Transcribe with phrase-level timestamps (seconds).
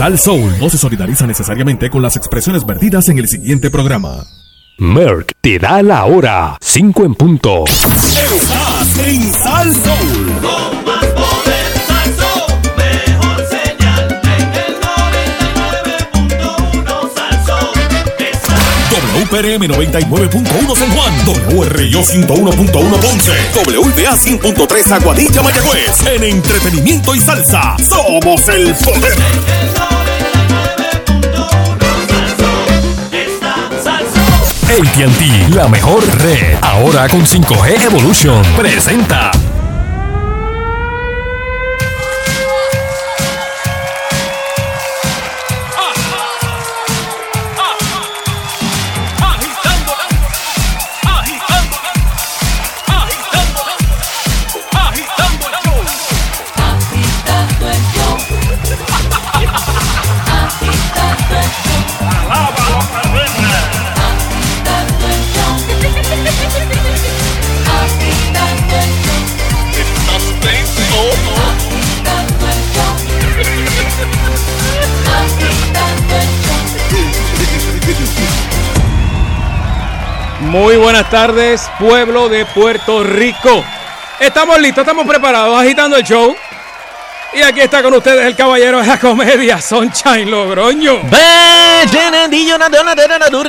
[0.00, 4.24] Sal Soul no se solidariza necesariamente con las expresiones vertidas en el siguiente programa.
[4.78, 6.56] Merck te da la hora.
[6.58, 7.64] 5 en punto.
[7.66, 11.09] Estás en Sal Soul.
[19.30, 21.14] WPRM 99.1 San Juan,
[21.54, 26.04] WRIO 101.1 Ponce, WPA 100.3 Aguadilla Mayagüez.
[26.06, 29.12] En entretenimiento y salsa, somos el poder.
[29.12, 29.18] el
[29.76, 33.12] 99.1 Salsón.
[33.12, 34.24] Está Salsón.
[34.68, 36.56] ATT, la mejor red.
[36.60, 38.42] Ahora con 5G Evolution.
[38.56, 39.30] Presenta.
[81.00, 83.64] Buenas tardes, pueblo de Puerto Rico.
[84.18, 86.36] Estamos listos, estamos preparados, agitando el show.
[87.32, 91.00] Y aquí está con ustedes el caballero de la comedia, Sunshine Logroño.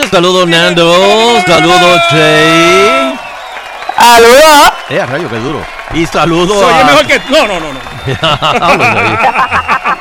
[0.09, 3.15] Saludos Nando, saludos Che.
[3.97, 4.73] ¡Saludos!
[4.89, 5.61] Eh, rayo, qué duro.
[5.93, 6.85] Y saludos Soy a...
[6.85, 7.19] mejor que.
[7.29, 7.79] No, no, no, no.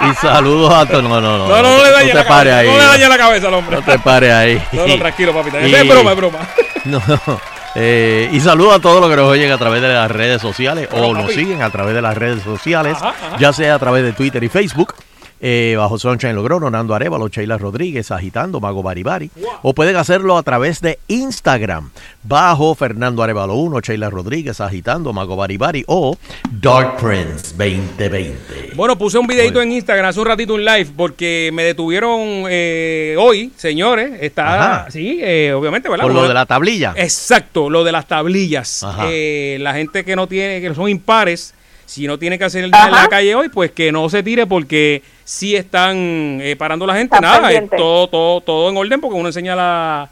[0.11, 0.85] y saludos a...
[0.85, 1.49] No, no, no.
[1.49, 2.59] No, no, no le dañe te la cabeza.
[2.59, 2.69] ahí.
[2.69, 3.77] No le dañe la cabeza al hombre.
[3.77, 4.63] No te pares ahí.
[4.71, 5.61] No, no, tranquilo, papita.
[5.67, 6.39] Y- Es broma, es broma.
[6.87, 7.41] No, no.
[7.77, 10.89] Eh, y saludos a todos los que nos oyen a través de las redes sociales
[10.91, 13.37] Pero, o nos siguen a través de las redes sociales, Ajá, ajá.
[13.39, 14.95] ya sea a través de Twitter y Facebook.
[15.41, 19.31] Eh, bajo Sunshine Logrono, Nando Arevalo, Sheila Rodríguez, Agitando, Mago Baribari.
[19.63, 21.91] O pueden hacerlo a través de Instagram,
[22.23, 25.85] bajo Fernando Arevalo 1, Sheila Rodríguez, Agitando, Mago Baribari.
[25.87, 26.17] O
[26.51, 28.73] Dark Prince 2020.
[28.75, 29.69] Bueno, puse un videito Oye.
[29.69, 34.13] en Instagram hace un ratito, un live, porque me detuvieron eh, hoy, señores.
[34.21, 34.91] Está, Ajá.
[34.91, 36.05] sí, eh, obviamente, ¿verdad?
[36.05, 36.95] Por lo de la tablilla.
[36.97, 38.85] Exacto, lo de las tablillas.
[39.05, 41.55] Eh, la gente que no tiene, que son impares,
[41.91, 44.23] si no tiene que hacer el día en la calle hoy, pues que no se
[44.23, 47.21] tire porque sí están eh, parando la gente.
[47.21, 50.09] Nada, es todo, todo, todo en orden porque uno enseña la,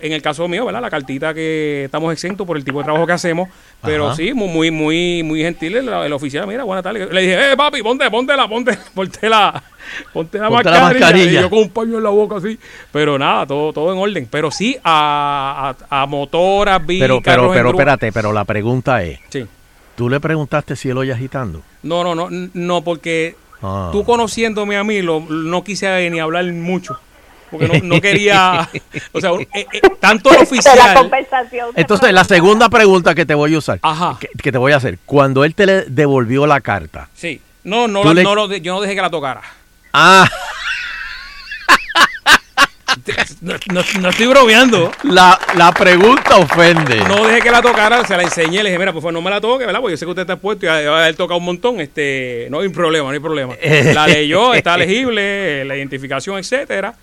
[0.00, 0.80] en el caso mío, ¿verdad?
[0.80, 3.48] La cartita que estamos exentos por el tipo de trabajo que hacemos.
[3.84, 4.16] Pero Ajá.
[4.16, 6.44] sí, muy, muy, muy, muy gentil el, el oficial.
[6.48, 7.06] Mira, buena tarde.
[7.12, 9.62] Le dije, eh, papi, ponte, ponte la, ponte, ponte la,
[10.12, 11.40] ponte la, Ponte la mascarilla.
[11.40, 12.58] Y yo con un paño en la boca así.
[12.90, 14.26] Pero nada, todo, todo en orden.
[14.28, 19.20] Pero sí a, a, a motoras, vi, Pero, pero, pero, espérate, pero la pregunta es,
[19.28, 19.46] Sí.
[20.02, 21.62] ¿Tú le preguntaste si él oye agitando?
[21.84, 23.90] No, no, no, no, porque Ah.
[23.92, 26.98] tú conociéndome a mí, lo, no quise ni hablar mucho.
[27.52, 28.68] Porque no, no quería,
[29.12, 30.94] o sea, eh, eh, tanto el De la oficial.
[30.96, 31.68] conversación.
[31.76, 34.16] Entonces, la segunda pregunta que te voy a usar, Ajá.
[34.18, 37.40] que, que te voy a hacer, cuando él te le devolvió la carta, Sí.
[37.62, 39.42] No, no, la- le- no lo de- yo no dejé que la tocara.
[39.92, 40.28] ah,
[43.40, 44.92] No, no- no estoy bromeando.
[45.04, 46.96] la, la pregunta ofende.
[47.08, 49.40] No dejé que la tocara, se la enseñé, le dije, mira, pues no me la
[49.40, 49.80] toque, ¿verdad?
[49.80, 52.46] Porque yo sé que usted está expuesto y a- a él toca un montón, este,
[52.50, 53.54] no hay problema, no hay problema.
[53.94, 56.94] La leyó, está legible, la identificación, etcétera.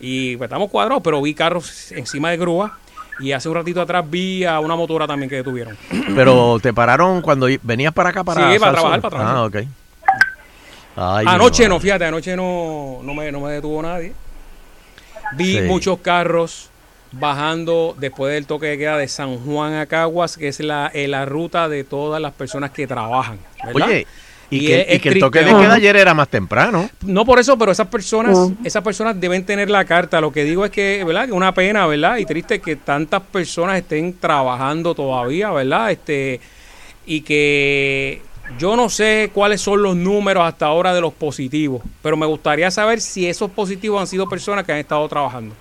[0.00, 2.78] Y pues estamos cuadrados, pero vi carros encima de grúa
[3.20, 5.76] y hace un ratito atrás vi a una motora también que detuvieron.
[6.14, 9.36] Pero te pararon cuando venías para acá para Sí, para trabajar, para trabajar.
[9.36, 9.56] Ah, ok.
[11.00, 14.12] Ay, anoche no, fíjate, anoche no, no, me, no me detuvo nadie.
[15.36, 15.60] Vi Sí.
[15.62, 16.70] muchos carros
[17.12, 21.08] bajando después del toque de queda de San Juan a Caguas, que es la, eh,
[21.08, 23.38] la ruta de todas las personas que trabajan.
[23.64, 23.88] ¿verdad?
[23.88, 24.06] Oye,
[24.50, 26.88] y, Y que, es- y es que el toque de queda ayer era más temprano.
[27.02, 30.20] No por eso, pero esas personas, esas personas deben tener la carta.
[30.20, 31.26] Lo que digo es que, ¿verdad?
[31.26, 32.16] Que una pena, ¿verdad?
[32.18, 35.90] Y triste que tantas personas estén trabajando todavía, ¿verdad?
[35.90, 36.40] Este,
[37.06, 38.22] y que
[38.56, 42.70] yo no sé cuáles son los números hasta ahora de los positivos, pero me gustaría
[42.70, 45.54] saber si esos positivos han sido personas que han estado trabajando.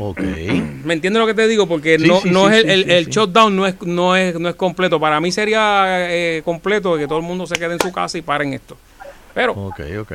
[0.00, 0.20] Ok.
[0.20, 1.66] ¿Me entiendes lo que te digo?
[1.66, 4.38] Porque Sí, no, sí, no sí, es el, el, el shutdown no es, no es,
[4.38, 4.98] no es completo.
[4.98, 8.22] Para mí sería eh, completo que todo el mundo se quede en su casa y
[8.22, 8.76] paren esto.
[9.34, 10.12] Pero Ok, ok.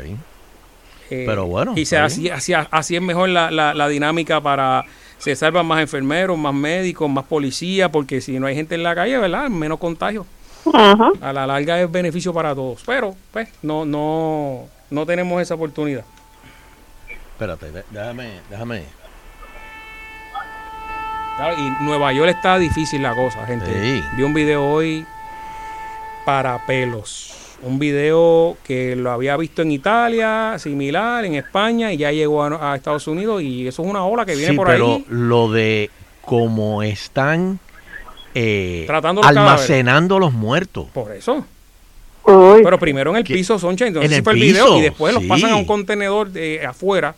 [1.11, 4.41] Eh, Pero bueno, Y se, está así, así, así es mejor la, la, la dinámica
[4.41, 4.85] para.
[5.17, 8.95] Se salvan más enfermeros, más médicos, más policías, porque si no hay gente en la
[8.95, 9.49] calle, ¿verdad?
[9.49, 10.25] Menos contagio.
[10.73, 11.11] Ajá.
[11.21, 12.83] A la larga es beneficio para todos.
[12.85, 16.03] Pero, pues, no, no, no tenemos esa oportunidad.
[17.33, 18.83] Espérate, déjame, déjame.
[21.37, 23.65] Claro, y Nueva York está difícil la cosa, gente.
[23.65, 24.03] Sí.
[24.17, 25.05] Vi un video hoy
[26.25, 27.33] para pelos.
[27.61, 32.71] Un video que lo había visto en Italia, similar, en España, y ya llegó a,
[32.71, 33.41] a Estados Unidos.
[33.41, 35.05] Y eso es una ola que viene Sí, por pero ahí.
[35.09, 35.89] lo de
[36.25, 37.59] cómo están
[38.35, 40.87] eh, Tratando los almacenando los muertos.
[40.93, 41.45] Por eso.
[42.23, 42.61] Uy.
[42.63, 43.33] Pero primero en el ¿Qué?
[43.33, 45.65] piso, Soncha, entonces En el fue el piso, video y después los pasan a un
[45.65, 47.15] contenedor de afuera,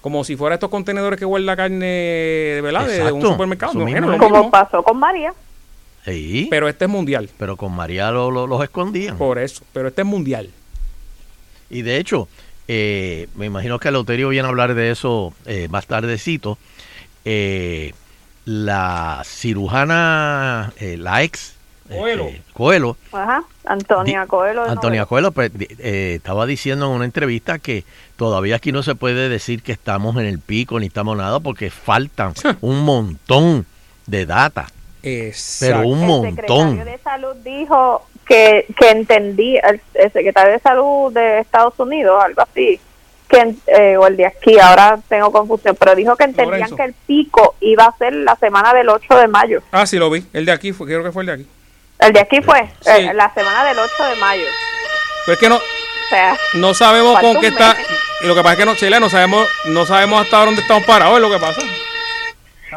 [0.00, 3.72] como si fuera estos contenedores que guarda carne, de verdad, de, de un supermercado.
[3.74, 3.80] No.
[4.18, 5.32] Como mismo, pasó con María.
[6.04, 9.16] Sí, pero, pero este es mundial, con María lo- lo- los escondían.
[9.18, 9.62] por eso.
[9.72, 10.50] Pero este es mundial.
[11.70, 12.28] Y de hecho,
[12.68, 16.58] eh, me imagino que Loterio viene a hablar de eso eh, más tardecito.
[17.24, 17.92] Eh,
[18.44, 21.54] la cirujana, eh, la ex
[21.88, 22.28] Coelho.
[22.28, 23.44] este, Coelho, Ajá.
[23.64, 24.62] Antonia Coelho.
[24.68, 25.04] Antonia.
[25.06, 27.84] Coelho pues, eh, estaba diciendo en una entrevista que
[28.16, 31.70] todavía aquí no se puede decir que estamos en el pico ni estamos nada porque
[31.70, 33.66] faltan un montón
[34.06, 34.66] de data,
[35.02, 35.86] pero Exacto.
[35.88, 36.70] un El montón.
[36.70, 42.22] secretario de Salud dijo que, que entendía, el, el secretario de Salud de Estados Unidos,
[42.24, 42.80] algo así,
[43.32, 46.76] que eh, o el de aquí, ahora tengo confusión, pero dijo que entendían Lorenzo.
[46.76, 49.62] que el pico iba a ser la semana del 8 de mayo.
[49.72, 50.24] Ah, sí, lo vi.
[50.32, 51.46] El de aquí, fue, creo que fue el de aquí.
[51.98, 52.90] El de aquí fue Sí.
[52.90, 54.44] eh, la semana del 8 de mayo.
[55.26, 57.74] Pero es que no, O sea, no sabemos con qué está.
[58.22, 60.84] Y lo que pasa es que no, Sheila, no sabemos, no sabemos hasta dónde estamos
[60.84, 61.60] parados, es lo que pasa.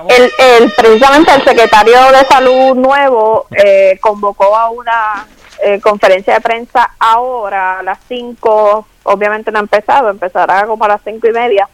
[0.09, 5.25] el, el, precisamente el secretario de Salud nuevo eh, convocó a una
[5.63, 10.89] eh, conferencia de prensa ahora a las 5, obviamente no ha empezado, empezará como a
[10.89, 11.67] las cinco y media,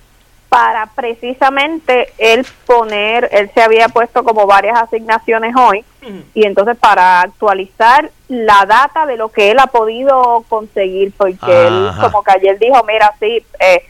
[0.50, 5.86] para precisamente él poner, él se había puesto como varias asignaciones hoy,
[6.34, 11.92] y entonces para actualizar la data de lo que él ha podido conseguir, porque él
[12.02, 13.84] como que ayer dijo, mira, sí, eh,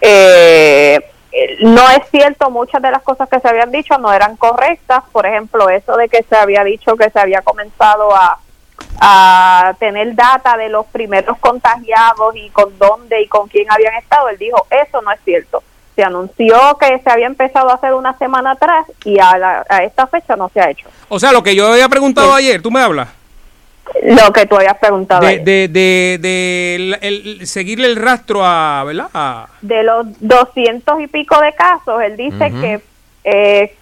[0.00, 1.00] eh,
[1.62, 5.26] no es cierto, muchas de las cosas que se habían dicho no eran correctas, por
[5.26, 8.38] ejemplo, eso de que se había dicho que se había comenzado a,
[9.00, 14.28] a tener data de los primeros contagiados y con dónde y con quién habían estado,
[14.28, 15.62] él dijo, eso no es cierto.
[15.96, 19.84] Se anunció que se había empezado a hacer una semana atrás y a, la- a
[19.84, 20.88] esta fecha no se ha hecho.
[21.08, 22.46] O sea, lo que yo había preguntado Sí.
[22.48, 23.08] ayer, tú me hablas.
[24.02, 25.20] Lo que tú habías preguntado.
[25.20, 25.44] De, ayer.
[25.44, 26.98] de, de, de el-
[27.40, 29.08] el- seguirle el rastro a, ¿verdad?
[29.14, 32.80] A- de los doscientos y pico de casos, él dice que
[33.24, 33.76] eh,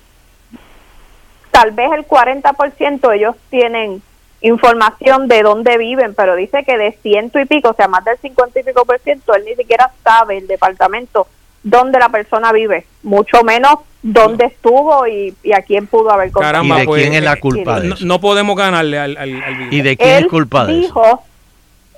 [1.51, 4.03] tal vez el 40% ellos tienen
[4.43, 8.19] información de dónde viven, pero dice que de ciento y pico, o sea, más del
[8.19, 11.27] 50 y pico por ciento, él ni siquiera sabe el departamento
[11.63, 16.33] dónde la persona vive, mucho menos dónde estuvo y, y a quién pudo haber ¿Y
[16.33, 18.05] Caramba, de pues, quién es la eh, culpa de no, eso?
[18.05, 19.73] no podemos ganarle al, al.
[19.73, 20.83] ¿Y de quién él es culpa de eso?
[20.83, 21.23] dijo,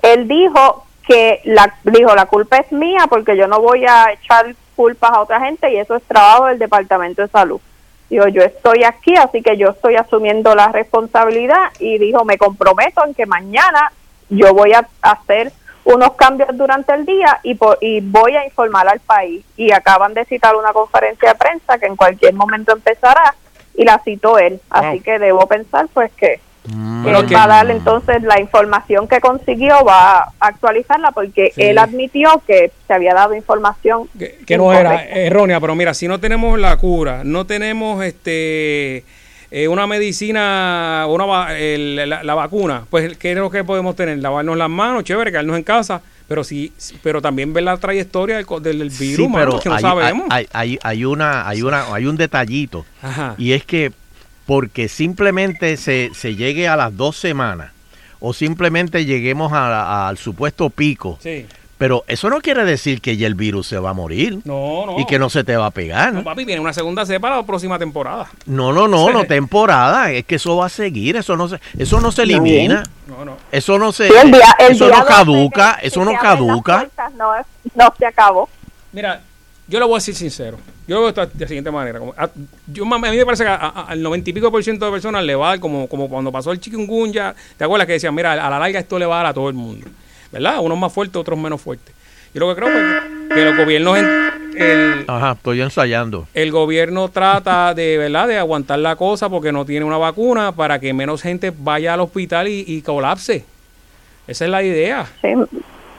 [0.03, 4.55] Él dijo que la dijo la culpa es mía porque yo no voy a echar
[4.75, 7.59] culpas a otra gente y eso es trabajo del Departamento de Salud.
[8.09, 13.03] Dijo, yo estoy aquí, así que yo estoy asumiendo la responsabilidad y dijo, me comprometo
[13.05, 13.91] en que mañana
[14.29, 15.51] yo voy a hacer
[15.85, 19.43] unos cambios durante el día y, po- y voy a informar al país.
[19.57, 23.35] Y acaban de citar una conferencia de prensa que en cualquier momento empezará
[23.75, 24.59] y la citó él.
[24.69, 29.07] Así que debo pensar pues que Mm, él que- va a darle entonces la información
[29.07, 31.61] que consiguió, va a actualizarla porque Sí.
[31.63, 36.07] él admitió que se había dado información que, que no era errónea, pero mira, si
[36.07, 39.03] no tenemos la cura, no tenemos este
[39.51, 44.17] eh, una medicina, una el- la, la vacuna, pues ¿qué es lo que podemos tener?
[44.17, 46.73] Lavarnos las manos, chévere, quedarnos en casa, pero sí,
[47.03, 50.27] pero también ver la trayectoria del, Sí, virus, mano, pero que no hay, sabemos.
[50.29, 52.85] hay, hay, hay una, hay, una, hay un detallito.
[53.01, 53.35] Ajá.
[53.37, 53.91] Y es que
[54.45, 57.71] porque simplemente se, se llegue a las dos semanas
[58.19, 61.45] o simplemente lleguemos a al supuesto pico, Sí.
[61.77, 64.99] pero eso no quiere decir que ya el virus se va a morir No, no.
[64.99, 66.13] y que no se te va a pegar.
[66.13, 68.27] No, papi, viene una segunda cepa la próxima temporada.
[68.45, 71.99] No, no, no, no temporada, es que eso va a seguir, eso no se, eso
[71.99, 73.37] no se elimina, No, no.
[73.51, 76.05] eso no se, Sí, el día- el eso día no 12 caduca, que- eso que
[76.05, 76.77] no caduca.
[76.79, 77.31] puertas, No,
[77.75, 78.49] no se acabó.
[78.93, 79.21] Mira,
[79.67, 80.57] yo le voy a decir sincero.
[80.87, 81.99] Yo lo veo de la siguiente manera.
[81.99, 82.29] Como, a,
[82.67, 84.91] yo, a mí me parece que a- a- al noventa y pico por ciento de
[84.91, 87.33] personas le va a dar como, como cuando pasó el chikungunya.
[87.57, 89.49] ¿Te acuerdas que decían, mira, a la larga esto le va a dar a todo
[89.49, 89.87] el mundo?
[90.31, 90.59] ¿Verdad?
[90.61, 91.93] Unos más fuertes, otros menos fuertes.
[92.33, 96.27] Yo lo que creo es que los gobiernos, en- el, Ajá, estoy ensayando.
[96.33, 98.27] el gobierno trata de, ¿verdad?
[98.27, 102.01] De aguantar la cosa porque no tiene una vacuna para que menos gente vaya al
[102.01, 103.43] hospital y, y colapse.
[104.27, 105.07] Esa es la idea.
[105.21, 105.29] Sí.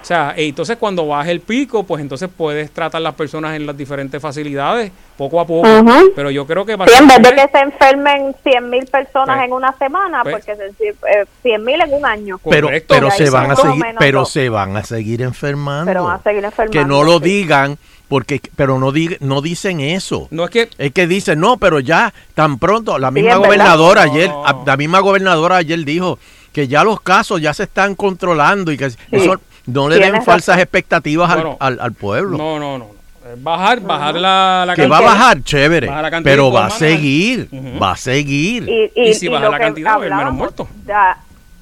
[0.06, 3.66] O sea, e entonces cuando baje el pico, pues entonces puedes tratar las personas en
[3.66, 5.66] las diferentes facilidades, poco a poco.
[6.14, 6.74] Pero yo creo que...
[6.76, 10.36] Sí, en vez de que se enfermen 100 mil personas Pues- en una semana, pues-
[10.46, 12.38] porque se, eh, 100 mil en un año.
[12.48, 12.94] Pero, Correcto.
[12.94, 15.86] pero se van a seguir, pero se van a seguir enfermando.
[15.86, 16.78] Pero van a seguir enfermando.
[16.78, 17.24] que no lo sí.
[17.24, 20.28] digan, porque, pero no dig- no dicen eso.
[20.30, 20.68] No es que...
[20.78, 24.46] Es que dicen, no, pero ya tan pronto, la misma gobernadora ayer, no.
[24.46, 26.20] a- la misma gobernadora ayer dijo
[26.52, 30.56] que ya los casos ya se están controlando y que eso no le den falsas
[30.56, 30.60] razón.
[30.62, 32.36] expectativas al, Bueno, al- al pueblo.
[32.38, 32.86] No, no, no.
[33.32, 35.18] Es Bajar, bajar la, la que va a cantidad.
[35.20, 37.48] bajar, chévere, Baja la cantidad pero va a seguir,
[37.82, 38.68] va a seguir.
[38.68, 40.68] Y, y, Y si y baja la cantidad, haber menos muertos.
[40.84, 41.18] Da,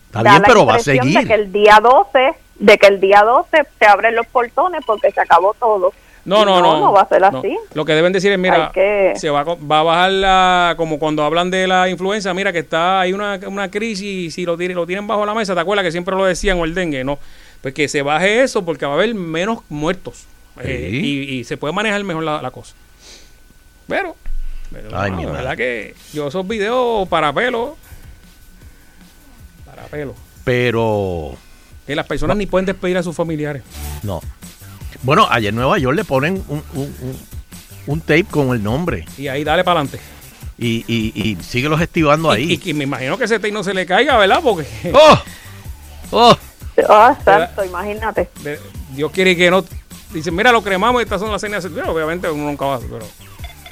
[0.06, 1.18] Está da bien, la pero va a seguir.
[1.18, 5.10] De que el día 12, de que el día 12 se abren los portones porque
[5.10, 5.92] se acabó todo.
[6.26, 6.74] No, no, no.
[6.74, 7.38] No, no va a ser No.
[7.38, 7.56] así.
[7.74, 11.22] Lo que deben decir es, mira, que- se va, va a bajar la, como cuando
[11.24, 14.76] hablan de la influenza, mira que está, hay una, una crisis y si lo tienen,
[14.76, 17.04] lo tienen bajo la mesa, ¿te acuerdas que siempre lo decían o el dengue?
[17.04, 17.18] No,
[17.64, 20.24] pues que se baje eso porque va a haber menos muertos
[20.62, 22.74] eh, y, y se puede manejar mejor la, la cosa.
[23.88, 24.14] Pero,
[24.70, 25.42] pero Ay, no, mi la madre.
[25.44, 27.78] verdad que yo esos videos para pelo,
[29.64, 31.36] para pelo, Pero
[31.86, 33.62] que las personas ni pueden despedir a sus familiares.
[34.02, 34.20] no.
[35.02, 37.18] Bueno, ayer en Nueva York le ponen un, un- un-
[37.86, 40.00] un tape con el nombre Y ahí dale para adelante.
[40.56, 42.58] y, y, y síguelos estivando ahí.
[42.62, 44.40] Y, y me imagino que ese tape no se le caiga, ¿verdad?
[44.42, 44.66] Porque...
[44.94, 45.18] ¡Oh!
[46.10, 46.38] ¡Oh!
[46.88, 48.28] Ah, exacto, imagínate.
[48.42, 48.58] de-
[48.90, 49.64] Dios quiere que no.
[50.12, 51.68] Dicen, mira, lo cremamos y estas son las señas.
[51.72, 53.06] Bueno, obviamente uno nunca va a hacer, pero.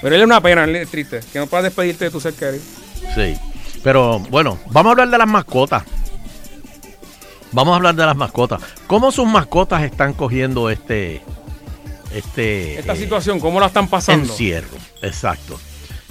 [0.01, 1.21] Pero él es una pena, él es triste.
[1.33, 2.63] Que no puedas despedirte de tu ser querido.
[3.15, 3.37] Sí.
[3.85, 5.85] Pero bueno, vamos a hablar de las mascotas.
[7.53, 8.61] Vamos a hablar de las mascotas.
[8.87, 11.23] ¿Cómo sus mascotas están cogiendo este
[12.15, 14.29] este Esta eh, situación, ¿cómo la están pasando?
[14.31, 14.77] encierro?
[15.03, 15.59] Exacto.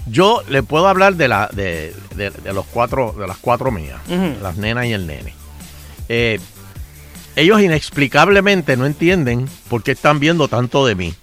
[0.07, 3.99] Yo le puedo hablar de la de, de- de los cuatro de las cuatro mías,
[4.41, 5.33] las nenas y el nene.
[6.09, 6.39] Eh,
[7.35, 11.13] ellos inexplicablemente no entienden por qué están viendo tanto de mí.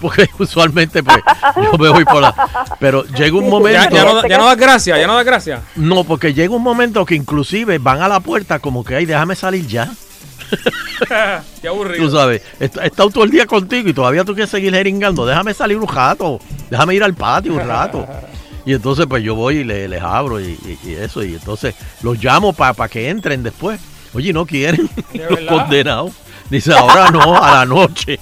[0.00, 1.18] Porque usualmente pues
[1.56, 2.34] yo me voy por la...
[2.80, 3.82] Pero llega un momento...
[3.82, 5.60] Ya, ya no, ya no das gracias, ya no das gracias.
[5.76, 9.34] No, porque llega un momento que inclusive van a la puerta como que, ay, déjame
[9.36, 9.90] salir ya.
[11.62, 12.04] Qué aburrido.
[12.06, 15.24] Tú sabes, he he estado todo el día contigo y todavía tú quieres seguir jeringando.
[15.24, 18.06] Déjame salir un rato, déjame ir al patio un rato.
[18.66, 21.22] Y entonces pues yo voy y le- les abro y, y- y eso.
[21.22, 23.80] Y entonces los llamo para que entren después.
[24.14, 26.12] Oye, no quieren ¿De los condenados.
[26.50, 28.18] Dice, ahora no, a la noche.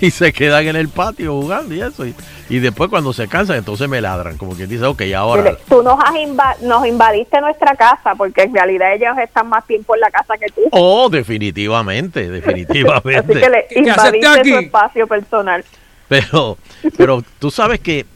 [0.00, 2.06] Y se quedan en el patio jugando y eso.
[2.06, 2.14] Y,
[2.48, 4.36] y después cuando se cansan, entonces me ladran.
[4.38, 5.42] Como quien dice, ok, ahora...
[5.42, 6.14] Dile, Tú nos, has
[6.62, 10.46] nos invadiste nuestra casa porque en realidad ellos están más tiempo en la casa que
[10.46, 10.60] tú.
[10.70, 13.18] Oh, definitivamente, definitivamente.
[13.18, 15.64] Así que le ¿Qué- qué hacerte invadiste su espacio personal.
[16.08, 16.56] Pero,
[16.96, 18.06] pero tú sabes que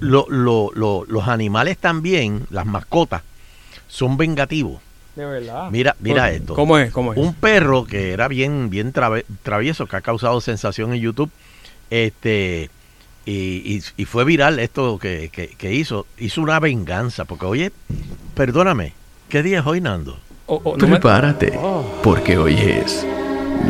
[0.00, 3.22] lo- lo- lo- los animales también, las mascotas,
[3.88, 4.80] son vengativos.
[5.18, 5.68] De verdad.
[5.72, 6.54] Mira, mira ¿Cómo- esto.
[6.54, 6.92] ¿Cómo es?
[6.92, 7.18] ¿Cómo es?
[7.18, 11.28] Un perro que era bien, bien trave- travieso, que ha causado sensación en YouTube,
[11.90, 12.70] este,
[13.26, 13.32] y,
[13.76, 17.72] y- y fue viral esto que, que- que hizo, hizo una venganza, porque oye,
[18.34, 18.92] perdóname,
[19.28, 20.20] ¿qué día es hoy, Nando?
[20.46, 21.84] O- o no me- Prepárate, Oh.
[22.04, 23.04] porque hoy es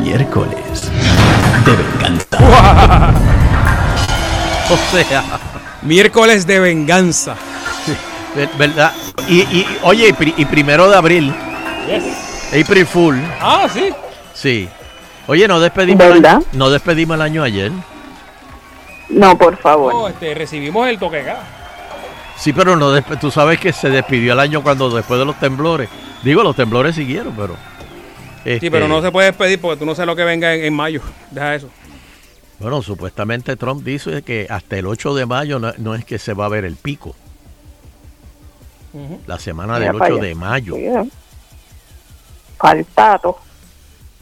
[0.03, 0.91] miércoles
[1.65, 2.39] de venganza.
[4.71, 5.25] O sea,
[5.81, 7.37] Miércoles de venganza.
[8.39, 8.93] Ver- ¿verdad?
[9.29, 11.35] Y, y, oye, y, pri- y primero de abril,
[12.61, 13.91] April Fool, Ah, sí.
[14.35, 14.69] Sí.
[15.27, 16.37] Oye, no despedimos, el ¿Verdad?
[16.37, 17.71] año, no despedimos el año ayer.
[19.11, 19.93] No, por favor.
[19.95, 21.39] Oh, este, recibimos el toque acá.
[22.37, 25.39] Sí, pero no despe- tú sabes que se despidió el año cuando después de los
[25.41, 25.89] temblores.
[26.23, 27.55] Digo, los temblores siguieron, pero...
[28.45, 30.65] Sí, este, pero no se puede despedir porque tú no sabes lo que venga en,
[30.65, 31.01] en mayo.
[31.31, 31.69] Deja eso.
[32.61, 36.33] Bueno, supuestamente Trump dice que hasta el 8 de mayo no, no es que se
[36.35, 37.15] va a ver el pico.
[39.27, 40.29] La semana Mira del para 8 allá.
[40.29, 40.77] de mayo.
[40.77, 41.09] ¿eh?
[42.59, 43.39] Faltato.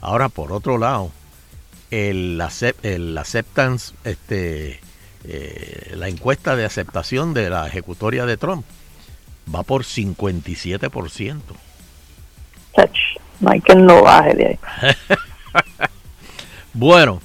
[0.00, 1.10] Ahora, por otro lado,
[1.90, 4.80] el, acep- el acceptance, este,
[5.24, 8.64] eh, la encuesta de aceptación de la ejecutoria de Trump
[9.54, 11.40] va por 57%.
[12.74, 12.96] Chach,
[13.76, 14.58] No baje de ahí.
[16.74, 17.22] Bueno,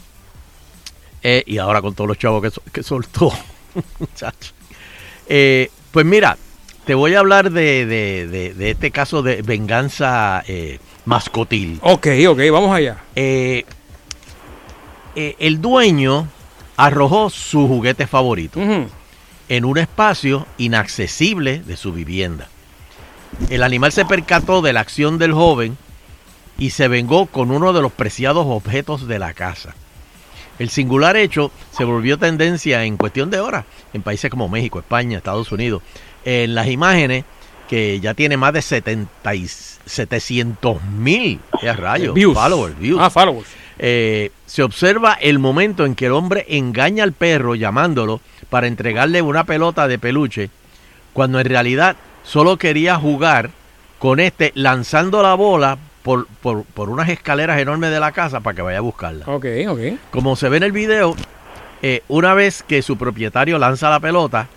[1.23, 3.31] eh, y ahora con todos los chavos que, so- que soltó.
[5.33, 6.37] Eh, pues mira,
[6.85, 11.79] te voy a hablar de, de- de- de este caso de venganza eh, mascotil.
[11.81, 12.97] Ok, ok, vamos allá.
[13.15, 13.65] Eh,
[15.15, 16.27] eh, el dueño
[16.77, 18.59] arrojó su juguete favorito
[19.49, 22.47] en un espacio inaccesible de su vivienda.
[23.49, 25.77] El animal se percató de la acción del joven
[26.57, 29.75] y se vengó con uno de los preciados objetos de la casa.
[30.59, 35.17] El singular hecho se volvió tendencia en cuestión de horas en países como México, España,
[35.17, 35.81] Estados Unidos.
[36.25, 37.25] En las imágenes
[37.69, 41.39] que ya tiene más de 70 y 700 mil
[41.77, 42.33] rayos, Views.
[42.33, 42.99] followers, views.
[43.01, 43.47] Ah, followers.
[43.79, 49.21] Eh, se observa el momento en que el hombre engaña al perro llamándolo para entregarle
[49.21, 50.49] una pelota de peluche,
[51.13, 53.49] cuando en realidad solo quería jugar
[53.97, 58.55] con este lanzando la bola por, por, por unas escaleras enormes de la casa para
[58.55, 59.25] que vaya a buscarla.
[59.27, 59.79] Ok, ok.
[60.11, 61.15] Como se ve en el video,
[61.81, 64.47] eh, una vez que su propietario lanza la pelota,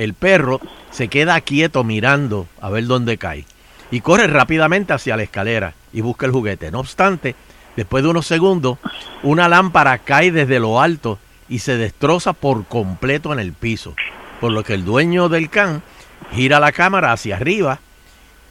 [0.00, 3.44] el perro se queda quieto mirando a ver dónde cae.
[3.92, 6.70] y corre rápidamente hacia la escalera y busca el juguete.
[6.70, 7.34] No obstante,
[7.76, 8.78] después de unos segundos,
[9.24, 13.94] una lámpara cae desde lo alto y se destroza por completo en el piso,
[14.40, 15.82] por lo que el dueño del can
[16.32, 17.80] gira la cámara hacia arriba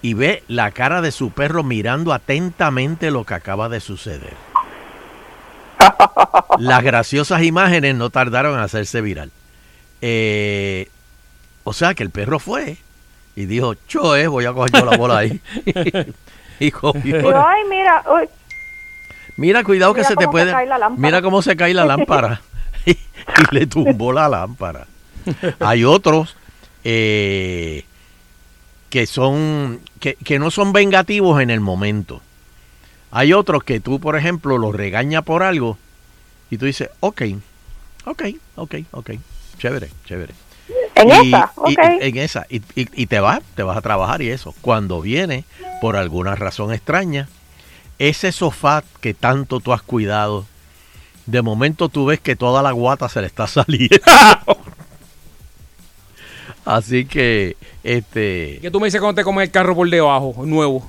[0.01, 4.33] y ve la cara de su perro mirando atentamente lo que acaba de suceder.
[6.59, 9.31] Las graciosas imágenes no tardaron en hacerse viral.
[10.01, 10.89] Eh,
[11.69, 12.77] o sea que el perro fue
[13.35, 15.39] y dijo, yo eh, voy a coger yo la bola ahí.
[16.59, 17.47] y cogió.
[17.47, 18.27] Ay, mira, uy,
[19.37, 20.47] Mira, cuidado que se te puede.
[20.47, 21.07] se cae la lámpara.
[21.07, 22.41] Mira cómo se cae la lámpara.
[22.87, 22.97] y, y
[23.51, 24.87] le tumbó la lámpara.
[25.59, 26.35] Hay otros
[26.83, 27.85] eh,
[28.89, 32.23] que son que, que no son vengativos en el momento.
[33.11, 35.77] Hay otros que tú, por ejemplo, los regañas por algo
[36.49, 37.21] y tú dices, ok,
[38.05, 38.23] ok,
[38.55, 39.11] ok, ok,
[39.59, 40.33] chévere, chévere.
[40.95, 41.79] En Y- esa, y- ok.
[42.01, 42.45] en esa.
[42.49, 44.53] Y, y- y te vas, te vas a trabajar y eso.
[44.61, 45.45] Cuando viene,
[45.81, 47.27] por alguna razón extraña,
[47.99, 50.45] ese sofá que tanto tú has cuidado,
[51.25, 53.97] de momento tú ves que toda la guata se le está saliendo.
[56.65, 58.59] Así que, este...
[58.61, 60.85] ¿Qué tú me dices cuando te comes el carro por debajo, nuevo?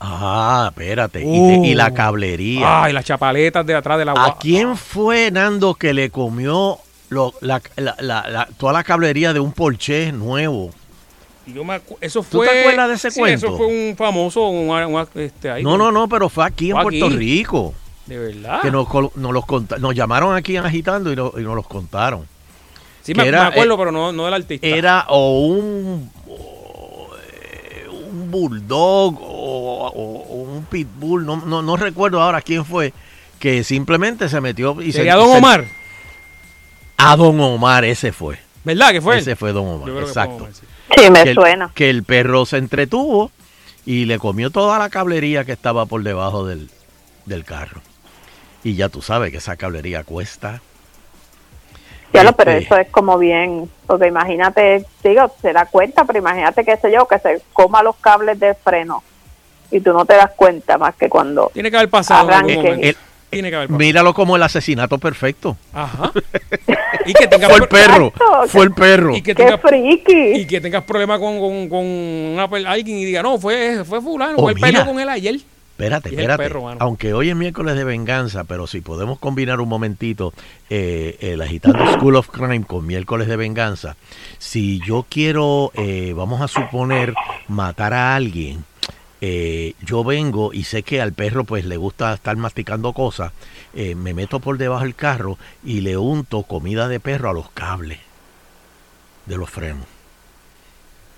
[0.00, 1.20] Ah, espérate.
[1.22, 1.94] Y, te- y la Uh.
[1.94, 2.84] cablería.
[2.84, 6.78] Ay, las chapaletas de atrás de la ¿A gua- quién fue, Nando, que le comió
[7.10, 7.96] lo- la- la-
[8.28, 10.70] la- toda la cablería de un Porsche nuevo?
[11.46, 13.46] Yo me acu- eso ¿Tú fue, te acuerdas de ese sí, cuento?
[13.46, 16.76] Eso fue un famoso, un, un- este, ahí, No, no, no, pero fue aquí en
[16.82, 17.16] Puerto aquí.
[17.16, 17.74] Rico.
[18.06, 18.60] De verdad.
[18.62, 18.86] Que nos,
[19.16, 22.26] nos los conta- nos llamaron aquí agitando y, no- y nos los contaron.
[23.02, 24.66] sí, me, era, me acuerdo, eh, pero no, no del artista.
[24.66, 31.76] Era o un, o, eh, un bulldog o, o- o un pitbull, no, no, no
[31.78, 32.92] recuerdo ahora quién fue,
[33.38, 35.64] que simplemente se metió y se- Sería Don se- Omar,
[36.98, 38.38] A Don Omar, ese fue.
[38.64, 38.90] ¿verdad?
[38.90, 39.18] Que fue?
[39.18, 40.34] Ese fue Don Omar, exacto.
[40.36, 40.66] Omar, sí.
[40.96, 41.70] Sí, me que, el, suena.
[41.74, 43.30] que el perro se entretuvo
[43.86, 46.68] y le comió toda la cablería que estaba por debajo del,
[47.26, 47.80] del carro.
[48.64, 50.60] Y ya tú sabes que esa cablería cuesta.
[52.12, 56.18] Ya lo, pero Este- eso es como bien, porque imagínate, digo, se da cuenta, pero
[56.18, 59.02] imagínate, qué sé yo, que se coma los cables de freno
[59.70, 61.50] y tú no te das cuenta más que cuando...
[61.52, 62.70] Tiene que haber pasado en algún Arranque.
[62.70, 62.86] momento.
[62.88, 62.96] El-
[63.30, 63.78] Tiene que haber pasado.
[63.78, 65.56] Míralo como el asesinato perfecto.
[65.72, 66.12] Ajá.
[67.06, 68.48] Y que tengas Fue el perro, Exacto.
[68.48, 69.16] fue el perro.
[69.16, 70.40] Y que ¡Qué tengas friki!
[70.40, 74.34] y que tengas problemas con, con, con una alguien y diga, no, fue, fue fulano,
[74.36, 75.36] Oh, fue el peleó con él ayer.
[75.78, 76.42] Espérate, espérate.
[76.42, 76.68] perro.
[76.80, 80.34] Aunque hoy es miércoles de venganza, pero si podemos combinar un momentito
[80.68, 83.96] eh, el agitando School of Crime con miércoles de venganza,
[84.38, 87.14] si yo quiero, eh, vamos a suponer,
[87.46, 88.64] matar a alguien,
[89.20, 93.32] eh, yo vengo y sé que al perro pues le gusta estar masticando cosas,
[93.74, 97.50] eh, me meto por debajo del carro y le unto comida de perro a los
[97.50, 97.98] cables
[99.26, 99.86] de los frenos.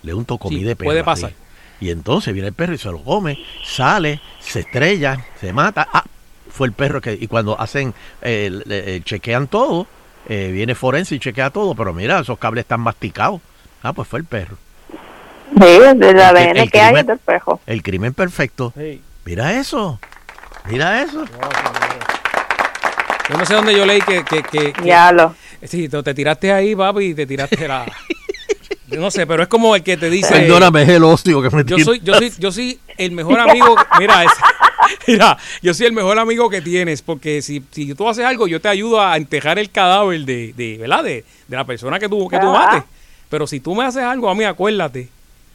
[0.02, 0.86] Le unto comida Sí, de perro.
[0.88, 1.32] puede pasar.
[1.80, 5.88] Y entonces viene el perro y se lo come, sale, se estrella, se mata.
[5.92, 6.04] Ah,
[6.50, 7.12] fue el perro que.
[7.14, 9.86] Y cuando hacen, eh, le- eh, chequean todo,
[10.28, 13.40] viene forense y chequea todo, pero mira, esos cables están masticados.
[13.82, 14.56] Ah, pues fue el perro.
[15.58, 17.60] Sí, de la El- ADN el que hay crimen- del espejo.
[17.66, 18.72] El crimen perfecto.
[18.76, 19.00] Sí.
[19.24, 19.98] Mira eso.
[20.68, 21.24] Mira eso.
[23.28, 25.34] Yo no sé dónde yo leí que, que, que, que- Ya lo.
[25.62, 27.86] sí, te, te tiraste ahí, papi, y te tiraste la...
[28.88, 30.34] Yo no sé, pero es como el que te dice...
[30.34, 33.76] Perdóname, es el ocio que me Yo soy, yo soy, yo soy el mejor amigo.
[34.00, 34.32] Mira, es-
[35.06, 38.60] mira, yo soy el mejor amigo que tienes, porque si, si tú haces algo, yo
[38.60, 41.04] te ayudo a entejar el cadáver de, de ¿verdad?
[41.04, 42.82] De, de la persona que tú, que tú mates.
[43.28, 45.08] Pero si tú me haces algo a mí, acuérdate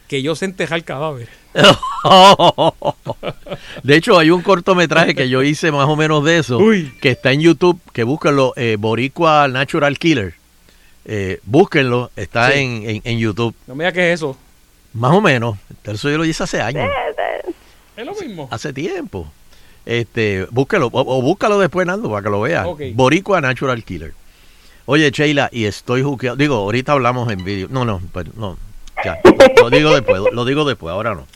[0.08, 1.28] que yo sé entejar el cadáver.
[3.82, 6.92] De hecho, hay un cortometraje que yo hice más o menos de eso, Uy.
[7.00, 10.34] que está en YouTube, que búsquenlo, eh, Boricua Natural Killer.
[11.04, 12.58] Eh, búsquenlo, está Sí.
[12.60, 13.54] en, en- en YouTube.
[13.66, 14.36] No me digas que es eso.
[14.92, 15.56] Más o menos.
[15.84, 16.88] Eso yo lo hice hace años,
[17.96, 18.48] Es lo mismo.
[18.50, 19.30] hace tiempo.
[19.84, 22.66] Este, búsquelo, o, o búscalo después, Nando, para que lo veas.
[22.94, 24.12] Boricua Natural Killer.
[24.86, 26.36] Oye, Sheila, y estoy juqueado.
[26.36, 27.68] Digo, ahorita hablamos en vídeo.
[27.70, 28.56] No, no, pues, no.
[29.60, 31.26] Lo digo después, lo digo después, ahora no.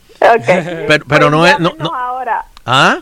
[0.87, 1.59] Pero, pero no es.
[1.59, 2.45] No, no, ahora.
[2.67, 2.99] ¿Ah?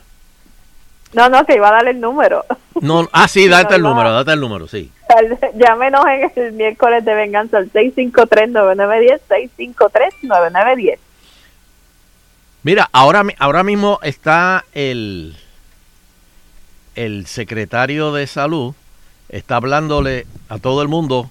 [1.13, 2.45] No, no, que iba a darle el número.
[2.81, 4.91] No, ah, sí, date el número, date el número, sí.
[5.55, 9.21] Llámenos en el miércoles de venganza al 653-9910,
[10.23, 10.99] 653-9910.
[12.63, 15.37] Mira, ahora, ahora mismo está el,
[16.95, 18.75] el secretario de salud,
[19.29, 21.31] está hablándole a todo el mundo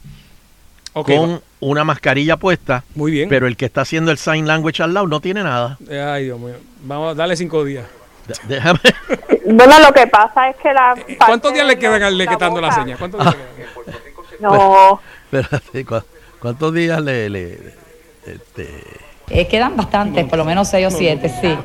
[1.03, 3.29] Con una mascarilla puesta, muy bien.
[3.29, 5.77] pero el que está haciendo el sign language al lado no tiene nada.
[5.89, 6.55] Ay, Dios mío.
[6.83, 7.85] Vamos a darle cinco días.
[8.47, 8.79] Déjame.
[9.49, 10.93] Bueno, lo que pasa es que la...
[11.07, 12.97] Eh, ¿Cuántos parte días le quedan la- al dando la boca- seña?
[12.97, 14.01] ¿Cuántos días le quedan?
[14.41, 16.03] No, Espérate, ¿cu-
[16.41, 17.73] ¿cuántos días le, le-
[18.25, 18.83] este,
[19.29, 21.57] Eh, quedan bastantes, por lo menos seis o siete, sí.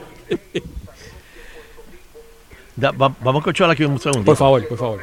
[2.76, 4.24] Da- va- vamos a escuchar aquí un segundo.
[4.24, 5.00] Por favor, por favor.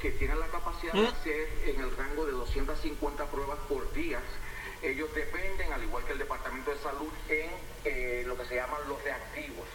[0.00, 4.20] Que tiene la capacidad de hacer en el rango de 250 pruebas por día.
[4.82, 7.50] Ellos dependen, al igual que el Departamento de Salud, en
[7.84, 9.66] eh, lo que se llaman los reactivos.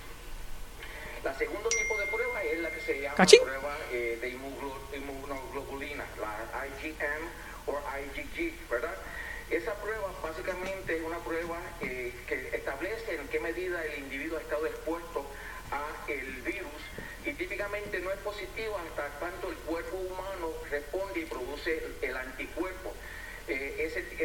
[1.23, 3.39] La segundo tipo de prueba es la que se llama Cachín.
[3.43, 3.62] prueba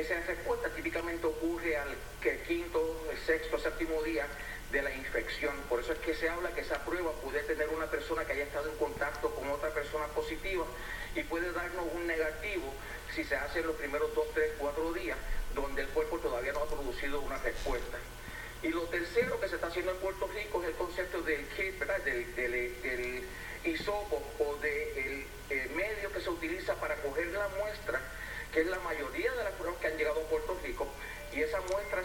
[0.00, 1.96] esa respuesta típicamente ocurre al
[2.46, 4.26] quinto, sexto, séptimo día
[4.70, 5.54] de la infección.
[5.68, 8.44] Por eso es que se habla que esa prueba puede tener una persona que haya
[8.44, 10.64] estado en contacto con otra persona positiva
[11.14, 12.72] y puede darnos un negativo
[13.14, 15.16] si se hace en los primeros dos, tres, cuatro días,
[15.54, 17.98] donde el cuerpo todavía no ha producido una respuesta.
[18.62, 21.78] Y lo tercero que se está haciendo en Puerto Rico es el concepto del kit,
[21.78, 21.98] ¿verdad?
[22.02, 23.24] Del, del, del
[23.64, 28.00] hisopo o del eh, medio que se utiliza para coger la muestra,
[28.52, 29.07] que es la mayoría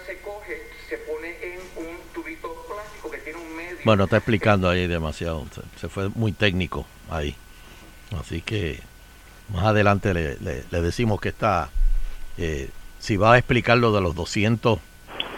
[0.06, 3.78] se coge, se pone en un tubito plástico que tiene un medio.
[3.86, 5.46] Bueno, está explicando ahí demasiado.
[5.54, 7.36] Se, se fue muy técnico ahí.
[8.20, 8.80] Así que
[9.54, 11.70] más adelante le, le- le decimos que está.
[12.38, 14.80] eh, si va a explicar lo de los 200.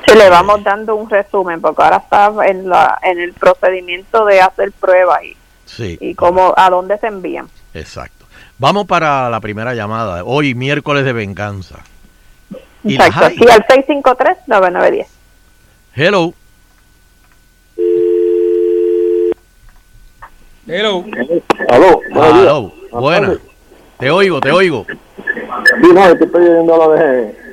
[0.07, 4.39] Sí, le vamos dando un resumen, porque ahora está en, la, en el procedimiento de
[4.39, 7.49] hacer pruebas y, Sí, y cómo, a dónde se envían.
[7.73, 8.25] exacto.
[8.59, 10.23] Vamos para la primera llamada.
[10.23, 11.79] Hoy, miércoles de venganza.
[12.85, 13.65] Y Exacto, sí, al
[14.47, 15.07] 653-9910.
[15.95, 16.33] Hello.
[20.67, 21.03] Hello.
[21.03, 21.41] Días.
[21.69, 22.71] Hello.
[22.91, 23.37] Buena.
[23.99, 24.85] Te oigo, te oigo.
[24.87, 27.45] Sí, no, es que estoy oyendo lo de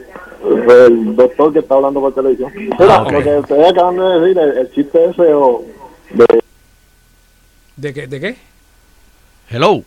[0.45, 2.53] el doctor que está hablando por televisión.
[2.55, 3.13] Mira, Ah, ok.
[3.13, 5.63] lo que ustedes acaban de decir, el, el chiste ese o
[6.11, 6.27] de
[7.77, 8.07] ¿De qué?
[8.07, 8.37] ¿De qué?
[9.49, 9.83] Hello.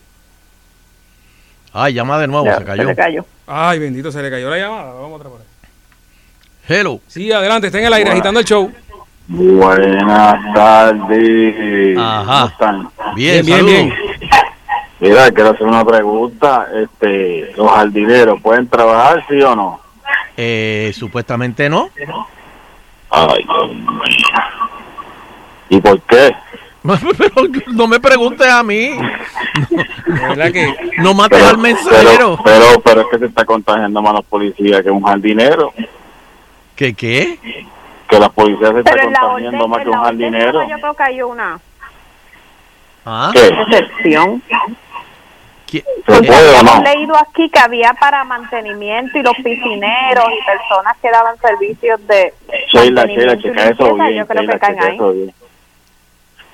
[1.72, 2.88] Ay, llama de nuevo, Ya, se cayó.
[2.88, 3.24] Se cayó.
[3.46, 4.92] Ay, bendito, se le cayó la llamada.
[4.94, 5.46] Vamos otra por ahí.
[6.68, 7.00] Hello.
[7.06, 8.72] Sí, adelante, está en el aire, agitando el show.
[9.28, 11.98] Buenas tardes.
[11.98, 12.24] Ajá.
[12.24, 12.88] ¿Cómo están?
[13.14, 13.72] Bien, bien, saludos.
[13.72, 13.94] bien.
[14.98, 16.66] Mira, quiero hacer una pregunta.
[16.74, 19.80] Este, ¿Los jardineros pueden trabajar, sí o no?
[20.36, 21.90] Eh, supuestamente no.
[23.10, 24.26] Ay, Dios mío.
[25.68, 26.34] ¿Y por qué?
[27.18, 27.34] Pero
[27.72, 28.90] no me preguntes a mí.
[30.06, 32.38] Verdad que No mates al mensajero.
[32.44, 35.72] pero, pero, pero es que se está contagiando más los policías que un jardinero.
[36.74, 37.38] ¿Qué qué?
[38.08, 40.68] Que las policías se la orden, contagiando más que la un jardinero.
[40.68, 41.58] yo creo que hay una
[43.04, 43.30] ¿Ah?
[43.32, 43.46] ¿Qué?
[43.48, 44.42] excepción.
[45.66, 46.28] ¿Qué- ¿Se Porque
[46.64, 46.82] no?
[46.82, 52.32] leído aquí que había para mantenimiento y los piscineros y personas que daban servicios de
[52.72, 54.14] Sheila, Sheila, checa eso bien.
[54.18, 54.94] yo creo Sheila, que caen ahí.
[54.94, 55.32] eso bien.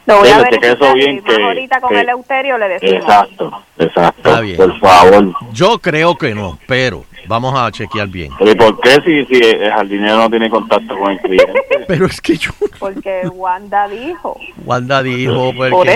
[0.07, 2.59] Lo voy a checa verificar eso bien y más que- ahorita con que- el Euterio
[2.59, 2.95] le decimos.
[2.97, 4.29] Exacto, exacto.
[4.29, 4.57] Está bien.
[4.57, 5.33] Por favor.
[5.53, 8.31] Yo creo que no, pero vamos a chequear bien.
[8.39, 11.53] ¿Pero y por qué si, si el jardinero no tiene contacto con el cliente?
[11.89, 14.39] Pero es que yo, Porque Wanda dijo.
[14.65, 15.87] Wanda dijo, pues, Por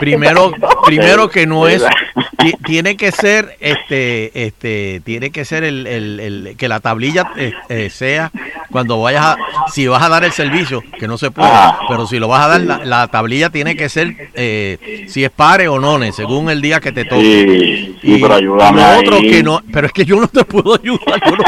[0.00, 0.52] primero,
[0.84, 1.84] primero que no es,
[2.64, 7.52] tiene que ser, este, este, tiene que ser el, el- el- que la tablilla eh,
[7.68, 8.30] eh, sea
[8.70, 9.36] cuando vayas a,
[9.72, 11.78] si vas a dar el servicio, que no se puede, Ajá.
[11.88, 15.30] pero si lo vas a dar, la, la tablilla tiene que ser, eh, si es
[15.30, 17.22] pare o no, según el día que te toque.
[17.22, 18.98] Sí, sí, pero ayúdame lo ahí.
[19.00, 21.20] otro que no, pero es que yo no te puedo ayudar.
[21.24, 21.44] Yo no,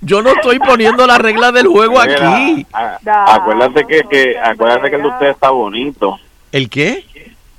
[0.00, 2.66] yo no estoy poniendo las reglas del juego Mira, aquí.
[2.72, 6.18] a- acuérdate que, que acuérdate que el de usted está bonito.
[6.52, 7.04] ¿El qué?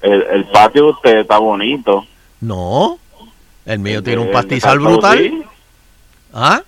[0.02, 2.06] El, el patio de usted está bonito.
[2.42, 3.00] No.
[3.66, 5.18] El mío tiene un pastizal brutal.
[5.18, 5.44] sí.
[6.34, 6.62] ¿Ah?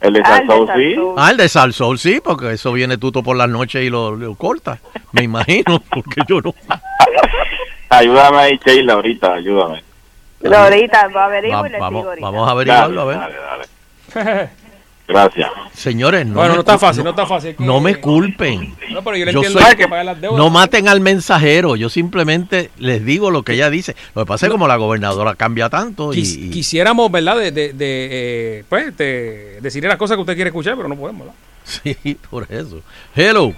[0.00, 0.96] El de Ah, el de Salsou, sí.
[1.18, 4.34] Ah, el de Salsol, sí, porque eso viene tuto por las noches y lo, lo
[4.34, 4.78] corta.
[5.12, 6.54] Me imagino, porque yo no.
[7.90, 9.82] Ayúdame ahí, Sheila, ahorita, ayúdame.
[10.40, 12.20] Pero ahorita va y vamos, digo ahorita.
[12.26, 13.18] vamos a averiguarlo, a ver.
[13.18, 13.34] Dale,
[14.14, 14.50] dale.
[15.08, 15.50] Gracias.
[15.74, 17.56] Señores, no, Bueno, no está fácil, no está fácil.
[17.56, 18.76] que- No me culpen.
[18.90, 20.38] No, pero yo le Yo entiendo soy- hay que pagar las deudas.
[20.38, 23.96] No maten al mensajero, yo simplemente les digo lo que ella dice.
[24.14, 27.36] Lo que pasa es que como la gobernadora cambia tanto y, Quis- y- Quisiéramos, ¿verdad?
[27.38, 28.08] De, de, de,
[28.60, 31.34] eh, pues, de decirle las cosas que usted quiere escuchar, pero no podemos, ¿verdad?
[31.64, 32.80] sí, por eso.
[33.16, 33.52] Hello.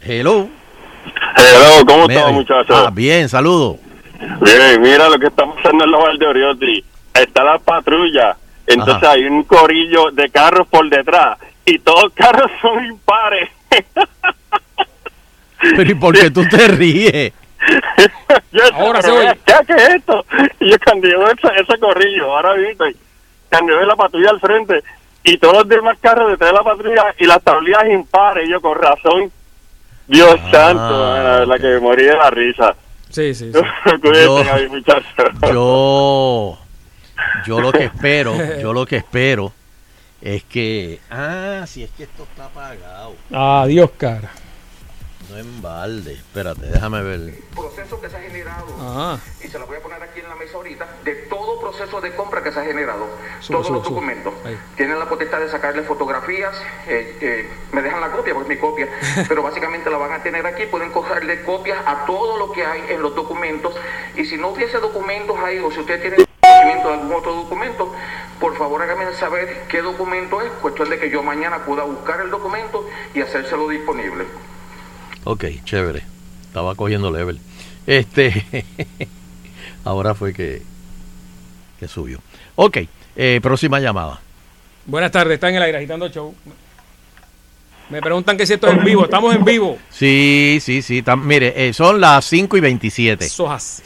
[0.00, 0.48] Hello.
[1.36, 2.76] Hello, ¿cómo estás, muchachos?
[2.86, 3.78] Ah, bien, saludo.
[4.80, 6.84] Mira lo que está pasando en los Valdeoriotti.
[7.14, 9.12] Está la patrulla, entonces Ajá.
[9.12, 13.50] hay un corillo de carros por detrás y todos los carros son impares.
[15.76, 17.32] Pero ¿y por qué tú te ríes?
[18.52, 19.38] Yo Ahora se oye.
[19.66, 20.24] ¿Qué es esto?
[20.60, 24.82] Y yo veo ese, ese corrillo, ahora yo veo la patrulla al frente
[25.22, 28.76] y todos los demás carros detrás de la patrulla y las tablillas impares, yo con
[28.76, 29.30] razón.
[30.08, 32.74] Dios Ah, santo, la verdad que me morí de la risa.
[33.12, 33.58] Sí, sí, sí.
[34.02, 34.42] Yo-.
[35.52, 36.58] Yo,
[37.46, 39.52] yo lo que espero, yo lo que espero
[40.20, 44.30] es que, ah, si es que esto está apagado, Adiós, cara.
[45.30, 46.14] no en balde.
[46.14, 47.34] Espérate, déjame ver.
[47.54, 49.20] proceso que se ha generado Ajá.
[49.44, 51.21] y se la voy a poner aquí en la mesa ahorita de
[51.72, 53.08] proceso de compra que se ha generado.
[53.40, 54.34] Sube, todos sube, los documentos.
[54.76, 56.54] Tienen la potestad de sacarle fotografías
[56.86, 58.88] eh, eh, me dejan la copia porque es mi copia.
[59.28, 62.82] Pero básicamente la van a tener aquí pueden cogerle copias a todo lo que hay
[62.90, 63.74] en los documentos.
[64.16, 67.92] Y si no hubiese documentos ahí o si usted tiene conocimiento de algún otro documento
[68.38, 70.50] por favor hágame saber qué documento es.
[70.60, 74.24] Cuestión de que yo mañana pueda buscar el documento y hacérselo disponible.
[75.24, 76.02] Ok, chévere.
[76.42, 77.40] Estaba cogiendo level.
[77.86, 78.66] Este,
[79.84, 80.62] ahora fue que,
[81.82, 82.18] que subió.
[82.54, 82.78] Ok,
[83.16, 84.20] eh, próxima llamada.
[84.86, 86.32] Buenas tardes, está en el aire agitando el show.
[87.90, 89.02] Me preguntan que si esto es en vivo.
[89.04, 89.78] Estamos en vivo.
[89.90, 91.02] Sí, sí, sí.
[91.02, 93.24] tam- mire, eh, son las 5 y 27.
[93.24, 93.82] Eso es así.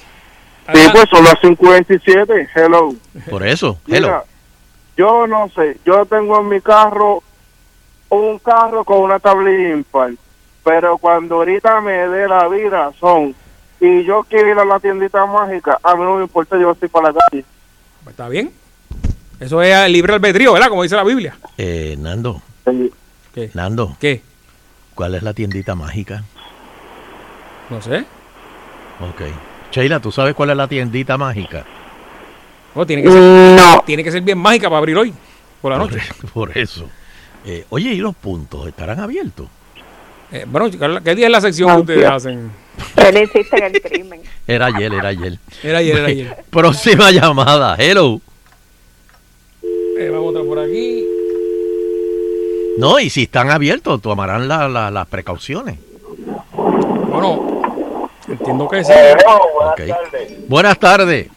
[0.75, 2.49] Sí, pues son las 5.27.
[2.55, 2.95] Hello.
[3.31, 4.25] Por eso, Mira, hello.
[4.97, 7.23] yo no sé, yo tengo en mi carro
[8.11, 10.11] un carro con una tablilla impar,
[10.65, 13.35] pero cuando ahorita me dé la vida son
[13.81, 16.89] y yo quiero ir a la tiendita mágica, a mí no me importa, yo estoy
[16.89, 17.45] para la calle.
[18.07, 18.53] Pues está bien.
[19.41, 20.69] Eso es el libre albedrío, ¿verdad?
[20.69, 21.37] Como dice la Biblia.
[21.59, 22.41] Eh, Nando.
[23.35, 23.51] ¿Qué?
[23.53, 23.97] Nando.
[23.99, 24.23] ¿Qué?
[24.95, 26.23] ¿Cuál es la tiendita mágica?
[27.69, 28.07] No sé.
[29.01, 29.23] Ok.
[29.73, 31.65] Sheila, ¿tú sabes cuál es la tiendita mágica?
[32.77, 35.13] No, tiene que ser, tiene que ser bien mágica para abrir hoy,
[35.61, 35.99] por la noche.
[36.33, 36.89] Por eso.
[37.45, 39.49] Eh, oye, ¿y los puntos estarán abiertos?
[40.33, 40.69] Eh, bueno,
[41.05, 42.51] ¿qué día es la sección que ustedes hacen?
[42.97, 44.21] Él insiste en el crimen.
[44.47, 45.39] Era ayer, era ayer.
[45.63, 46.37] Era ayer, era ayer.
[46.51, 47.75] Próxima llamada.
[47.79, 48.21] Hello.
[49.99, 51.05] Eh, vamos otra por aquí.
[52.79, 55.79] No, y si están abiertos, tomarán la- la- las precauciones.
[56.53, 58.93] Bueno, entiendo que sí.
[58.93, 59.81] Ok.
[60.49, 61.29] Buenas tardes.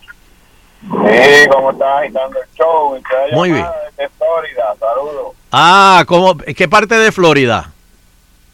[0.82, 3.02] Sí, ¿cómo estás agitando el show?
[3.34, 5.36] Muy Desde Florida, saludos.
[5.52, 7.72] Ah, ¿cómo, ¿qué parte de Florida?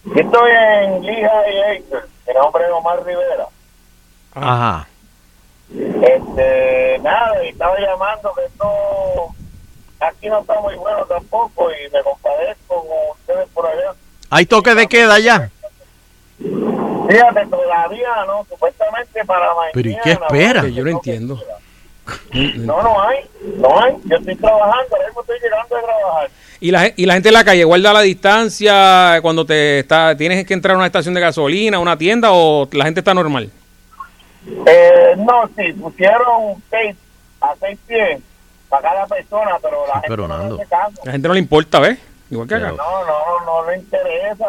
[0.06, 3.48] Yo estoy en Lehigh Acres, mi nombre es Omar Rivera.
[4.34, 4.88] Ajá.
[5.74, 9.36] Este, nada, y estaba llamando que esto
[10.00, 13.94] aquí no está muy bueno tampoco y me compadezco con ustedes por allá.
[14.30, 15.50] ¿Hay toque de queda ya?
[16.38, 19.72] Fíjate, todavía no, supuestamente para mañana.
[19.74, 20.62] Pero ¿y qué espera?
[20.62, 21.40] Que yo no entiendo.
[22.34, 23.96] No, no hay, no hay.
[24.06, 26.30] Yo estoy trabajando, ahora mismo estoy llegando a trabajar.
[26.60, 30.46] Y la, y la gente en la calle guarda la distancia cuando te está, tienes
[30.46, 33.50] que entrar a una estación de gasolina, a una tienda o la gente está normal.
[34.66, 36.96] Eh, no, sí, pusieron seis
[37.42, 38.20] a seis pies
[38.70, 40.60] para cada persona, pero la gente pero no Nando.
[41.04, 41.98] La gente no le importa, ¿ves?
[42.30, 42.72] Igual que acá.
[42.72, 44.46] No, no, no le interesa.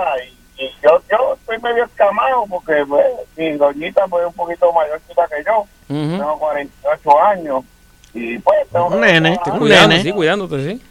[0.58, 3.04] Y, y yo, yo estoy medio escamado porque pues,
[3.36, 5.60] mi doñita pues, es un poquito mayorcita que yo.
[5.88, 6.10] Ujú.
[6.18, 7.64] Tengo 48 años.
[8.14, 10.02] Y pues tengo Un que nene, un Cuidando, nene.
[10.02, 10.82] sí, cuidándote, sí.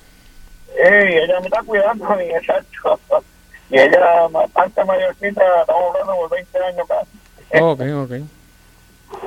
[0.78, 3.00] Ey, ella me está cuidando mí, exacto.
[3.68, 7.64] Y ella, bastante mayorcita, estamos hablando por 20 años casi.
[7.64, 8.12] Ok, ok.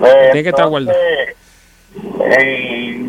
[0.05, 1.35] Eh, Tiene que estar eh,
[2.31, 3.09] eh,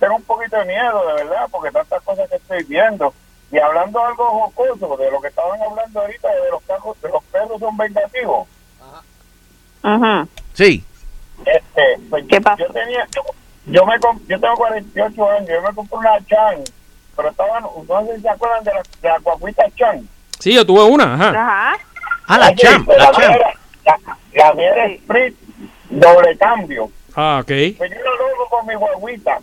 [0.00, 3.12] tengo un poquito de miedo, de verdad, porque tantas cosas que estoy viendo.
[3.50, 7.24] Y hablando algo jocoso, de lo que estaban hablando ahorita, de los carros, de los
[7.24, 8.48] perros son vengativos.
[9.82, 10.26] Ajá.
[10.54, 10.84] Sí.
[11.44, 12.62] Este, pues, ¿Qué pasa?
[12.62, 13.22] Yo, tenía, yo,
[13.66, 13.94] yo me,
[14.26, 16.64] yo tengo 48 años, yo me compré una Chan,
[17.18, 20.08] pero estaban, no sé si se acuerdan de la, de la guaguita Chan.
[20.38, 21.30] Sí, yo tuve una, ajá.
[21.30, 21.78] Ajá.
[22.28, 23.54] Ah, la pues, la era-
[24.34, 25.36] La, mía era Sprint,
[25.90, 26.88] doble cambio.
[27.16, 27.48] Ah, ok.
[27.76, 29.40] Pues yo era loco con mi guaguita.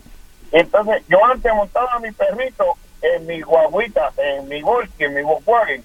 [0.52, 2.64] Entonces, yo antes montaba a mi perrito
[3.02, 5.84] en mi guaguita, en mi Volkswagen, en mi Volkswagen.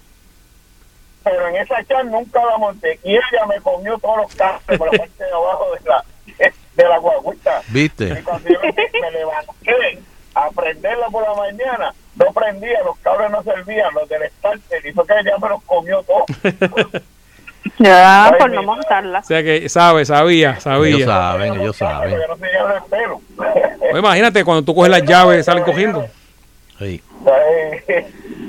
[1.24, 2.98] Pero en esa chan nunca la monté.
[3.04, 6.04] Y ella me comió todos los carros por la parte de abajo de la,
[6.76, 7.60] de la guaguita.
[7.68, 8.16] ¿Viste?
[8.18, 10.02] Y cuando yo me levanté,
[10.34, 14.92] a prenderla por la mañana, no prendía, los cables no servían, los del starter, y
[14.92, 16.24] fue que ya me los comió todo.
[17.78, 19.20] Ya, Ay, por no montarla.
[19.20, 20.96] O sea que sabe, sabía, sabía.
[20.96, 22.18] Ellos saben, ellos saben.
[22.18, 23.20] No.
[23.78, 26.06] Pues imagínate cuando tú coges las llaves, salen cogiendo.
[26.78, 27.00] Sí.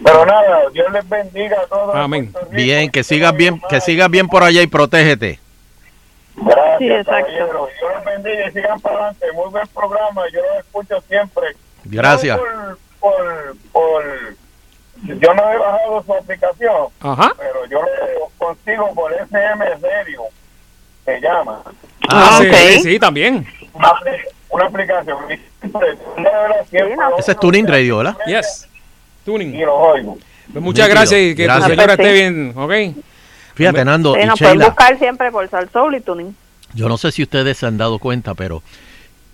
[0.03, 1.95] Pero nada, Dios les bendiga a todos.
[1.95, 2.33] Amén.
[2.49, 5.39] Bien, que sigas bien, que sigas bien por allá y protégete.
[6.35, 7.27] Gracias, Sí, exacto.
[7.27, 7.69] caballero.
[7.79, 9.25] Dios les bendiga y sigan para adelante.
[9.33, 11.55] Muy buen programa, yo lo escucho siempre.
[11.85, 12.37] Gracias.
[12.37, 14.03] Por, por, por-
[15.19, 17.33] yo no he bajado su aplicación, Ajá.
[17.37, 20.21] pero yo lo consigo por SM Serio,
[21.03, 21.61] se llama.
[22.09, 22.55] Ah, sí, ok.
[22.55, 23.45] sí, sí, también.
[23.73, 23.91] Una,
[24.49, 25.17] una aplicación.
[27.17, 28.17] Ese es Tuning Radio, ¿verdad?
[28.25, 28.67] Yes.
[29.25, 29.55] Tuning.
[29.55, 30.17] y los oigo.
[30.51, 31.65] Pues muchas gracias y que Gracias.
[31.65, 32.73] tu señora Ah, esté bien, ¿ok?
[33.55, 36.35] Fíjate, Nando Sí, nos pueden buscar siempre por Salsoul y Tuning.
[36.73, 38.61] yo no sé si ustedes se han dado cuenta, pero,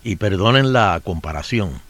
[0.03, 1.81] y perdonen la comparación,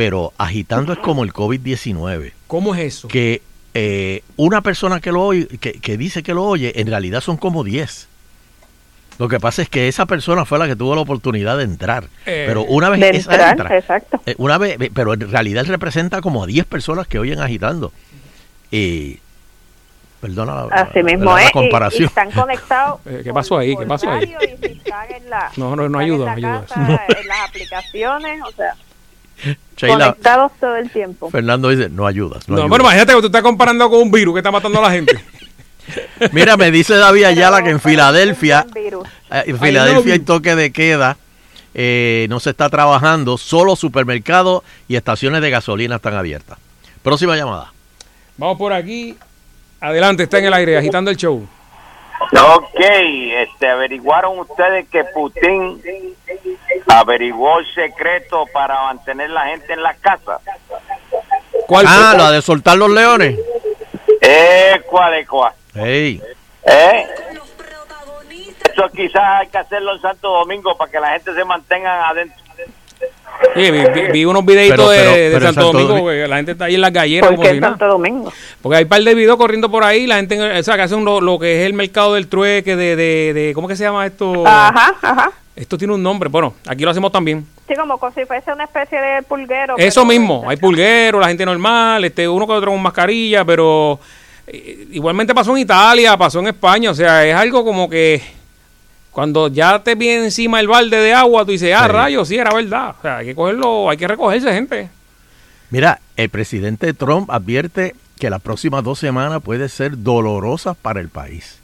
[0.00, 3.08] pero agitando es como el COVID-19, ¿Cómo es eso?
[3.08, 3.42] que
[3.74, 7.36] eh, una persona que lo oye, que, que dice que lo oye, en realidad son
[7.36, 8.08] como 10.
[9.18, 12.04] Lo que pasa es que esa persona fue la que tuvo la oportunidad de entrar.
[12.24, 14.22] Eh, pero una vez De esa entrar, entra, exacto.
[14.24, 17.92] eh, una vez, pero en realidad representa como a 10 personas que oyen agitando.
[18.70, 19.18] Y
[20.22, 21.44] perdona la, Así la- mismo la es.
[21.44, 22.04] y- Y, comparación.
[22.08, 23.00] están conectados.
[23.06, 23.76] Eh, ¿qué pasó ahí?
[23.76, 24.24] ¿Qué pasó ahí?
[24.24, 26.64] diario y si están en la, No, no, no ayuda, en ayuda.
[26.66, 28.74] casa, en las aplicaciones, o sea,
[29.76, 31.30] Sheila, conectados todo el tiempo.
[31.30, 32.48] Fernando dice, no ayudas.
[32.48, 32.68] No No, ayudas".
[32.68, 35.18] bueno, imagínate que tú estás comparando con un virus que está matando a la gente.
[36.32, 38.92] Mira, me dice David Ayala que en Filadelfia, eh,
[39.46, 41.16] en Filadelfia hay toque de queda,
[41.74, 46.58] eh, no se está trabajando, solo supermercados y estaciones de gasolina están abiertas.
[47.02, 47.72] Próxima llamada.
[48.36, 49.16] Vamos por aquí.
[49.80, 51.46] Adelante, está en el aire, agitando el show.
[52.20, 55.82] Ok, este, averiguaron ustedes que Putin
[56.88, 60.40] averiguó el secreto para mantener la gente en las casas.
[61.66, 63.38] ¿Cuál Ah, la de soltar los leones.
[64.20, 65.52] Eh, ¿cuál es cuál?
[65.74, 66.22] Ey,
[66.64, 67.06] ¿Eh?
[68.70, 72.42] Eso quizás hay que hacerlo en Santo Domingo para que la gente se mantenga adentro.
[73.54, 73.80] Sí, vi,
[74.12, 76.36] vi- unos videitos Pero- pero- de, de pero en Santo Santo Domingo, Domingo- que la
[76.36, 77.60] gente está ahí en las galleras ¿Por qué.
[77.60, 78.32] Santo Domingo?
[78.62, 81.04] Porque hay un par de videos corriendo por ahí, la gente, o sea, que hacen
[81.04, 84.06] lo, lo que es el mercado del trueque, de, de, de ¿cómo que se llama
[84.06, 84.46] esto?
[84.46, 85.32] Ajá, ajá.
[85.56, 87.44] Esto tiene un nombre, bueno, aquí lo hacemos también.
[87.68, 89.74] Sí, como co- si fuese una especie de pulguero.
[89.76, 93.98] Eso mismo, hay pulgueros, la gente normal, este uno que otro con mascarilla, pero
[94.46, 98.22] eh, igualmente pasó en Italia, pasó en España, o sea, es algo como que
[99.12, 101.92] cuando ya te viene encima el balde de agua, tú dices, ah, Sí.
[101.92, 102.94] rayos, sí, era verdad.
[102.98, 104.88] O sea, hay que cogerlo, hay que recogerse, gente.
[105.70, 111.08] mira, el presidente Trump advierte que las próximas dos semanas pueden ser dolorosas para el
[111.08, 111.58] país.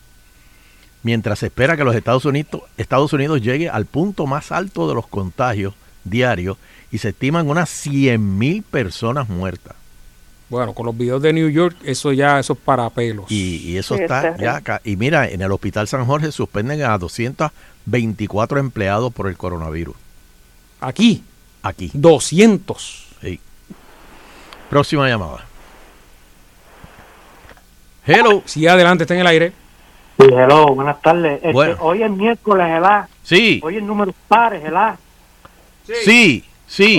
[1.03, 4.95] Mientras se espera que los Estados Unidos, Estados Unidos llegue al punto más alto de
[4.95, 6.57] los contagios diarios
[6.91, 9.75] y se estiman unas 100 mil personas muertas.
[10.49, 13.27] Bueno, con los videos de New York, eso ya, eso es para pelos.
[13.31, 14.81] Y, y eso Sí, está está ya acá.
[14.85, 19.97] Y mira, en el Hospital San Jorge suspenden a 224 empleados por el coronavirus.
[20.81, 21.23] Aquí,
[21.63, 21.91] Aquí.
[21.95, 23.07] 200.
[23.23, 23.41] Sí.
[24.71, 25.45] Próxima llamada.
[28.07, 28.43] Hello.
[28.45, 29.53] Sí, adelante, está en el aire.
[30.19, 31.35] Sí, hello, buenas tardes.
[31.37, 31.77] Este, Bueno.
[31.81, 33.09] Hoy es miércoles, ¿verdad?
[33.25, 34.97] Sí, Hoy es número pares, ¿verdad?
[35.87, 36.45] sí, sí.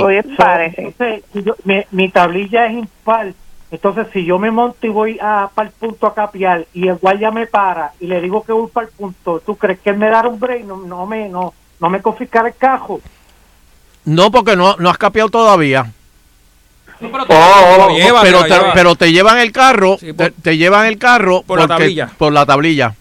[0.01, 0.73] Hoy es pares.
[0.77, 3.33] Entonces, si yo- mi, mi tablilla es impar.
[3.69, 6.95] Entonces, si yo me monto y voy a, para el punto a capiar y el
[6.95, 9.97] guardia me para y le digo que voy para el punto, ¿tú crees que él
[9.97, 10.63] me dará un break?
[10.63, 13.01] No, no me no, no me confiscará el cajo.
[14.05, 15.91] No, porque no, no has capeado todavía.
[17.01, 18.73] No, pero te- lo lleva, pero, te lleva.
[18.73, 22.09] pero te llevan el carro, Sí, por- te, te llevan el carro Por la tablilla.
[22.17, 22.95] Por la tablilla.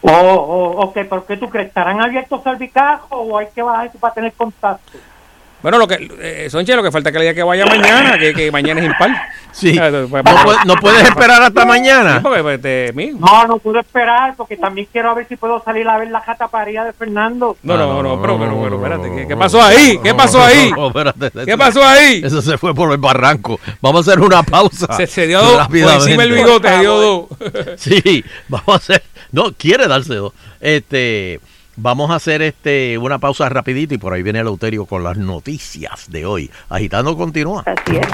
[0.00, 1.68] Oh, oh, ok, ¿pero qué tú crees?
[1.68, 4.98] ¿Estarán abiertos servicajos o hay que bajar para tener contacto?
[5.62, 8.16] Bueno, lo que, eh, Sonche, lo que falta es que le diga que vaya mañana,
[8.18, 9.10] que, que mañana es impar.
[9.50, 9.76] Sí.
[9.76, 9.92] Pues,
[10.24, 12.20] No, puede- no puedes esperar hasta sí, mañana.
[12.22, 15.98] porque, pues, te- No, no puedo esperar porque también quiero ver si puedo salir a
[15.98, 17.56] ver la jataparía de Fernando.
[17.64, 19.98] No, no, no, pero, pero, pero, espérate, ¿qué, qué pasó ahí?
[20.00, 20.70] ¿Qué pasó ahí?
[20.70, 22.22] no, espérate, ¿Qué pasó ahí?
[22.24, 23.58] Eso se fue por el barranco.
[23.80, 24.92] Vamos a hacer una pausa.
[24.96, 27.26] Se, se dio dos, por encima el bigote, se dio dos.
[27.78, 29.02] Sí, vamos a hacer.
[29.32, 30.32] No, quiere darse dos.
[30.60, 31.40] Este,
[31.78, 35.16] vamos a hacer este una pausa rapidito y por ahí viene el Euterio con las
[35.16, 36.50] noticias de hoy.
[36.68, 37.64] Agitando continúa.
[37.64, 38.06] Así es.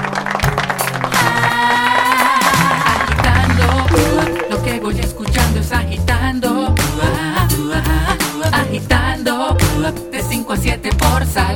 [2.85, 3.85] agitando.
[4.49, 6.75] Lo que voy escuchando es agitando.
[8.51, 9.57] Agitando.
[10.11, 11.54] De 5 a 7 por salso.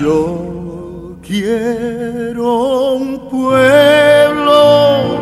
[0.00, 5.20] Yo quiero un pueblo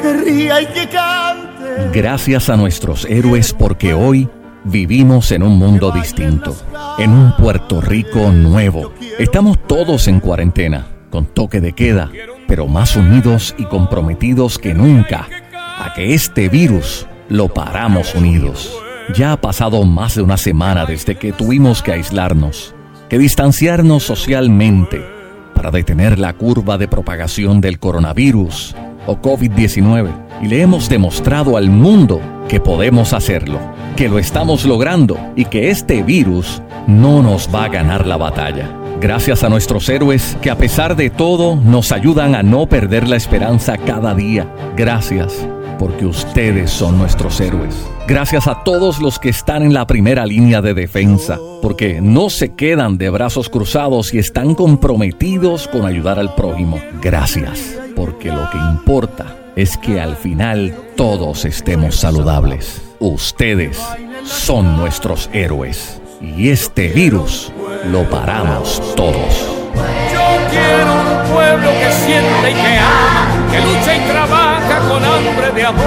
[0.00, 1.90] que ría y que cante.
[1.92, 4.28] Gracias a nuestros héroes porque hoy
[4.62, 6.54] vivimos en un mundo distinto,
[6.98, 8.92] en un Puerto Rico nuevo.
[9.18, 12.08] Estamos todos en cuarentena, con toque de queda,
[12.46, 18.80] pero más unidos y comprometidos que nunca a que este virus lo paramos unidos.
[19.14, 22.74] Ya ha pasado más de una semana desde que tuvimos que aislarnos,
[23.08, 25.04] que distanciarnos socialmente
[25.54, 28.74] para detener la curva de propagación del coronavirus
[29.06, 30.10] o COVID-19
[30.42, 33.58] y le hemos demostrado al mundo que podemos hacerlo,
[33.96, 38.70] que lo estamos logrando y que este virus no nos va a ganar la batalla.
[39.00, 43.16] Gracias a nuestros héroes que a pesar de todo nos ayudan a no perder la
[43.16, 44.46] esperanza cada día.
[44.76, 45.46] Gracias
[45.80, 47.74] porque ustedes son nuestros héroes.
[48.06, 52.54] Gracias a todos los que están en la primera línea de defensa, porque no se
[52.54, 56.78] quedan de brazos cruzados y están comprometidos con ayudar al prójimo.
[57.00, 62.82] Gracias, porque lo que importa es que al final todos estemos saludables.
[62.98, 63.80] Ustedes
[64.22, 67.50] son nuestros héroes y este virus
[67.90, 69.46] lo paramos todos.
[70.12, 74.59] Yo quiero un pueblo que siente y que ama, que lucha y trabaja
[74.90, 75.84] con hambre de amor.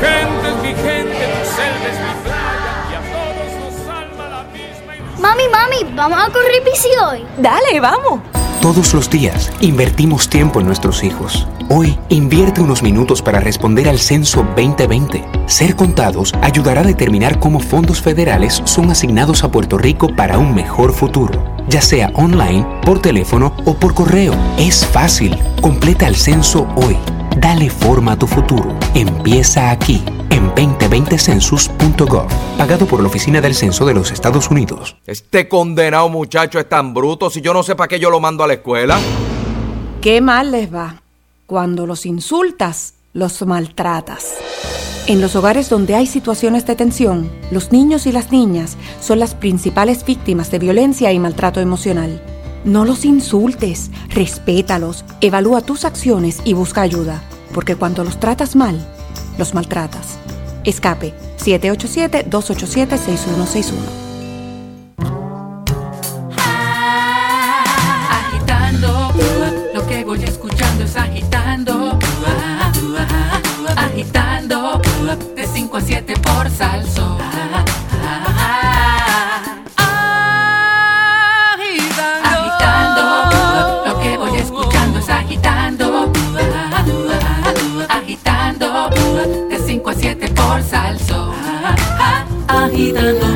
[0.00, 4.44] Gente es mi gente, tu selva es mi playa, y a todos nos salva la
[4.44, 7.24] misma Mami, mami, ¿vamos a correr bici hoy?
[7.36, 8.20] Dale, vamos.
[8.62, 11.46] Todos los días invertimos tiempo en nuestros hijos.
[11.68, 15.22] Hoy invierte unos minutos para responder al Censo 2020.
[15.46, 20.54] Ser contados ayudará a determinar cómo fondos federales son asignados a Puerto Rico para un
[20.54, 24.34] mejor futuro, ya sea online, por teléfono o por correo.
[24.58, 25.38] Es fácil.
[25.60, 26.96] Completa el censo hoy.
[27.36, 28.78] Dale forma a tu futuro.
[28.94, 32.28] Empieza aquí en 2020census.gov,
[32.58, 34.96] pagado por la Oficina del Censo de los Estados Unidos.
[35.06, 38.44] Este condenado muchacho es tan bruto si yo no sé para qué yo lo mando
[38.44, 38.98] a la escuela.
[40.00, 41.02] Qué mal les va.
[41.46, 44.36] Cuando los insultas, los maltratas.
[45.06, 49.34] En los hogares donde hay situaciones de tensión, los niños y las niñas son las
[49.34, 52.22] principales víctimas de violencia y maltrato emocional.
[52.64, 57.22] No los insultes, respétalos, evalúa tus acciones y busca ayuda,
[57.54, 58.78] porque cuando los tratas mal,
[59.38, 60.18] los maltratas.
[60.64, 63.72] Escape 787-287-6161.
[68.10, 69.10] Agitando,
[69.72, 71.98] lo que voy escuchando es agitando.
[73.74, 74.82] Agitando,
[75.34, 77.19] de 5 a 7 por salso.
[90.50, 91.32] Por salso.
[92.48, 93.26] Agitando.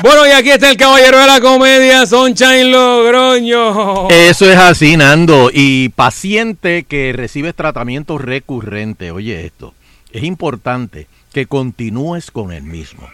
[0.00, 4.08] Bueno, y aquí está el caballero de la comedia, Sunshine Logroño.
[4.10, 5.50] Eso es así, Nando.
[5.52, 9.74] Y paciente que recibe tratamiento recurrente, oye esto,
[10.10, 13.08] es importante que continúes con el mismo.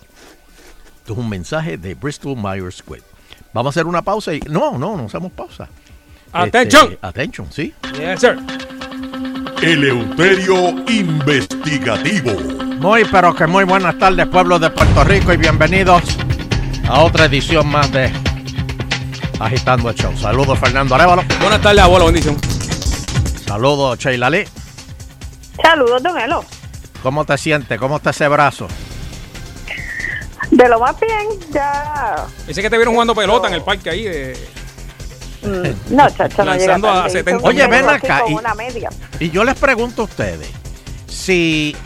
[0.98, 3.02] Esto es un mensaje de Bristol Myers Squibb.
[3.52, 4.40] Vamos a hacer una pausa y.
[4.40, 5.68] No, no, no hacemos pausa.
[6.32, 6.92] Attention.
[6.92, 7.72] Este, attention, sí.
[7.96, 8.38] Yes, sir.
[9.62, 12.32] Eleuterio Investigativo.
[12.80, 16.02] Muy, pero que muy buenas tardes, pueblo de Puerto Rico, y bienvenidos
[16.88, 18.12] a otra edición más de
[19.40, 20.16] Agitando el Show.
[20.16, 21.22] Saludos, Fernando Arevalo.
[21.40, 22.36] Buenas tardes, abuelo, bendición.
[23.46, 24.44] Saludos, Sheila Lee.
[25.62, 26.44] Saludos, don Elo.
[27.02, 27.78] ¿Cómo te sientes?
[27.78, 28.66] ¿Cómo está ese brazo?
[30.50, 32.26] De lo más bien, ya.
[32.46, 34.36] Dice que te vieron jugando pelota en el parque ahí de.
[35.42, 37.10] Mm, No, chacha, no llega Lanzando a tanto.
[37.10, 37.30] 70.
[37.30, 38.90] Hizo un Oye, ven acá, y- una media.
[39.20, 40.48] Y yo les pregunto a ustedes,
[41.08, 41.76] si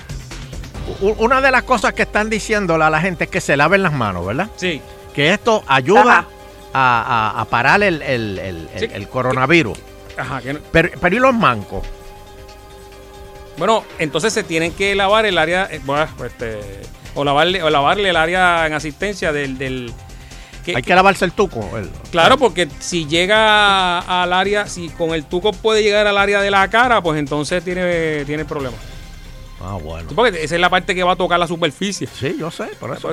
[1.00, 3.92] una de las cosas que están diciéndole a la gente es que se laven las
[3.92, 4.48] manos, ¿verdad?
[4.56, 4.80] Sí.
[5.14, 6.26] Que esto ayuda
[6.72, 8.88] a, a- a parar el, el- el- el- Sí.
[8.92, 9.78] el coronavirus.
[10.16, 11.84] Ajá, que no- Pero, pero ¿y los mancos?
[13.60, 16.58] Bueno, entonces se tienen que lavar el área, eh, bueno, este,
[17.14, 19.92] o lavarle, o lavarle el área en asistencia del, del
[20.64, 21.76] que- Hay que lavarse el tuco.
[21.76, 26.40] el- Claro, porque si llega al área, si con el tuco puede llegar al área
[26.40, 28.78] de la cara, pues entonces tiene, tiene problema.
[29.62, 30.08] Ah, bueno.
[30.08, 32.06] Sí, Porque esa es la parte que va a tocar la superficie.
[32.06, 33.08] Sí, yo sé, por eso.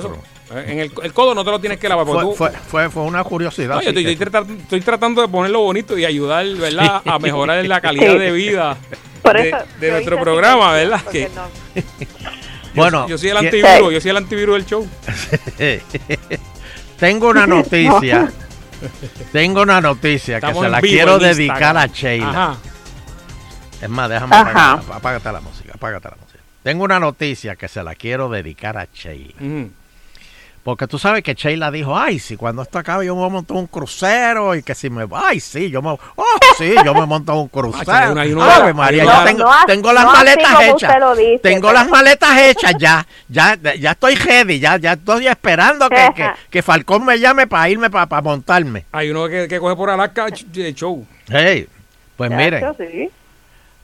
[0.49, 2.05] pero- En el, el codo no te lo tienes que lavar.
[2.07, 3.75] Fue, tú- fue, fue, fue una curiosidad.
[3.75, 7.01] No, yo estoy, que- estoy tratando, estoy tratando de ponerlo bonito y ayudar, ¿verdad?
[7.03, 7.09] Sí.
[7.09, 8.77] A mejorar la calidad de vida
[9.21, 11.01] Por de, eso de yo nuestro programa, ¿verdad?
[11.11, 11.81] Que no-
[12.75, 14.87] Bueno, yo soy el ¿quién- antivirus, yo soy el antivirus del show.
[16.99, 18.31] Tengo una noticia.
[19.31, 21.77] Tengo una noticia Estamos que se la quiero dedicar Instagram.
[21.77, 22.29] a Sheila.
[22.29, 22.57] Ajá.
[23.81, 24.71] Es más, déjame Ajá.
[24.73, 26.26] apagar, apágate la música, apágate la música.
[26.67, 29.69] Tengo una noticia que se la quiero dedicar a Sheila.
[30.65, 33.31] Porque tú sabes que Sheila dijo, ay, si cuando esto acabe yo me voy a
[33.31, 35.07] montar un crucero y que si me...
[35.15, 35.91] Ay, sí, yo me...
[35.91, 36.25] Oh,
[36.57, 37.89] sí, yo me monto un crucero.
[37.89, 41.17] Ay, hay uno- Ave María, no, ya tengo, no así- tengo las no maletas hechas.
[41.17, 43.07] dice, tengo pero- las maletas hechas ya.
[43.29, 47.69] Ya, ya estoy ready, ya, ya estoy esperando que, que, que Falcón me llame para
[47.69, 48.83] irme, para montarme.
[48.91, 51.07] Hay uno que, que coge por Alaska de show.
[51.29, 51.65] Hey,
[52.17, 53.09] pues miren, sí.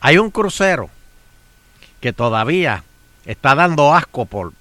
[0.02, 0.90] hay un crucero
[2.04, 2.84] que todavía
[3.26, 4.52] está dando asco por,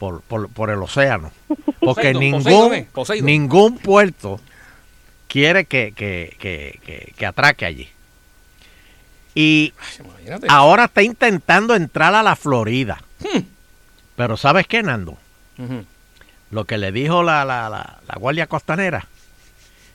[0.00, 1.30] por, por, por el océano.
[1.78, 3.26] Porque Poseidon, ningún, Poseidon, eh, Poseidon.
[3.26, 4.40] ningún puerto
[5.28, 7.88] quiere que, que, que, que, que atraque allí.
[9.36, 9.72] Y
[10.48, 13.00] ahora está intentando entrar a la Florida.
[13.20, 13.42] Hmm.
[14.16, 15.16] Pero ¿sabes qué, Nando?
[16.50, 19.06] Lo que le dijo la, la, la, la Guardia Costanera.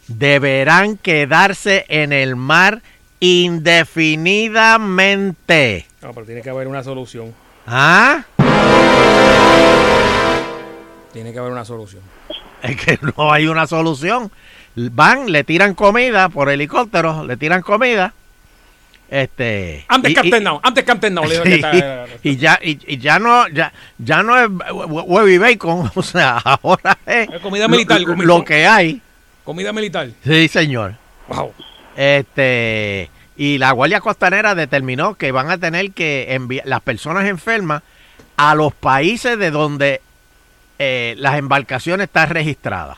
[0.08, 2.82] Deberán quedarse en el mar
[3.20, 5.87] indefinidamente.
[6.02, 7.34] No, pero tiene que haber una solución.
[7.66, 8.24] ¿Ah?
[11.14, 12.02] Tiene que haber una solución.
[12.62, 14.32] Es que no hay una solución.
[14.76, 18.14] Van, le tiran comida por helicóptero, le tiran comida.
[19.10, 19.86] Este.
[19.88, 21.24] Antes Captain Now, antes Captain Now.
[21.28, 21.62] Sí,
[22.30, 26.04] y ya y, y ya no ya ya no es hue- huevo y bacon, o
[26.04, 29.02] sea, ahora es Es comida militar, lo, lo que hay.
[29.46, 30.10] Comida militar.
[30.26, 30.96] Sí, señor.
[31.30, 31.54] Wow.
[31.96, 37.84] Este y la Guardia Costanera determinó que van a tener que enviar las personas enfermas
[38.36, 40.02] a los países de donde
[40.80, 42.98] eh, las embarcaciones están registradas.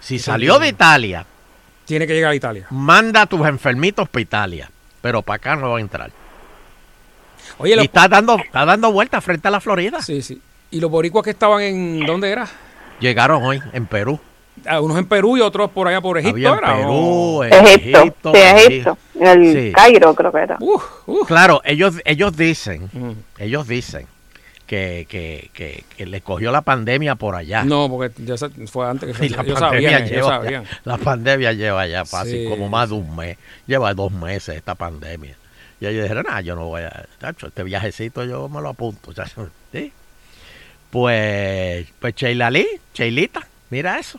[0.00, 0.68] Si Eso salió de.
[0.68, 1.26] Italia,
[1.84, 2.66] Tiene que llegar a Italia.
[2.70, 4.70] manda a tus enfermitos para Italia,
[5.02, 6.10] pero para acá no va a entrar.
[7.58, 10.00] Oye, y está dando está dando vueltas frente a la Florida.
[10.02, 10.40] Sí, sí.
[10.70, 12.06] ¿Y los boricuas que estaban en.
[12.06, 12.46] ¿Dónde era?
[13.00, 14.18] Llegaron hoy en Perú.
[14.80, 16.36] Unos en Perú y otros por allá por Egipto.
[16.36, 16.78] Había en.
[16.80, 17.44] Perú, ¿O?
[17.44, 18.98] en Egipto, Egipto, sí, Egipto.
[19.20, 19.72] En el Sí.
[19.72, 20.58] Cairo creo que era.
[21.26, 22.88] Claro, ellos, ellos dicen,
[23.38, 24.06] ellos dicen
[24.66, 27.64] que, que, que, que le cogió la pandemia por allá.
[27.64, 30.64] No, porque ya sa- fue antes que Y la ellos pandemia, sabían, ellos lleva, sabían.
[30.84, 32.48] la pandemia lleva ya fácil, Sí.
[32.48, 33.36] como más de un mes.
[33.66, 35.36] Lleva dos meses esta pandemia.
[35.80, 37.04] Y ellos dijeron, ah, yo no voy a...
[37.18, 39.12] Tacho, este viajecito yo me lo apunto.
[39.14, 39.50] chacho".
[39.72, 39.92] ¿Sí?
[40.90, 44.18] Pues, pues Sheila Lee, Sheilita, mira eso.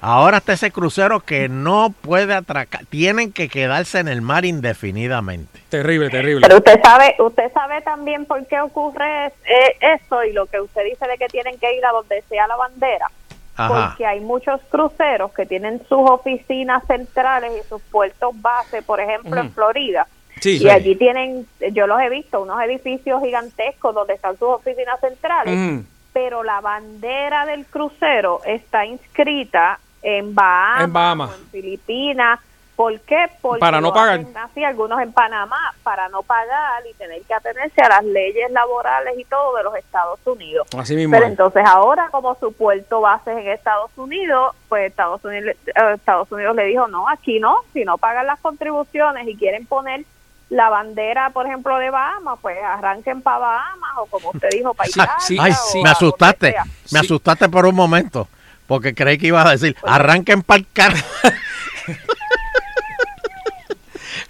[0.00, 2.86] Ahora está ese crucero que no puede atracar.
[2.86, 5.60] Tienen que quedarse en el mar indefinidamente.
[5.68, 6.42] Terrible, terrible.
[6.42, 10.84] Pero usted sabe, usted sabe también por qué ocurre eh, esto y lo que usted
[10.84, 13.10] dice de que tienen que ir a donde sea la bandera.
[13.56, 13.88] Ajá.
[13.88, 19.40] Porque hay muchos cruceros que tienen sus oficinas centrales y sus puertos base, por ejemplo,
[19.40, 19.50] en.
[19.50, 20.06] Florida.
[20.40, 20.68] Sí, y sí.
[20.68, 26.44] allí tienen, yo los he visto, unos edificios gigantescos donde están sus oficinas centrales, pero
[26.44, 31.30] la bandera del crucero está inscrita en Bahamas, En Bahamas.
[31.30, 32.40] o en Filipinas.
[32.76, 33.24] ¿Por qué?
[33.40, 34.20] Porque Para no pagar.
[34.44, 39.18] así, algunos en Panamá, para no pagar y tener que atenerse a las leyes laborales
[39.18, 40.68] y todo de los Estados Unidos.
[40.78, 41.30] Así mismo Pero es.
[41.30, 46.30] entonces ahora como su puerto base es en Estados Unidos, pues Estados Unidos, eh, Estados
[46.30, 50.04] Unidos le dijo, no, aquí no, si no pagan las contribuciones y quieren poner
[50.50, 54.88] la bandera, por ejemplo, de Bahamas, pues arranquen para Bahamas o como usted dijo, para
[54.90, 55.14] Italia.
[55.40, 56.54] Ay, me asustaste.
[56.92, 58.28] Me asustaste por un momento.
[58.66, 60.96] Porque creí que ibas a decir, arranquen para el carro.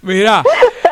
[0.01, 0.43] Mira,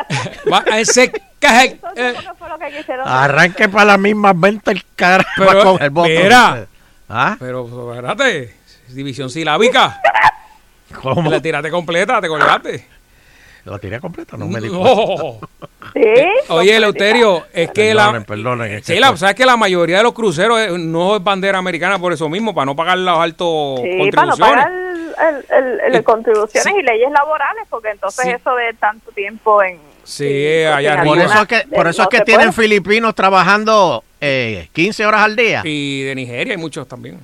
[0.52, 1.78] va a ese caje.
[1.96, 5.24] eh, Fue lo que quisieron Arranquen para la misma venta el carro.
[5.36, 6.10] Pero, para coger votos.
[6.10, 6.66] mira.
[7.08, 7.36] ¿Ah?
[7.38, 8.56] pero, espérate,
[8.88, 10.00] división silábica.
[11.00, 11.30] ¿Cómo?
[11.30, 12.86] La tiraste completa, te colgaste.
[13.66, 14.36] ¿Lo tiré completo?
[14.36, 14.78] No me di No.
[14.80, 15.46] cuenta.
[16.50, 18.26] Oye, Eleuterio, es que Perdonen, la.
[18.26, 21.58] perdonen, es que Sí, la, que la mayoría de los cruceros eh, no es bandera
[21.58, 24.38] americana por eso mismo, para no pagar los altos Sí, para no contribuciones.
[24.38, 28.30] pagar el, el- el- el- contribuciones y leyes laborales, porque entonces Sí.
[28.30, 29.78] eso de tanto tiempo en...
[30.04, 31.24] Sí, allá Por arriba.
[31.24, 35.62] eso es que, por eso es que tienen filipinos trabajando eh, 15 horas al día.
[35.64, 37.18] Y de Nigeria hay muchos también.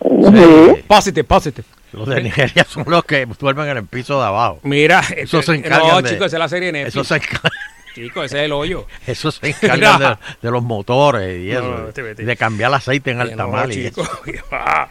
[0.00, 0.82] Sí.
[0.86, 1.66] Positive, positive.
[1.92, 4.60] Los de Nigeria son los que duermen en el piso de abajo.
[4.62, 6.94] Mira, Eso se este, encargan no, de- chicos, esa es la serie Netflix.
[6.94, 7.50] Eso se, enca-
[7.94, 8.86] Chicos, ese es el hoyo.
[9.06, 11.86] eso se encargan de, de los motores y No, eso.
[11.86, 12.24] vete, vete.
[12.24, 13.70] de cambiar el aceite en alta mar.
[13.72, 14.02] y chico.
[14.26, 14.44] eso.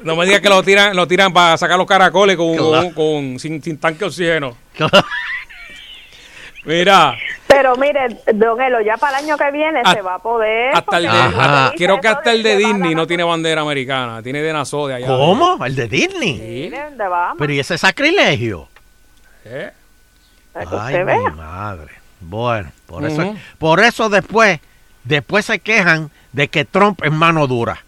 [0.00, 2.70] No me digas que lo tiran, lo tiran para sacar los caracoles con, Claro.
[2.72, 4.54] con- con- sin, sin tanque de oxígeno.
[6.64, 7.16] Mira,
[7.64, 10.76] Pero mire, Don Elo, ya para el año que viene Ah, se va a poder.
[10.76, 14.42] hasta el de, dice creo que hasta el de Disney no tiene bandera americana, tiene
[14.42, 15.06] de Nassau de allá.
[15.06, 15.64] ¿Cómo?
[15.64, 16.68] ¿El de Disney?
[16.68, 18.68] de Bahamas, Pero ¿y ese sacrilegio?
[19.46, 19.70] ¿Eh?
[20.54, 21.30] Ay, mi vea.
[21.30, 21.92] madre.
[22.20, 24.60] Bueno, por eso, por eso después,
[25.04, 27.78] después se quejan de que Trump es mano dura.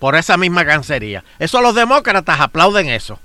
[0.00, 1.22] Por esa misma cancería.
[1.38, 3.20] Eso los demócratas aplauden eso.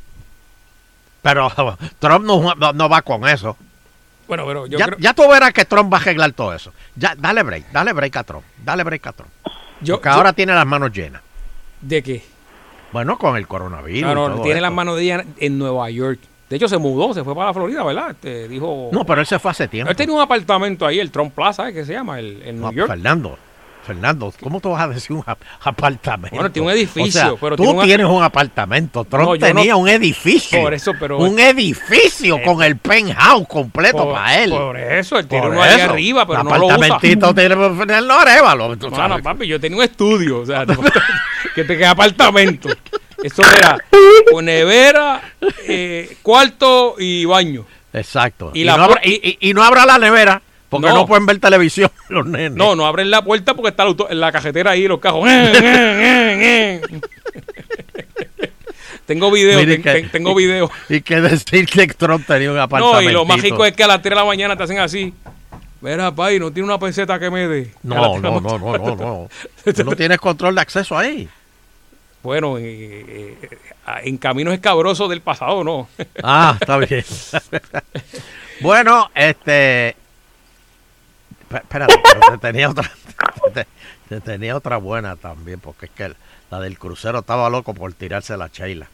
[1.24, 1.52] Pero
[2.00, 3.58] Trump no, no- no va con eso.
[4.30, 6.72] Bueno, pero yo ya, creo- ya tú verás que Trump va a arreglar todo eso.
[6.96, 8.46] Ya, dale break, dale break a Trump.
[8.64, 9.32] Dale break a Trump.
[9.82, 11.22] Yo- Porque yo- ahora tiene las manos llenas.
[11.82, 12.24] ¿De qué?
[12.94, 14.14] Bueno, con el coronavirus.
[14.16, 14.62] No, tiene esto.
[14.62, 16.20] las manos ella en Nueva York.
[16.50, 18.10] De hecho, se mudó, se fue para la Florida, ¿verdad?
[18.12, 18.90] Este, dijo...
[18.92, 19.92] No, pero él se fue hace tiempo.
[19.92, 21.74] Él tenía un apartamento ahí, el Trump Plaza, ¿eh?
[21.74, 22.18] ¿qué se llama?
[22.20, 22.88] El, en New No, York.
[22.90, 23.38] Fernando,
[23.94, 26.36] Fernando, ¿cómo tú vas a decir un ap- apartamento?
[26.36, 29.04] Bueno, tiene un edificio, O sea, pero tú tiene tienes un apartamento.
[29.04, 30.62] Trump No, tenía no- un edificio.
[30.62, 34.52] Por eso, pero- Un edificio Eh, con el penthouse completo por- para él.
[34.52, 35.90] por eso, él tiene Por uno ahí eso.
[35.90, 39.10] arriba, pero Un no apartamentito tiene Fernando Arevalo, No, sabes.
[39.18, 40.66] no, papi, yo tenía un estudio, o sea,
[41.56, 42.70] que te queda apartamento.
[43.24, 43.76] Eso era
[44.32, 45.20] con nevera,
[45.68, 47.66] eh, cuarto y baño.
[47.92, 48.52] Exacto.
[48.54, 50.94] Y Y, la no abra, y no abra la nevera porque No.
[50.96, 52.54] no, pueden ver televisión los nenes.
[52.54, 55.28] No, no abren la puerta porque está la cajetera ahí, los cajos.
[59.06, 60.70] Tengo video, Mire ten- que- ten- tengo video.
[60.88, 63.10] Y que decir que Trump tenía un No, apartamento.
[63.10, 65.14] y lo mágico es que a las 3 de la mañana te hacen así.
[65.82, 67.72] Mira, pay, no tiene una peseta que me dé.
[67.82, 69.30] No, no, no, no, no, no.
[69.74, 71.28] Tú no tienes control de acceso ahí.
[72.22, 73.48] Bueno, eh, eh,
[74.04, 75.88] en caminos escabrosos del pasado, no.
[76.22, 77.04] Ah, está bien.
[78.60, 79.96] bueno, este.
[81.50, 81.94] Espérate,
[82.42, 82.90] tenía otra.
[83.54, 83.68] te-
[84.08, 86.14] te tenía otra buena también, porque es que
[86.52, 88.88] la del crucero estaba loco por tirarse la Sheila.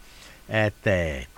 [0.47, 1.27] Este.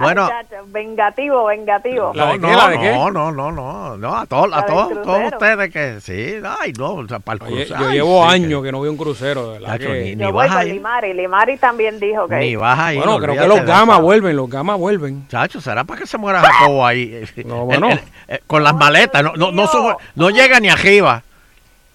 [0.00, 0.28] Bueno.
[0.68, 2.12] Vengativo, vengativo.
[2.14, 6.36] No, no, no, no, no, no, no, a todos, a todos, todos ustedes que sí,
[6.60, 7.80] ay, no, o sea, para el Oye, crucero.
[7.80, 10.22] yo ay, llevo sí, años que no veo un crucero, de verdad que- ni- ni
[10.22, 10.74] Yo voy vas a con ir.
[10.74, 11.14] Limari.
[11.14, 12.36] Limari también dijo que.
[12.36, 14.04] Ni vas a ir, Bueno, creo que los gamas eso.
[14.04, 15.28] vuelven, los gamas vuelven.
[15.28, 17.24] Chacho, ¿será para que se muera Jacobo ahí?
[17.44, 17.88] No, El- bueno.
[18.28, 21.22] el- con las maletas, no, no, no, sube- no llega ni arriba.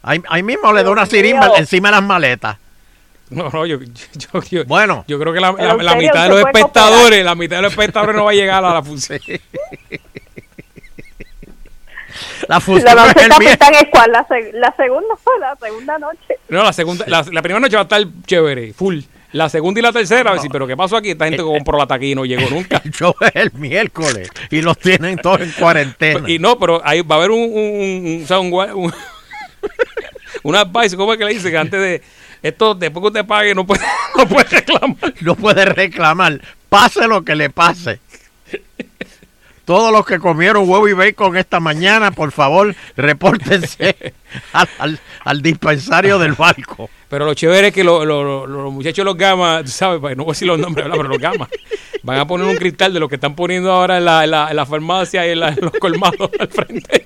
[0.04, 2.58] Ahí, ahí mismo le da una sirimba encima de las maletas.
[3.44, 5.04] No, no, yo, yo, yo- Bueno.
[5.08, 8.26] yo creo que la, mitad de ¿Se los espectadores, la mitad de los espectadores no
[8.26, 9.20] va a llegar a la función.
[12.48, 13.58] La función La noche es el miércoles.
[13.58, 14.12] capitán es cuál?
[14.12, 16.36] La, seg- la segunda la segunda noche.
[16.50, 19.00] No, la segunda, la, la primera noche va a estar chévere, full.
[19.32, 21.10] La segunda y la tercera, a ver si, pero ¿qué pasó aquí?
[21.12, 22.80] Esta gente que compró la taquilla y no llegó nunca.
[22.86, 26.30] El show es el miércoles y los tienen todos en cuarentena.
[26.30, 28.94] Y no, pero ahí va a haber un, un, un- o sea, un, gua- un-
[30.44, 31.50] un advice, ¿cómo es que le dice?
[31.50, 32.04] Que antes de
[32.44, 33.82] esto, después que usted pague, no puede,
[34.18, 35.14] no puede reclamar.
[35.22, 38.00] No puede reclamar, pase lo que le pase.
[39.66, 43.96] Todos los que comieron huevo y bacon esta mañana, por favor, repórtense
[44.54, 46.90] al, al- al dispensario del barco.
[47.08, 50.02] Pero lo chévere es que lo- lo- lo- los muchachos de los gamas, tú ¿sabes?
[50.02, 51.48] Pues, No voy a decir los nombres, pero los gamas
[52.02, 54.50] van a poner un cristal de lo que están poniendo ahora en la, en la,
[54.50, 57.06] en la farmacia y en, la- en los colmados al frente.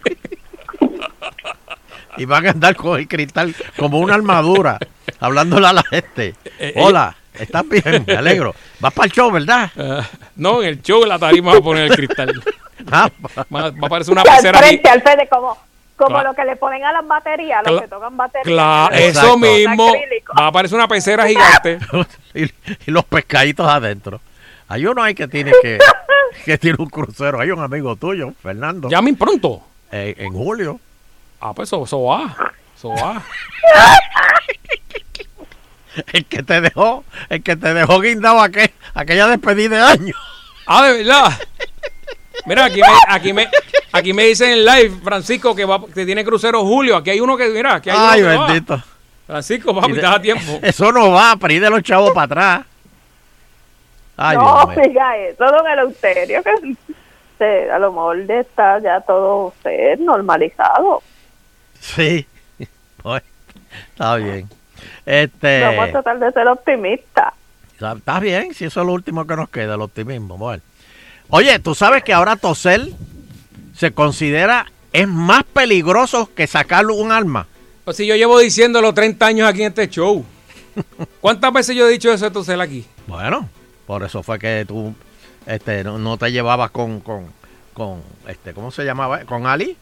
[2.18, 4.78] Y van a andar con el cristal como una armadura,
[5.20, 6.36] hablándole a la gente.
[6.60, 8.04] Eh, Hola, ¿estás bien?
[8.08, 8.54] Me alegro.
[8.80, 9.72] Vas para el show, ¿verdad?
[9.78, 10.04] Ah,
[10.36, 12.42] no, en el show en la tarima va a poner el cristal.
[12.92, 14.68] Ah, Va, va a aparecer una al pecera aquí.
[14.70, 15.58] frente, al frente, como,
[15.98, 16.30] como Claro.
[16.30, 18.46] lo que le ponen a las baterías, los que tocan baterías.
[18.46, 19.28] Claro, Exacto.
[19.30, 19.92] eso mismo.
[20.40, 21.80] Va a aparecer una pecera gigante.
[22.36, 24.22] y, y los pescaditos adentro.
[24.70, 25.80] Hay uno ahí que tiene que,
[26.46, 27.42] que tiene un crucero.
[27.42, 28.90] Hay un amigo tuyo, Fernando.
[28.90, 29.62] Llamen pronto.
[29.92, 30.80] eh, en julio.
[31.40, 32.36] Ah, pues eso, eso va.
[32.76, 33.22] Eso va.
[36.14, 40.14] El que te dejó, el que te dejó guindado aquel, aquella despedida de año.
[40.68, 41.32] Ah, de verdad.
[42.46, 43.50] Mira, aquí me, aquí me,
[43.92, 46.98] aquí me dicen en live, Francisco, que, va, que tiene crucero Julio.
[46.98, 48.46] Aquí hay uno que, mira, aquí hay Ay, uno que va.
[48.48, 48.84] bendito.
[49.26, 50.60] Francisco, papi, Y de- estás a tiempo.
[50.62, 52.66] Eso no va, para ir de los chavos para atrás.
[54.18, 56.76] Ay, no, diga eso, don Eleuterio, que
[57.40, 61.02] se- a lo mejor de está ya todo usted normalizado.
[61.96, 62.26] Sí.
[63.04, 63.24] Pues,
[63.92, 64.50] está bien.
[65.06, 67.34] Este, Vamos a tratar de ser optimistas.
[67.80, 70.38] está, bien, si eso es lo último que nos queda, el optimismo.
[70.38, 70.64] Bueno.
[71.30, 72.82] Oye, tú sabes que ahora toser
[73.76, 77.48] se considera es más peligroso que sacar un arma.
[77.86, 80.26] Pues si yo llevo diciéndolo 30 años aquí en este show.
[81.22, 82.86] ¿Cuántas veces yo he dicho eso de toser aquí?
[83.06, 83.48] Bueno,
[83.86, 84.94] por eso fue que tú
[85.46, 87.28] este, no, no te llevabas con, con,
[87.74, 89.24] con, este, ¿cómo se llamaba?
[89.26, 89.78] ¿Con Ali?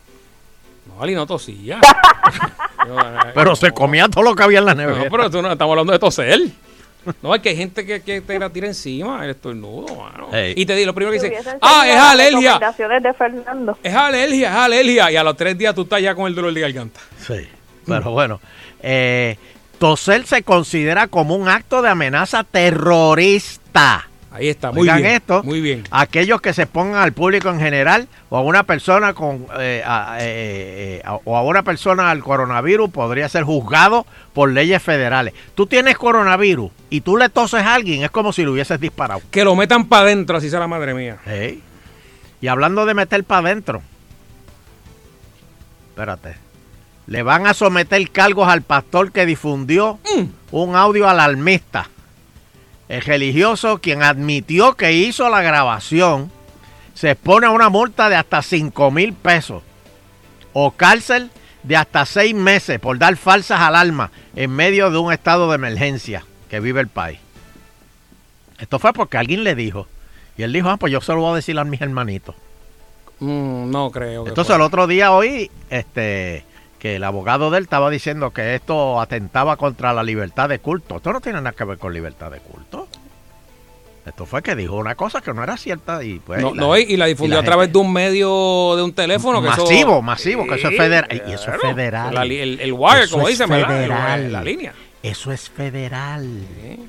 [0.96, 1.80] No, Ali no tosía.
[2.88, 5.06] Eh, Pero se comía todo lo que había en la nevera.
[5.06, 6.40] No, pero tú no estamos hablando de toser.
[7.24, 10.30] No, es que hay gente que, que te la tira encima, el estornudo, mano.
[10.56, 12.60] Y te digo, lo primero que Si dice, ah, es alergia.
[13.02, 13.76] de Fernando.
[13.82, 15.12] Es alergia, es alergia.
[15.12, 17.00] Y a los tres días tú estás ya con el dolor de garganta.
[17.26, 17.48] Sí,
[17.88, 18.40] pero bueno.
[18.84, 19.36] Eh,
[19.80, 24.08] toser se considera como un acto de amenaza terrorista.
[24.36, 25.12] Ahí está, muy Oigan bien.
[25.14, 25.84] esto, Muy bien.
[25.92, 30.18] aquellos que se pongan al público en general o a una persona con eh, a-
[30.20, 35.34] eh, eh, a- o a una persona al coronavirus podría ser juzgado por leyes federales.
[35.56, 39.22] Tú tienes coronavirus y tú le toses a alguien, es como si lo hubieses disparado.
[39.32, 41.18] Que lo metan para adentro, así sea la madre mía.
[41.26, 41.62] Ey.
[42.42, 43.82] Y hablando de meter para adentro,
[45.92, 46.36] espérate,
[47.08, 50.00] le van a someter cargos al pastor que difundió
[50.52, 51.90] un audio alarmista.
[52.88, 56.32] El religioso, quien admitió que hizo la grabación,
[56.94, 59.64] se expone a una multa de hasta 5 mil pesos
[60.54, 61.30] o cárcel
[61.64, 66.24] de hasta seis meses por dar falsas alarmas en medio de un estado de emergencia
[66.50, 67.20] que vive el país.
[68.60, 69.88] Esto fue porque alguien le dijo.
[70.38, 72.36] Y él dijo, ah, pues yo se lo voy a decir a mis hermanitos.
[73.20, 74.24] Mm, no creo.
[74.24, 76.46] que Entonces el otro día oí este,
[76.86, 80.98] que el abogado de él estaba diciendo que esto atentaba contra la libertad de culto.
[80.98, 82.88] Esto no tiene nada que ver con libertad de culto.
[84.06, 86.44] Esto fue que dijo una cosa que no era cierta y pues...
[86.44, 89.42] No, la- no, y, la difundió y a través de un medio, de un teléfono.
[89.42, 91.24] Que eso- Masivo, masivo, que eso es federal.
[91.28, 92.14] Y eso es federal.
[92.14, 94.76] La el, el wire, Eso como dicen, la línea.
[95.02, 96.44] Eso es federal.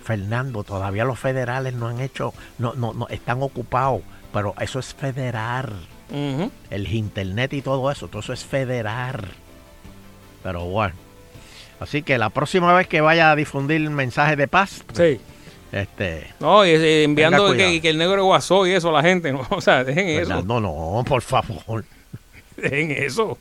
[0.04, 4.92] Fernando, todavía los federales no han hecho, no, no, no, están ocupados, pero eso es
[4.92, 5.72] federal.
[6.68, 9.26] El internet y todo eso, todo eso es federal.
[10.46, 10.94] Pero bueno.
[11.80, 15.20] Así que la próxima vez que vaya a difundir mensajes de paz, Sí.
[15.72, 19.40] este, No, y, eh, enviando que, el negro guasó y eso a la gente, ¿no?
[19.50, 20.28] O sea, dejen eso.
[20.28, 21.84] Fernando, no, por favor.
[22.56, 23.36] Dejen eso.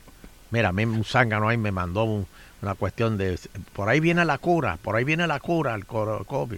[0.50, 2.26] Mira, a mí un zángano ahí me mandó un-
[2.64, 3.38] una cuestión de,
[3.74, 6.58] por ahí viene la cura, por ahí viene la cura al coro- COVID.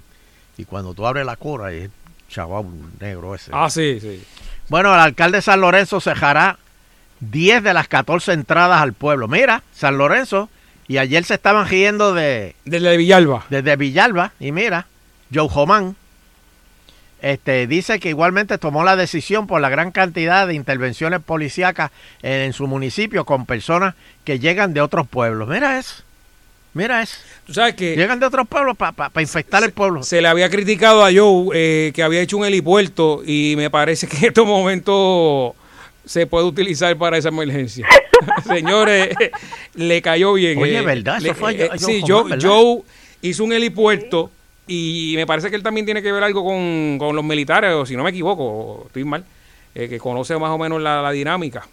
[0.58, 1.89] Y cuando tú abres la cura, es
[2.30, 2.66] chaval
[3.02, 3.52] negro ese.
[3.54, 4.24] Ah, sí, sí.
[4.70, 6.58] Bueno, el alcalde de San Lorenzo cejará
[7.20, 9.28] 10 de las 14 entradas al pueblo.
[9.28, 10.49] Mira, San Lorenzo,
[10.88, 12.55] y ayer se estaban riendo de...
[12.65, 13.45] Desde Villalba.
[13.49, 14.88] Desde Villalba, y mira,
[15.34, 15.95] Joe Homán
[17.22, 21.91] este, dice que igualmente tomó la decisión por la gran cantidad de intervenciones policíacas
[22.22, 25.49] en, en su municipio con personas que llegan de otros pueblos.
[25.49, 26.03] Mira eso,
[26.74, 27.18] mira eso.
[27.45, 27.95] Tú sabes que...
[27.95, 30.03] Llegan de otros pueblos para infectar el pueblo.
[30.03, 34.07] Se le había criticado a Joe eh, que había hecho un helipuerto y me parece
[34.07, 35.53] que en estos momentos
[36.08, 37.88] se puede utilizar para esa emergencia.
[38.47, 39.10] Señores,
[39.76, 40.58] le cayó bien.
[40.58, 41.18] Oye, eh, ¿verdad?
[41.24, 42.82] Eso fue eh, Joe- sí, Joe Joe,
[43.22, 44.32] hizo un helipuerto
[44.68, 47.86] y me parece que él también tiene que ver algo con, con los militares, o
[47.86, 49.24] si no me equivoco, estoy mal,
[49.76, 51.68] eh, que conoce más o menos la, la dinámica.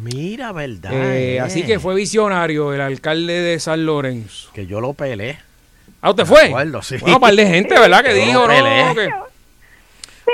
[0.00, 0.92] Mira, ¿verdad?
[0.92, 1.40] Eh, eh.
[1.40, 4.50] Así que fue visionario el alcalde de San Lorenzo.
[4.54, 5.38] Que yo lo peleé.
[6.00, 6.44] ¿Ah, usted Me fue?
[6.44, 6.96] acuerdo, sí.
[6.98, 8.02] Bueno, par de gente, ¿verdad?
[8.04, 8.46] Que Yo dijo.
[8.46, 8.94] ¿no?
[8.94, 9.10] Que-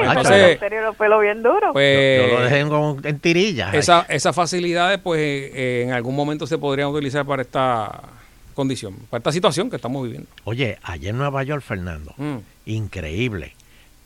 [0.01, 1.73] Sí, entonces- en serio lo pelo bien duro.
[1.73, 3.75] Pues, Yo lo dejé en, en tirillas.
[3.75, 8.01] esa- esas facilidades, pues, eh, en algún momento se podrían utilizar para esta
[8.55, 10.29] condición, para esta situación que estamos viviendo.
[10.45, 12.37] Oye, ayer en Nueva York, Fernando, Mm.
[12.67, 13.53] increíble.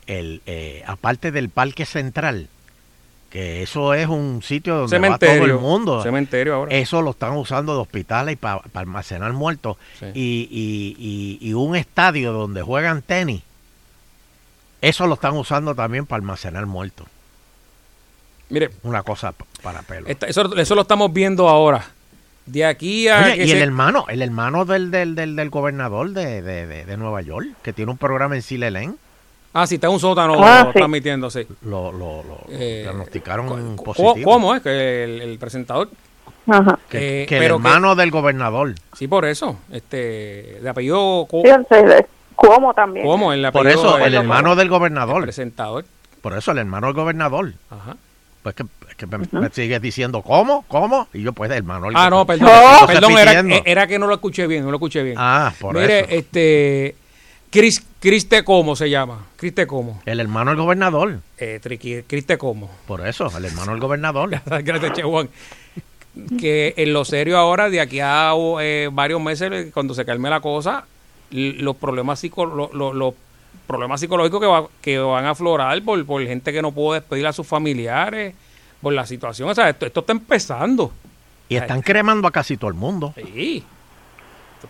[0.07, 2.49] El, eh, aparte del Parque Central,
[3.31, 6.03] que eso es un sitio donde va todo el mundo.
[6.03, 6.75] Cementerio ahora.
[6.75, 9.77] Eso lo están usando de hospitales y para almacenar muertos.
[10.01, 10.07] Sí.
[10.15, 13.43] Y, y- y- y un estadio donde juegan tenis.
[14.81, 17.07] Eso lo están usando también para almacenar muertos.
[18.49, 20.09] Mire, Una cosa para pelo.
[20.09, 21.85] esta- eso, eso lo estamos viendo ahora.
[22.47, 26.11] De aquí a Oye, que y el hermano, el hermano del, del, del, del gobernador
[26.11, 28.97] de, de, de- de Nueva York, que tiene un programa en Silelén,
[29.53, 30.79] Ah, sí, está en un sótano Ah, lo sí.
[30.79, 31.45] transmitiendo, sí.
[31.63, 34.31] lo, lo, lo Eh, diagnosticaron ¿Cómo, positivo.
[34.31, 35.91] cómo es que el, el presentador?
[36.47, 36.79] Ajá.
[36.89, 38.75] Que, Eh, que el hermano del gobernador.
[38.97, 39.59] Sí, por eso.
[39.73, 41.43] Este, de apellido Co-
[42.41, 43.07] ¿cómo también?
[43.07, 45.23] El Por eso, el hermano del gobernador.
[45.23, 45.85] presentador.
[46.21, 47.53] Por eso, el hermano del gobernador.
[47.71, 47.97] Ajá.
[48.43, 50.65] Pues que, es que me, me sigues diciendo, ¿cómo?
[50.69, 51.09] ¿Cómo?
[51.13, 52.49] Y yo, pues, el hermano del Ah, no, perdón.
[52.87, 55.17] Perdón, era, era que no lo escuché bien, no lo escuché bien.
[55.19, 56.09] Ah, por Mire, eso.
[56.11, 56.95] este.
[57.51, 59.27] Cris, Criste Como se llama.
[59.37, 60.01] Criste Como.
[60.07, 61.19] El hermano del gobernador.
[61.37, 62.71] Eh, Triqui- Criste Como.
[62.87, 64.31] Por eso, el hermano del gobernador.
[64.63, 65.29] Gracias, Che Juan.
[66.39, 70.41] Que en lo serio ahora, de aquí a eh, varios meses, cuando se calme la
[70.41, 70.85] cosa,
[71.31, 73.15] los problemas, psico- lo- lo- los
[73.67, 77.27] problemas psicológicos que, va- que van a aflorar por, por gente que no pudo despedir
[77.27, 78.35] a sus familiares,
[78.81, 79.49] por la situación.
[79.49, 80.93] O sea, esto, esto está empezando.
[81.49, 83.13] Y están cremando a casi todo el mundo.
[83.17, 83.65] Sí.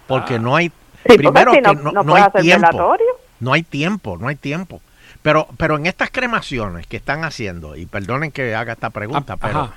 [0.07, 0.71] Porque no hay.
[1.09, 2.67] Sí, primero si que no- no, no no hay hacer tiempo.
[2.69, 3.07] velatorio.
[3.41, 4.81] No hay tiempo, no hay tiempo.
[5.23, 9.39] Pero, pero en estas cremaciones que están haciendo, y perdonen que haga esta pregunta, Ah,
[9.41, 9.73] pero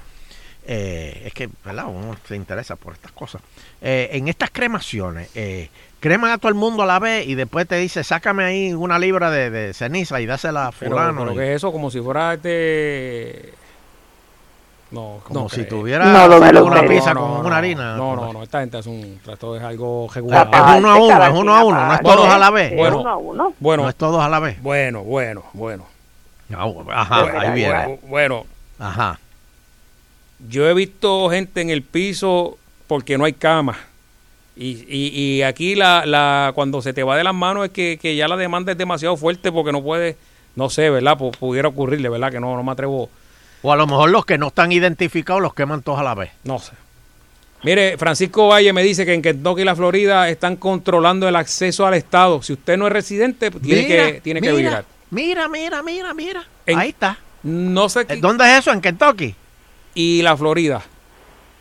[0.66, 1.86] eh, es que ¿verdad?
[1.88, 3.42] uno se interesa por estas cosas.
[3.82, 5.70] Eh, en estas cremaciones, eh,
[6.04, 8.99] creman a todo el mundo a la vez y después te dice, sácame ahí una
[8.99, 11.22] libra de, de ceniza y dásela a Pero, fulano.
[11.22, 13.54] pero y- que es eso, como si fuera este.
[14.91, 17.95] No, Como no si tuviera No, no lo una pizza con una harina.
[17.95, 20.47] No, no, no, esta gente hace un trato, es algo Es regular.
[20.78, 22.76] uno a uno, es uno a uno, no es todos a la vez.
[22.76, 23.54] Bueno, uno a uno.
[23.60, 24.62] bueno, no es todos a la vez.
[24.62, 25.86] bueno, bueno, bueno.
[26.91, 27.74] Ajá, Bueno, ahí viene.
[27.74, 28.45] bueno, Bueno,
[28.78, 29.20] Ajá.
[30.49, 33.78] yo he visto gente en el piso porque no hay cama.
[34.56, 37.97] Y, y, y aquí la, la, cuando se te va de las manos es que,
[38.01, 40.16] que ya la demanda es demasiado fuerte porque no puede,
[40.56, 41.18] no sé, ¿verdad?
[41.18, 42.32] Pu- pudiera ocurrirle, ¿verdad?
[42.32, 43.10] Que no, no me atrevo.
[43.64, 46.32] O a lo mejor los que no están identificados los queman todos a la vez.
[46.43, 46.74] No sé.
[47.64, 51.88] Mire, Francisco Valle me dice que en Kentucky y la Florida están controlando el acceso
[51.88, 52.41] al Estado.
[52.43, 54.86] Si usted no es residente, tiene Mira, que tiene que mira, virar.
[55.12, 56.43] Mira, mira, mira, mira.
[56.66, 57.18] En- Ahí está.
[57.43, 58.72] No sé qué- ¿Dónde es eso?
[58.74, 59.34] ¿En Kentucky?
[59.95, 60.82] Y la Florida.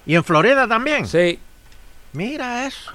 [0.05, 1.07] ¿Y en Florida también?
[1.07, 1.39] Sí.
[2.13, 2.91] Mira eso.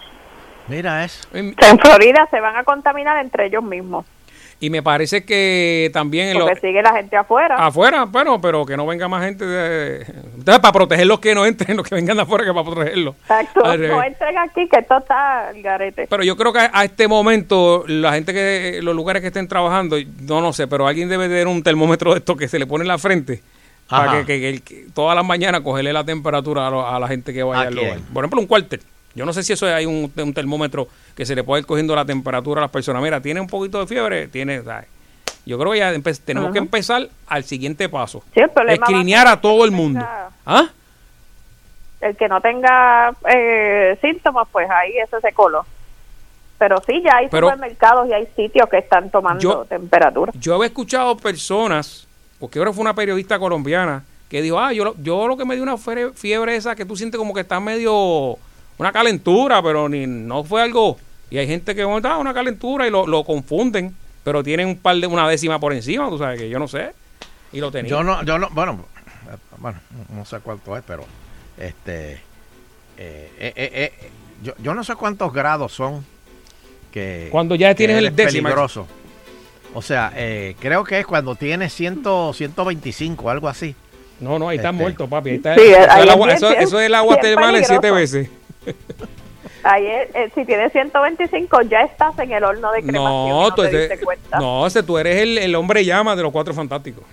[0.67, 1.27] Mira eso.
[1.33, 4.05] En- Florida se van a contaminar entre ellos mismos.
[4.59, 7.55] Y me parece que también en lo- Porque sigue la gente afuera.
[7.57, 10.01] afuera, bueno, pero que no venga más gente de...
[10.01, 13.15] Entonces, para proteger los que no entren, los que vengan de afuera, que para protegerlos.
[13.21, 13.61] Exacto.
[13.63, 16.07] No entren aquí, que esto está al garete.
[16.09, 19.47] Pero yo creo que a, a este momento, la gente que, los lugares que estén
[19.47, 22.65] trabajando, no, no sé, pero alguien debe tener un termómetro de esto que se le
[22.65, 23.43] pone en la frente.
[23.87, 26.99] Para que, que- que el- que todas las mañanas cogerle la temperatura a, lo- a
[26.99, 27.99] la gente que vaya ¿A al lugar.
[28.11, 28.81] Por ejemplo, un cuartel.
[29.17, 31.95] Yo no sé si eso hay un, un termómetro que se le puede ir cogiendo
[31.95, 33.01] la temperatura a las personas.
[33.01, 34.61] Mira, tiene un poquito de fiebre, tiene...
[34.61, 34.87] ¿sabes?
[35.43, 35.93] Yo creo que ya
[36.23, 38.21] tenemos que empezar al siguiente paso.
[38.33, 40.05] Sí, Escrinear a todo el mundo.
[40.45, 40.67] ¿Ah?
[41.99, 45.65] El que no tenga eh, síntomas, pues ahí ese se coló.
[46.59, 50.31] Pero sí, ya hay Pero- supermercados y hay sitios que están tomando Yo- temperatura.
[50.35, 52.07] Yo había escuchado personas,
[52.39, 55.55] porque ahora fue una periodista colombiana, que dijo, ah, yo, lo- yo lo que me
[55.55, 58.37] dio una fiebre, fiebre esa que tú sientes como que está medio
[58.77, 60.97] una calentura, pero ni no fue algo.
[61.29, 64.77] Y hay gente que bueno, está una calentura y lo, lo confunden, pero tienen un
[64.77, 66.91] par de una décima por encima, tú sabes que yo no sé.
[67.51, 67.89] Y lo tenía.
[67.89, 68.85] Yo no, yo no, bueno,
[69.57, 69.79] bueno,
[70.13, 71.05] no sé cuánto es, pero
[71.57, 72.19] este, eh,
[73.39, 73.93] eh, eh, eh,
[74.43, 76.05] yo, yo no sé cuántos grados son
[76.91, 78.43] que Cuando ya tienes el décimo.
[78.43, 78.87] peligroso.
[79.73, 82.03] O sea, eh, creo que es cuando tienes 100,
[82.33, 83.75] 125, algo así.
[84.19, 84.81] No, no, ahí está Este.
[84.81, 85.29] muerto, papi.
[85.31, 87.95] Ahí está, Sí, eso, ahí el es eso, es el agua bien termal siete peligroso.
[87.95, 88.29] veces.
[89.63, 93.29] Ahí es- eh, si tienes 125 ya estás en el horno de cremación.
[93.29, 94.39] No, No, tú, te ese- diste cuenta.
[94.39, 97.03] no, ese tú eres el, el hombre llama de los cuatro fantásticos.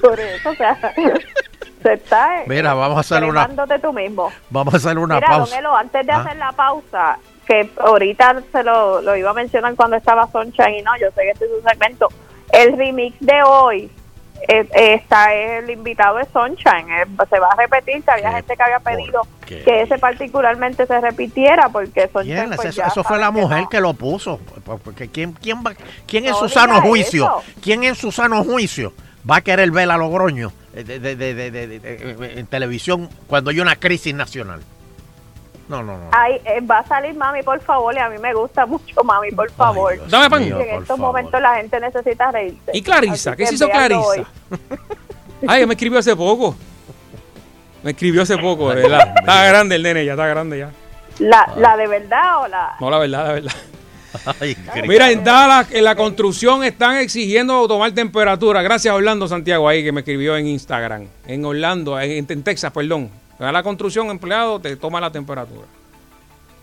[0.00, 0.76] Por eso, o sea,
[1.82, 3.48] se está eh, Mira, vamos a hacer una,
[3.80, 4.30] tú mismo.
[4.50, 5.50] vamos a hacer una Mira, pausa.
[5.56, 6.20] don Elo, antes de Ah.
[6.20, 10.82] hacer la pausa, que ahorita se lo, lo iba a mencionar cuando estaba Sunshine y
[10.82, 12.08] no, yo sé que este es un segmento.
[12.52, 13.90] El remix de hoy
[14.48, 16.90] eh, eh, está el invitado de Sunshine.
[16.90, 19.62] eh, se va a repetir, que había gente que había pedido qué?
[19.62, 22.48] que ese particularmente se repitiera porque Sunshine.
[22.56, 23.68] Pues, Eso, ya eso fue la mujer no.
[23.68, 24.40] que lo puso.
[24.84, 25.74] Porque ¿quién, quién, va-
[26.06, 27.24] quién en No su sano juicio?
[27.24, 27.60] eso.
[27.62, 28.92] ¿Quién en su sano juicio
[29.28, 33.76] va a querer ver a Logroño eh, de- de- de- en televisión cuando hay una
[33.76, 34.60] crisis nacional?
[35.72, 36.10] No, no, no.
[36.12, 39.30] Ay, eh, va a salir mami, por favor, y a mí me gusta mucho mami,
[39.30, 39.94] por favor.
[40.06, 40.42] Dame pan.
[40.42, 41.06] Y en estos favor.
[41.06, 42.72] momentos la gente necesita reírse.
[42.74, 43.30] ¿Y Clarisa?
[43.30, 44.24] Así ¿Qué que se hizo Clarisa?
[45.48, 46.54] Ay, me escribió hace poco.
[47.82, 49.14] Me escribió hace poco, de verdad.
[49.18, 50.70] Está grande el nene, ya está grande ya.
[51.20, 52.76] La, la de verdad o la...
[52.78, 53.52] No, la verdad, la verdad.
[54.40, 54.56] Ay,
[54.86, 58.60] Mira, en Dallas, en la construcción están exigiendo tomar temperatura.
[58.60, 61.06] Gracias a Orlando Santiago ahí que me escribió en Instagram.
[61.26, 63.21] En Orlando, en, en Texas, perdón.
[63.42, 65.66] A la construcción, empleado, te toma la temperatura.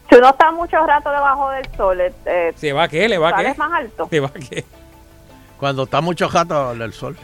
[0.09, 3.07] Si uno está mucho rato debajo del sol, eh, eh, ¿Se va a qué?
[3.07, 3.53] ¿Le va a qué?
[3.57, 4.07] más alto.
[4.09, 4.65] ¿Se va a qué?
[5.59, 7.15] Cuando está mucho gato del sol.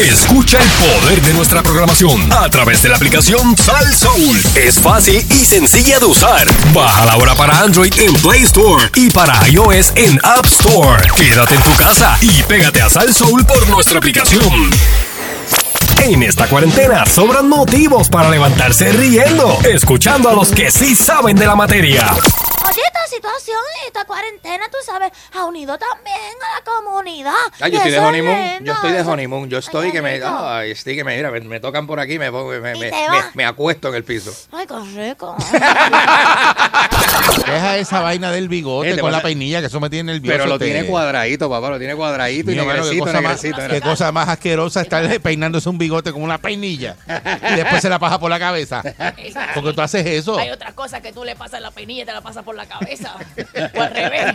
[0.00, 4.42] Escucha el poder de nuestra programación a través de la aplicación Sal Soul.
[4.54, 6.46] Es fácil y sencilla de usar.
[6.72, 11.02] Baja la hora para Android en Play Store y para iOS en App Store.
[11.16, 14.70] Quédate en tu casa y pégate a Sal Soul por nuestra aplicación.
[16.02, 21.46] En esta cuarentena sobran motivos para levantarse riendo, escuchando a los que sí saben de
[21.46, 22.14] la materia.
[22.66, 27.32] Oye, esta situación y esta cuarentena, tú sabes, ha unido también a la comunidad.
[27.60, 28.64] Ah, yo estoy de honeymoon.
[28.64, 29.50] Yo estoy de honeymoon.
[29.50, 30.20] Yo estoy que me.
[30.24, 31.14] Ay, estoy que me.
[31.16, 32.92] Mira, me, me tocan por aquí, me, pongo- me, me, Y
[33.34, 34.32] me, acuesto en el piso.
[34.52, 35.36] Ay, qué rico.
[37.46, 40.36] Deja esa vaina del bigote Eh, con la pasa- peinilla, que eso me tiene nervioso.
[40.38, 41.70] Pero lo te- tiene cuadradito, papá.
[41.70, 43.68] Lo tiene cuadradito y negrecito, cosa, más, negrecito.
[43.74, 46.96] qué cosa más asquerosa estar peinándose un bigote con una peinilla
[47.52, 48.82] y después se la paja por la cabeza.
[49.54, 50.38] Porque tú haces eso.
[50.38, 52.66] Hay otras cosas que tú le pasas la peinilla y te la pasas por la
[52.66, 53.14] cabeza.
[53.74, 54.34] o al revés.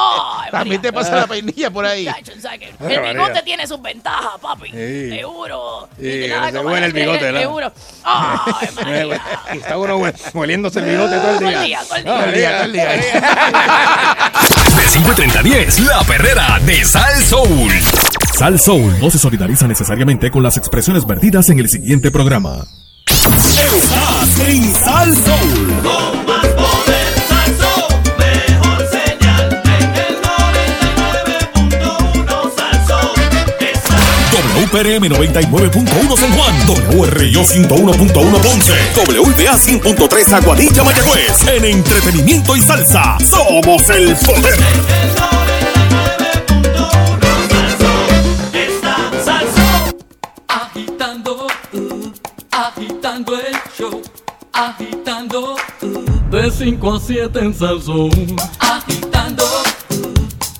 [0.00, 2.04] Ay, También te pasa la peinilla por ahí.
[2.06, 2.32] Chacho.
[2.48, 3.12] Ay, El María.
[3.12, 4.70] bigote tiene sus ventajas, papi.
[4.70, 5.10] Sí.
[5.10, 5.88] Seguro.
[5.96, 7.38] Sí, que no se huele el bigote, ¿no?
[7.40, 7.72] Seguro.
[8.04, 9.20] Ay, María.
[9.52, 11.60] Está uno hue- hueliéndose el bigote todo el Todo día.
[11.60, 12.48] el día, todo el Todo el día.
[12.48, 12.88] día, todo el día.
[14.76, 17.72] De 5.30 a 10, la perrera de Sal Soul.
[18.34, 22.66] Sal Soul no se solidariza necesariamente con las expresiones vertidas en el siguiente programa.
[23.38, 25.80] Estás en Sal Soul.
[25.82, 30.14] Con más poder, Salsón, mejor señal en el
[31.70, 33.14] 99.1 Salsón.
[34.56, 36.54] WPRM 99.1 San Juan,
[36.90, 41.46] WRIO 101.1 Ponce, WBA 100.3 Aguadilla Mayagüez.
[41.46, 44.58] En entretenimiento y salsa, somos el poder.
[54.60, 55.54] Agitando,
[56.32, 58.10] de 5 a 7 en Salsón.
[58.58, 59.44] Agitando,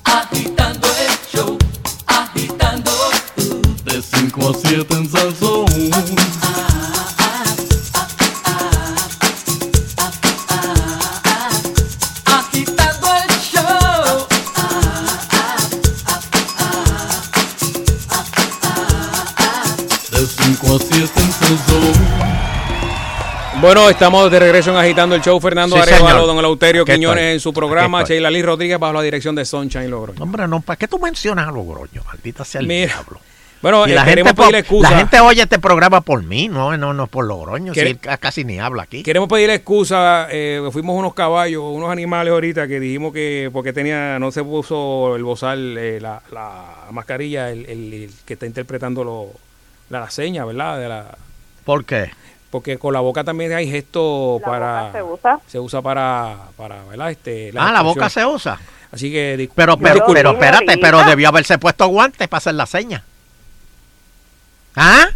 [0.05, 1.57] agitando el show.
[2.07, 2.91] Agitando,
[3.83, 6.68] de 5 a 7 en Salsón.
[23.61, 25.39] Bueno, estamos de regreso en Agitando el Show.
[25.41, 27.33] Fernando Sí, Arevalo, don Eleuterio Quiñones estoy.
[27.33, 28.03] en su programa.
[28.03, 30.23] Sheila Lee Rodríguez bajo la dirección de Sunshine Logroño.
[30.23, 32.01] Hombre, no, ¿para qué tú mencionas a Logroño?
[32.05, 33.19] Maldita sea el Mira, diablo.
[33.61, 34.89] Bueno, eh, la, gente, queremos po- pedirle excusa.
[34.91, 37.73] la gente oye este programa por mí, no, no, no por Logroño.
[37.73, 39.03] Si ¿Quiere- él ca- casi ni habla aquí.
[39.03, 44.17] Queremos pedirle excusa, eh, fuimos unos caballos, unos animales ahorita que dijimos que porque tenía,
[44.19, 49.03] no se puso el bozal, eh, la, la mascarilla, el, el- el que está interpretando
[49.03, 49.27] lo,
[49.89, 50.79] la, la seña, ¿verdad?
[50.79, 51.17] De la,
[51.65, 52.11] ¿Por qué?
[52.49, 54.81] Porque con la boca también hay gesto La para...
[54.81, 55.39] boca se usa.
[55.47, 57.11] Se usa para, para ¿verdad?
[57.11, 58.59] Este, ah, la boca se usa.
[58.91, 59.49] Así que...
[59.53, 63.03] Pero, pero, pero, espérate, pero debió haberse puesto guantes para hacer la seña.
[64.75, 65.07] ¿Ah?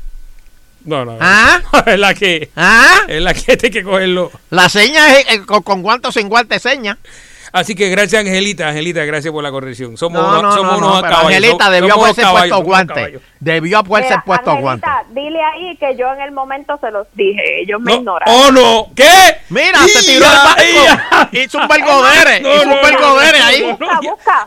[0.85, 1.17] No, no.
[1.19, 1.59] ¿Ah?
[1.87, 2.51] es la que...
[2.55, 3.01] ¿Ah?
[3.07, 4.31] Es la que hay que cogerlo.
[4.51, 6.97] La seña es eh, con, con guantes o sin guantes seña.
[7.53, 8.67] Así que gracias, Angelita.
[8.69, 9.95] Angelita, gracias por la corrección.
[9.95, 11.25] Somos, No, unos, no, somos no, unos caballos.
[11.27, 13.21] Angelita debió haberse puesto guantes.
[13.39, 14.89] Debió haberse puesto guantes.
[14.89, 17.61] Angelita, dile ahí que yo en el momento se los dije.
[17.61, 18.35] Ellos me No, ignoraron.
[18.35, 18.87] ¡Oh, no!
[18.95, 19.37] ¿Qué?
[19.49, 21.29] Mira, se tiró el barco.
[21.31, 22.41] Hizo un belgodere.
[22.41, 23.77] No, hizo no, un no, ahí.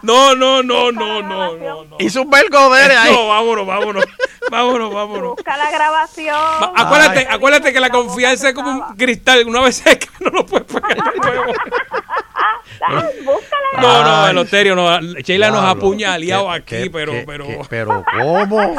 [0.02, 1.84] no, No, no, no, no, no, no.
[1.84, 1.96] no.
[2.00, 3.12] Hizo un belgodere ahí.
[3.12, 4.04] No, vámonos, vámonos.
[4.50, 5.30] Vámonos, vámonos.
[5.36, 6.36] Busca la grabación.
[6.74, 9.44] Acuérdate, acuérdate que la confianza es como un cristal.
[9.46, 10.96] Una vez seca no lo puedes pegar
[13.80, 14.28] No, no.
[14.28, 15.00] Eloterio, no.
[15.20, 17.46] Sheila nos ha apuñaleado ¿Qué- aquí, qué- pero, qué- pero.
[17.46, 18.76] qué- pero ¿cómo?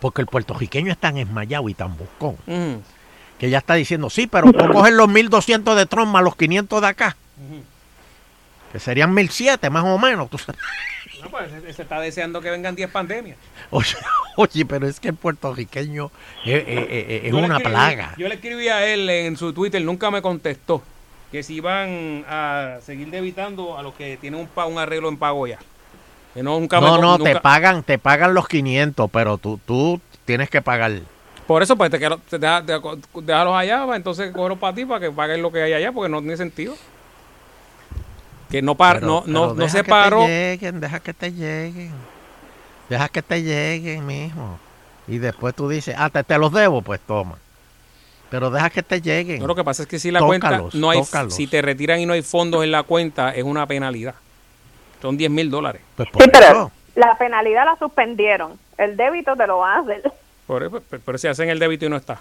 [0.00, 2.36] Porque el puertorriqueño es tan esmayado y tan buscón
[3.38, 6.80] que ya está diciendo, sí, pero puedo coger los 1200 de Trump más los 500
[6.80, 7.16] de acá.
[8.72, 10.28] Que serían 1007 más o menos.
[10.30, 10.60] tú sabes.
[11.22, 13.36] No, pues, se, está deseando que vengan 10 pandemias.
[13.70, 13.94] Oye,
[14.36, 16.10] oye, pero es que el puertorriqueño
[16.44, 18.14] es, es- es- es una escribí- plaga.
[18.18, 20.82] Yo le escribí a él en su Twitter, nunca me contestó
[21.30, 25.46] que si iban a seguir debitando a los que tienen un, un arreglo en pago
[25.46, 25.58] ya.
[26.34, 30.00] Que no, nunca me No, no, te pagan, te pagan los 500, pero tú, tú
[30.24, 30.92] tienes que pagar.
[31.46, 32.62] Por eso, pues, te, quedo- te deja-
[33.58, 36.20] allá, va, entonces cógelos para ti para que paguen lo que hay allá, porque no
[36.20, 36.74] tiene sentido.
[38.52, 40.26] Que no, par, Pero- no, pero no, no deja se que te paró.
[40.26, 41.90] lleguen, deja que te lleguen.
[42.88, 44.58] Deja que te lleguen, mijo.
[45.08, 47.38] Y después tú dices, ah, te, te los debo, pues toma.
[48.30, 49.40] Pero deja que te lleguen.
[49.40, 51.34] No, lo que pasa es que si la Tócalos, cuenta no hay, tócalos.
[51.34, 54.14] si te retiran y no hay fondos en la cuenta, es una penalidad.
[55.00, 55.82] Son 10 mil dólares.
[55.96, 58.58] Pues Sí, pero la penalidad la suspendieron.
[58.78, 60.12] El débito te lo van a hacer.
[60.46, 62.20] Por eso, pero, pero si hacen el débito y no está.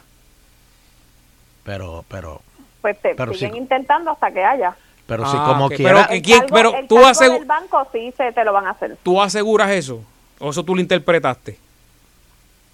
[1.64, 2.42] Pero, pero,
[2.82, 4.76] Pues te Pero siguen intentando hasta que haya.
[5.12, 5.74] Pero si Ah, como ok.
[5.76, 6.08] quiera.
[6.08, 8.68] Pero, ¿quién- Cargo- pero el tú cargo asegu- del banco sí se te lo van
[8.68, 8.96] a hacer.
[9.04, 10.02] ¿Tú aseguras eso?
[10.40, 11.58] ¿O eso tú lo interpretaste?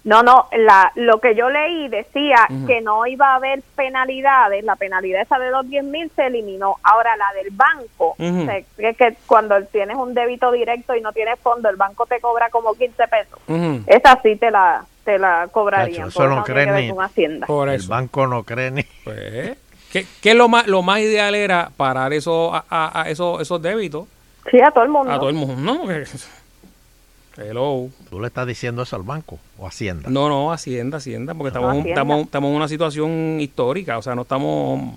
[0.04, 4.76] No, no, la, lo que yo leí decía que no iba a haber penalidades, la
[4.76, 6.76] penalidad esa de los 10 mil se eliminó.
[6.82, 11.12] Ahora la del banco, o sea, que, que cuando tienes un débito directo y no
[11.12, 13.38] tienes fondo, el banco te cobra como 15 pesos.
[13.48, 13.82] Ujú.
[13.86, 16.04] Esa sí te la te la cobrarían.
[16.10, 16.98] Porque eso no cree ni.
[16.98, 17.46] Hacienda.
[17.46, 18.84] Por el banco no cree ni.
[19.04, 19.56] Pues,
[19.92, 23.40] ¿qué, qué es lo más, lo más ideal era parar eso, a, a- a esos,
[23.40, 24.06] esos débitos
[24.50, 25.12] Sí, a todo el mundo.
[25.12, 25.56] a todo el mundo?
[25.56, 25.82] No,
[27.36, 27.88] Hello.
[28.10, 30.10] ¿Tú le estás diciendo eso al banco o Hacienda?
[30.10, 31.90] No, no, Hacienda, Hacienda, porque estamos, Hacienda.
[31.90, 34.94] estamos, estamos en una situación histórica, o sea, no estamos...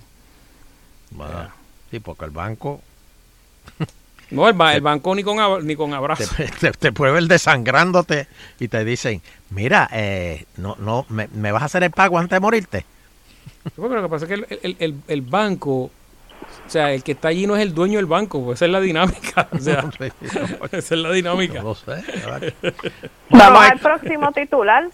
[1.20, 1.54] Va.
[1.92, 2.82] Sí, porque el banco
[4.32, 6.24] No, el, ba- el banco ni con, ni con abrazo.
[6.36, 8.28] te, te, te puede ver desangrándote
[8.60, 12.38] y te dicen, mira, eh, no, no, me, me vas a hacer el pago antes
[12.38, 12.86] de morirte.
[13.76, 17.12] Porque lo que pasa es que el, el- el- el banco, o sea, el que
[17.14, 19.48] está allí no es el dueño del banco, pues esa es la dinámica.
[19.52, 19.86] O sea,
[20.72, 21.60] esa es la dinámica.
[21.62, 22.04] No lo sé.
[22.62, 22.84] Vamos
[23.30, 24.90] Bueno, al próximo titular.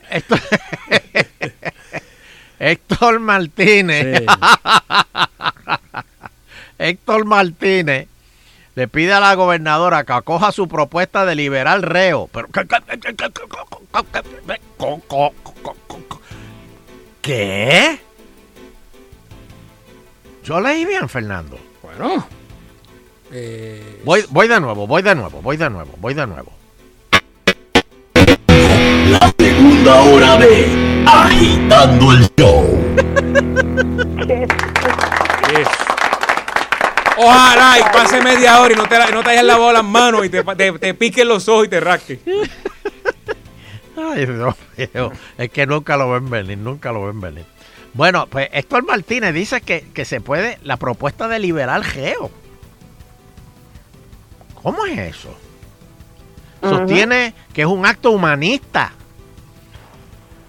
[2.60, 4.20] Héctor Martínez.
[4.20, 4.26] Sí.
[6.80, 8.08] Héctor Martínez
[8.76, 12.30] le pide a la gobernadora que acoja su propuesta de liberar reo.
[12.32, 12.48] Pero,
[17.22, 18.00] ¿Qué?
[20.48, 21.60] Yo leí bien, Fernando.
[21.84, 22.26] Bueno.
[23.34, 26.54] eh, Voy, voy de nuevo, voy de nuevo, voy de nuevo, voy de nuevo.
[29.10, 32.96] La segunda hora de Agitando el Show.
[35.50, 35.72] Eso.
[37.18, 40.30] Ojalá y pase media hora y no te, no te hayas lavado las manos y
[40.30, 42.20] te, te, te piquen los ojos y te rasques.
[43.98, 45.12] Ay, Dios mío.
[45.38, 47.46] Es que nunca lo ven venir, nunca lo ven venir.
[47.94, 52.30] Bueno, pues Héctor Martínez dice que, que se puede, la propuesta de liberar geo.
[54.62, 55.36] ¿Cómo es eso?
[56.62, 58.92] Sostiene que es un acto humanista.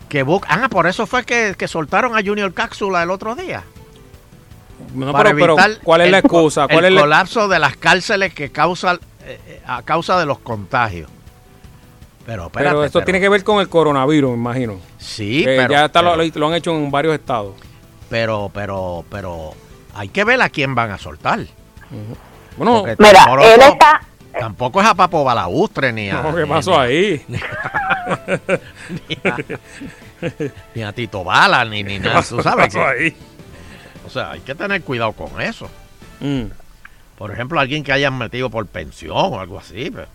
[0.09, 3.63] Que ah, por eso fue que, que soltaron a Junior Cápsula el otro día.
[4.95, 6.67] No, para pero, pero, evitar ¿cuál es la excusa?
[6.67, 10.25] ¿Cuál el es la- colapso de las cárceles que causa eh, eh, a causa de
[10.25, 11.11] los contagios.
[12.29, 14.79] Pero, espérate, Pero esto pero- tiene que ver con el coronavirus, me imagino.
[14.99, 17.55] Sí, Que pero, ya está, lo- pero- lo, han hecho en varios estados.
[18.11, 19.55] pero, pero, pero
[19.95, 21.41] hay que ver a quién van a soltar.
[22.59, 24.01] Bueno, Porque Mira, tampoco- él está,
[24.39, 26.21] Tampoco es a Papo Balaustre ni a.
[26.23, 27.25] No, ¿qué ni- pasó ahí?
[27.29, 29.37] Ni a,
[30.75, 32.17] ni a Tito Bala, ni, ni ¿Qué nada.
[32.17, 33.17] pasó- ¿Tú sabes qué pasó ahí?
[34.07, 35.69] O sea, hay que tener cuidado con eso.
[36.21, 36.43] Mm.
[37.17, 39.91] Por ejemplo, alguien que hayan metido por pensión o algo así.
[39.91, 40.07] pues.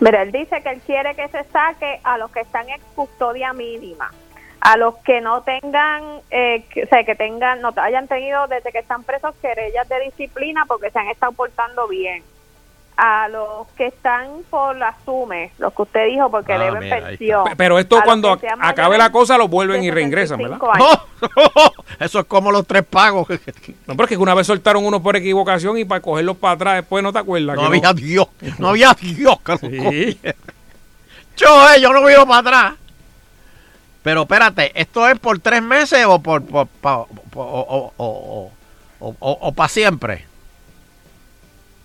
[0.00, 3.52] Mira, él dice que él quiere que se saque a los que están en custodia
[3.52, 4.12] mínima,
[4.60, 8.72] a los que no tengan, eh, que, o sea, que tengan, no hayan tenido desde
[8.72, 12.22] que están presos querellas de disciplina porque se han estado portando bien,
[13.00, 16.96] a los que están por la SUME, los que usted dijo porque Ah, deben mira,
[17.06, 17.44] pensión.
[17.44, 20.58] Pe- Pero esto los cuando acabe la cosa lo vuelven y reingresan, ¿verdad?
[20.58, 20.72] 65
[21.22, 21.72] años.
[22.00, 23.28] Eso es como los tres pagos.
[23.86, 27.12] No, porque una vez soltaron unos por equivocación y para cogerlos para atrás después no
[27.12, 27.54] te acuerdas.
[27.56, 28.26] No que había Dios.
[28.58, 30.20] No había Dios que lo Sí.
[31.36, 32.74] Yo, eh, yo no vivo para atrás.
[34.02, 38.52] Pero espérate, ¿esto es por tres meses o por, por- pa- po- o, o-
[39.00, 40.27] o- o- o para siempre?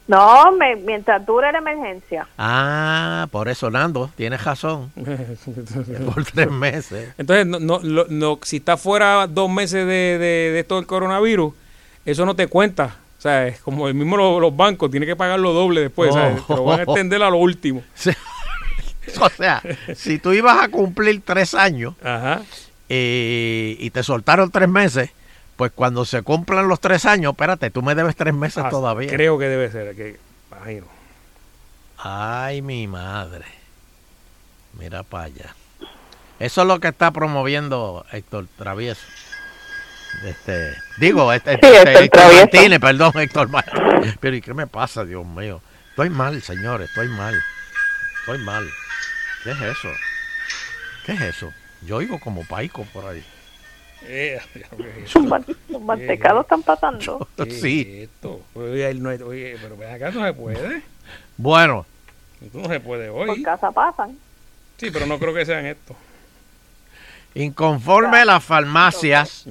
[0.08, 2.28] No, me- mientras dure la emergencia.
[2.38, 4.92] Ah, por eso, Nando, tienes razón.
[6.14, 7.14] por tres meses.
[7.18, 10.86] Entonces, no, no, lo- no, si está fuera dos meses de, de, de esto del
[10.86, 11.54] coronavirus,
[12.06, 12.98] eso no te cuenta.
[13.18, 16.14] O sea, es como el mismo lo- los bancos, tiene que pagar lo doble después.
[16.14, 16.46] ¿sabes?
[16.46, 17.82] Te lo van a extender a lo último.
[19.22, 19.62] o sea,
[19.96, 22.42] si tú ibas a cumplir tres años Ajá.
[22.90, 25.12] eh, y te soltaron tres meses,
[25.56, 29.10] pues cuando se cumplan los tres años, espérate, tú me debes tres meses Ah, todavía.
[29.10, 29.96] Creo que debe ser.
[29.96, 30.20] Que,
[30.52, 30.88] imagino.
[31.98, 33.46] Ay, mi madre.
[34.78, 35.56] Mira para allá.
[36.40, 39.06] Eso es lo que está promoviendo Héctor Travieso.
[40.26, 42.42] Este, digo, este, Sí, este, Héctor Héctor Travieso.
[42.42, 44.18] Martínez, perdón, Héctor Martínez.
[44.20, 45.62] Pero ¿y qué me pasa, Dios mío?
[45.90, 47.40] Estoy mal, señores, estoy mal.
[48.22, 48.68] Estoy mal.
[49.44, 49.90] ¿Qué es eso?
[51.06, 51.54] ¿Qué es eso?
[51.82, 53.24] Yo oigo como paico por ahí.
[54.06, 55.20] Eh, ¿qué es Los esto?
[55.22, 55.46] man-
[55.86, 57.28] mantecados están pasando.
[57.38, 58.02] ¿Qué es Sí.
[58.04, 58.42] esto?
[58.54, 60.82] Oye, él no es- oye, pero ven acá no se puede.
[61.38, 61.86] Bueno,
[62.44, 63.42] Esto no se puede Por hoy.
[63.44, 64.18] casa pasan.
[64.78, 65.96] Sí, pero no creo que sean esto.
[67.36, 69.46] Inconforme las farmacias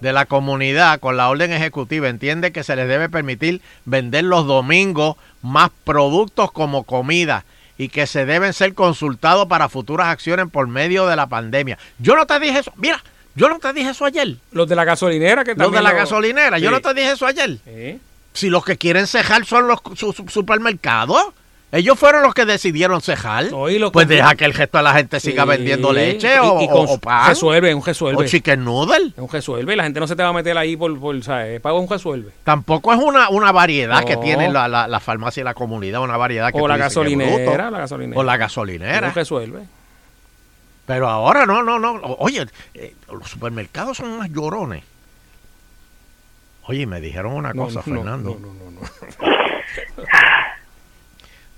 [0.00, 4.46] de la comunidad con la orden ejecutiva entiende que se les debe permitir vender los
[4.46, 7.44] domingos más productos como comida
[7.76, 11.78] y que se deben ser consultados para futuras acciones por medio de la pandemia.
[11.98, 12.72] Yo no te dije eso.
[12.76, 13.02] Mira,
[13.38, 14.36] yo no te dije eso ayer.
[14.52, 16.58] Los de la gasolinera que Los de la lo- gasolinera.
[16.58, 17.58] Yo no te dije eso ayer.
[18.34, 21.22] Si los que quieren cejar son los su- su- supermercados.
[21.70, 23.44] Ellos fueron los que decidieron cejar.
[23.50, 25.48] lo pues deja que el resto de la gente siga Sí.
[25.50, 27.28] vendiendo leche Y- o, y con o- pan.
[27.28, 28.24] Resuelve, un resuelve.
[28.24, 29.08] O chicken noodle.
[29.08, 29.76] Es un resuelve.
[29.76, 31.60] La gente no se te va a meter ahí por, por ¿sabes?
[31.60, 32.30] Pago un resuelve.
[32.42, 36.16] Tampoco es una, una variedad que tiene la, la- la farmacia y la comunidad, una
[36.16, 36.84] variedad que O la bruto.
[36.84, 38.18] gasolinera, la gasolinera.
[38.18, 39.08] O la gasolinera.
[39.08, 39.58] un resuelve.
[40.88, 42.00] Pero ahora no, no, no.
[42.18, 42.44] Oye,
[42.74, 44.82] eh, los supermercados son unos llorones.
[46.64, 48.36] Oye, me dijeron una No, cosa, no, Fernando.
[48.40, 48.80] no, no, no.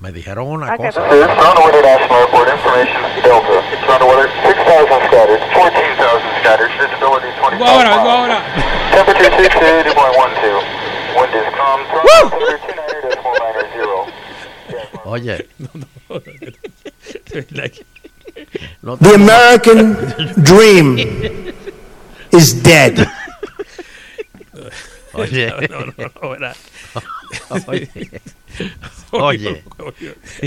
[0.01, 1.03] Me dijeron una Ah, que cosa.
[1.07, 3.61] todo- Toronto International Airport information Delta.
[3.87, 8.09] Toronto weather 6,000 scattered, 14,000 scattered, visibility 25 Vengo ahora, miles.
[8.09, 8.39] ahora.
[8.91, 10.65] Temperature 60, dew point 12.
[11.15, 11.81] Wind is calm.
[11.87, 12.75] Toronto temperature
[14.75, 15.05] 29.90.
[15.05, 15.49] Oye.
[15.59, 15.69] No
[18.83, 19.95] The American
[20.43, 20.99] dream
[22.33, 23.07] is dead.
[25.15, 25.53] Oye.
[25.71, 26.53] No, no, no.
[27.67, 27.89] Oye.
[28.53, 29.65] Se volvió Oye.
[29.79, 29.93] loco,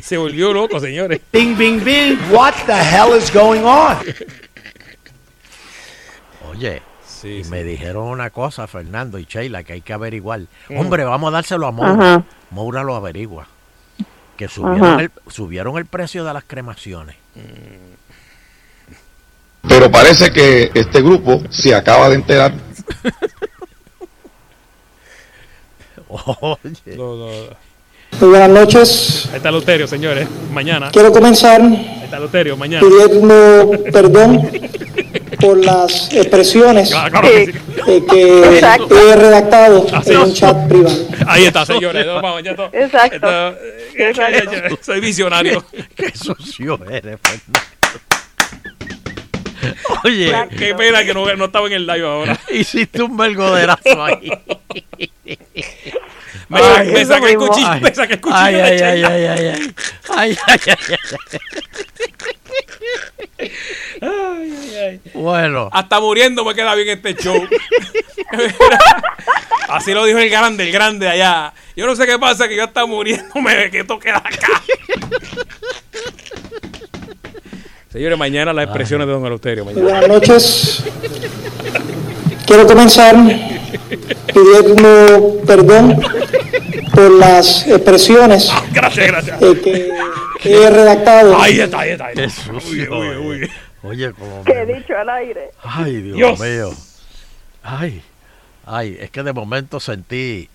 [0.01, 1.21] Se volvió loco, señores.
[1.31, 2.17] Bing, bing, bing.
[2.31, 3.97] What the hell is going on?
[6.49, 6.81] Oye,
[7.23, 10.41] y me dijeron una cosa, Fernando y Sheila, que hay que averiguar.
[10.69, 10.77] Mm.
[10.77, 11.91] Hombre, vamos a dárselo a Moura.
[11.93, 12.23] Ajá.
[12.51, 13.47] Moura lo averigua.
[14.37, 17.15] Que subieron el, subieron el precio de las cremaciones.
[19.67, 22.53] Pero parece que este grupo se acaba de enterar.
[26.07, 26.95] Oye.
[26.97, 27.27] No, no.
[28.19, 29.27] Muy buenas noches.
[29.31, 30.27] Ahí está Luterio, señores.
[30.51, 30.89] Mañana.
[30.91, 32.85] Quiero comenzar Ahí está Luterio, mañana.
[32.87, 34.41] pidiendo perdón
[35.43, 37.51] por las expresiones Claro, claro que sí.
[37.87, 38.97] eh, que Exacto.
[38.97, 40.27] he redactado Así en es.
[40.27, 41.07] un chat privado.
[41.27, 42.05] Ahí está, señores.
[42.73, 43.15] Exacto.
[43.15, 43.55] esto-
[43.95, 45.63] eh, Soy visionario.
[45.95, 47.59] Qué sucio eres, Fernando.
[50.03, 50.33] Oye.
[50.57, 52.39] Qué pena que no, no estaba en el live ahora.
[52.51, 54.31] Hiciste un vergoderazo ahí.
[56.53, 57.81] Me, Ay, me saqué el cuchillo, Ay.
[57.81, 59.73] me saqué el cuchillo Ay, de ay, ay, ay, ay, ay.
[60.15, 60.97] Ay, ay, ay, ay.
[64.01, 65.01] Ay, ay, ay.
[65.15, 65.69] Bueno.
[65.71, 67.35] Hasta muriendo me queda bien este show.
[69.69, 71.53] Así lo dijo el grande, el grande allá.
[71.75, 74.61] Yo no sé qué pasa, que yo hasta muriéndome, que esto queda acá.
[77.91, 79.65] Señores, mañana las expresiones de Don Eleuterio.
[79.65, 79.83] Mañana.
[79.83, 80.83] buenas noches.
[82.45, 83.15] Quiero comenzar
[84.33, 85.99] pidiendo perdón
[86.93, 89.41] por las expresiones Gracias, gracias.
[89.41, 89.89] eh,
[90.39, 91.37] que he redactado.
[91.41, 92.05] Ahí está, ahí está.
[92.07, 92.43] Ahí Qué está.
[92.43, 92.97] sucio.
[92.99, 93.51] Uy, uy, uy.
[93.83, 94.43] Oye, como.
[94.43, 95.51] Que he dicho al aire.
[95.63, 96.39] Ay, Dios, Dios.
[96.39, 96.69] mío.
[97.63, 98.01] Ay.
[98.65, 100.49] Ay, es que de momento sentí.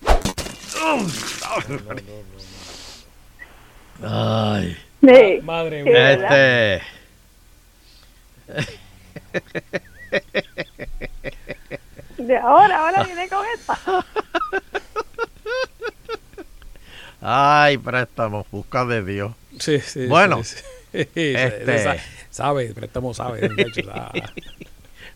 [4.03, 4.77] Ay.
[5.01, 5.39] Sí.
[5.43, 6.77] Madre ¿verdad?
[6.77, 6.81] Este.
[12.19, 13.79] De ahora, ahora viene con esta.
[17.21, 19.33] Ay, préstamo, busca de Dios.
[19.59, 20.05] Sí, sí.
[20.07, 20.63] Bueno, sí, sí.
[21.13, 21.95] este- Sa-
[22.29, 23.49] Sabe, préstamo sabe.
[23.49, 24.23] muchacho, sabe.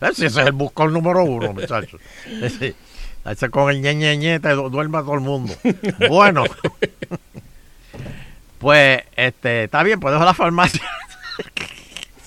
[0.00, 2.00] Ese es el buscón número uno, muchachos.
[2.42, 2.74] Ese,
[3.50, 5.54] con el ñe, ñe, ñe te du- duerme a todo el mundo.
[6.10, 6.44] Bueno,
[8.58, 10.82] pues, este, está bien, pues dejo la farmacia.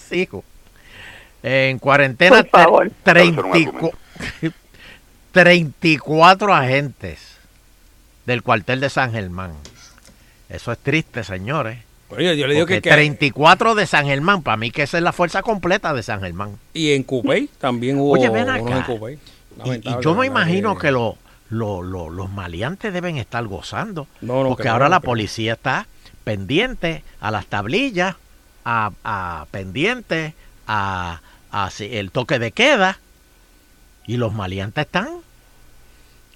[0.09, 0.43] Sigo.
[1.43, 2.91] En cuarentena, Por favor.
[3.05, 3.91] tre- 34
[5.31, 7.19] 34 agentes
[8.25, 9.53] del cuartel de San Germán.
[10.49, 11.79] Eso es triste, señores.
[12.09, 15.03] Oye, yo le digo que, que- 34 de San Germán, para mí que esa es
[15.03, 16.57] la fuerza completa de San Germán.
[16.73, 18.85] Y en Cupey también hubo Oye, ven unos en acá.
[18.85, 19.19] Cupey.
[19.65, 21.17] Y, yo me imagino que lo-
[21.49, 24.07] lo- lo- los maleantes deben estar gozando.
[24.21, 25.87] No, no porque ahora no la policía está
[26.23, 28.15] pendiente a las tablillas,
[28.63, 30.33] a, a pendiente,
[30.67, 31.21] a,
[31.51, 32.99] a si- el toque de queda.
[34.07, 35.09] Y los maleantes están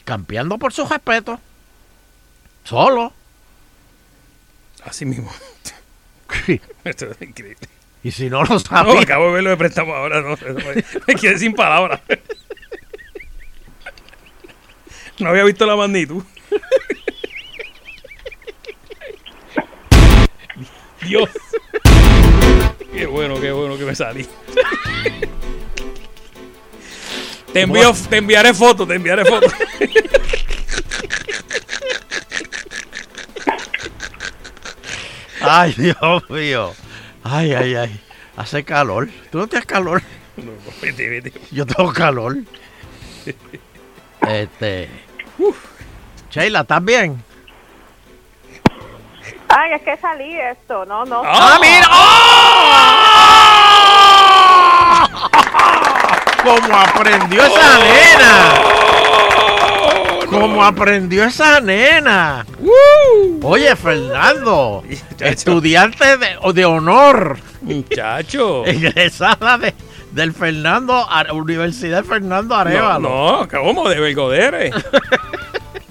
[0.04, 1.40] campeando por su respeto.
[2.64, 3.14] Solo.
[4.84, 5.32] Así mismo.
[6.84, 7.68] Esto es increíble.
[8.04, 9.00] Y si no lo No, sabía.
[9.02, 12.02] acabo de verlo de préstamo ahora, no, no, me, me quedé sin palabras.
[15.20, 16.24] No había visto la magnitud.
[21.04, 21.30] Dios.
[22.94, 24.28] Qué bueno, qué bueno que me salí.
[27.54, 29.54] Te envío, te enviaré fotos, te enviaré fotos.
[35.42, 36.74] Ay, Dios mío.
[37.24, 38.00] Ay, ay, ay.
[38.38, 39.10] Hace calor.
[39.32, 40.02] ¿Tú no tienes calor?
[40.38, 40.52] No,
[40.82, 41.34] vete, vete.
[41.52, 42.38] Yo tengo calor.
[44.28, 44.90] Este.
[46.30, 47.22] Sheila, ¿estás bien?
[49.50, 51.22] Ay, es que salí esto, no, no.
[51.26, 51.88] ¡Ah, mira!
[56.44, 58.54] ¡Cómo aprendió esa nena!
[60.30, 62.46] ¿Cómo aprendió esa nena?
[63.44, 64.84] Oye, Fernando,
[65.20, 67.38] estudiante de, de honor.
[67.62, 68.66] Muchacho.
[68.66, 69.74] Egresada de,
[70.12, 73.10] del Fernando, Universidad Fernando Arevalo.
[73.10, 73.90] No, no, ¿cómo?
[73.90, 74.72] De Belgodere.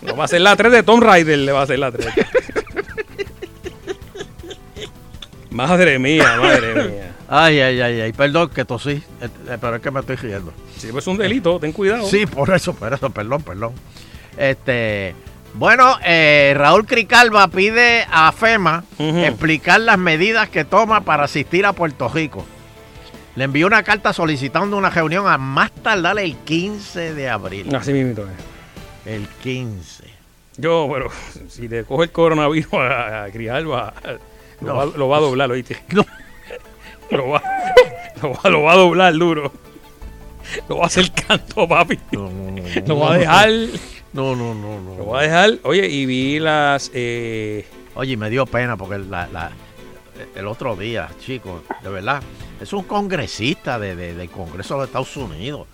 [0.03, 2.07] No va a ser la 3 de Tom Raider, le va a ser la 3.
[5.51, 7.10] madre mía, madre mía.
[7.33, 8.91] Ay, ay, ay, ay, perdón que tosí,
[9.21, 10.53] eh, eh, pero es que me estoy riendo.
[10.77, 12.05] Sí, pues es un delito, ten cuidado.
[12.09, 13.73] Sí, por eso, por eso, perdón, perdón.
[14.37, 15.15] Este,
[15.55, 21.73] bueno, eh, Raúl Cricalva pide a FEMA explicar las medidas que toma para asistir a
[21.73, 22.45] Puerto Rico.
[23.37, 27.73] Le envió una carta solicitando una reunión a más tardar el 15 de abril.
[27.75, 29.09] Así mismo es.
[29.13, 30.03] El 15.
[30.57, 31.07] Yo, bueno,
[31.49, 33.29] si le coge el coronavirus a, a
[33.61, 33.93] lo,
[34.61, 34.75] No.
[34.75, 35.81] va, lo va a doblar, ¿oíste?
[37.11, 37.43] Lo, va,
[38.23, 39.53] lo, va, lo va a doblar duro.
[40.69, 41.99] Lo va a hacer canto, papi.
[42.13, 43.51] Lo va a dejar.
[44.13, 44.97] No, no, no, no.
[44.97, 45.59] Lo va a dejar.
[45.63, 46.91] Oye, y vi las.
[46.95, 47.65] Eh,
[47.95, 49.51] Oye, me dio pena porque la- la-
[50.35, 52.23] el otro día, chicos, de verdad,
[52.61, 55.67] es un congresista de, de- del Congreso de Estados Unidos.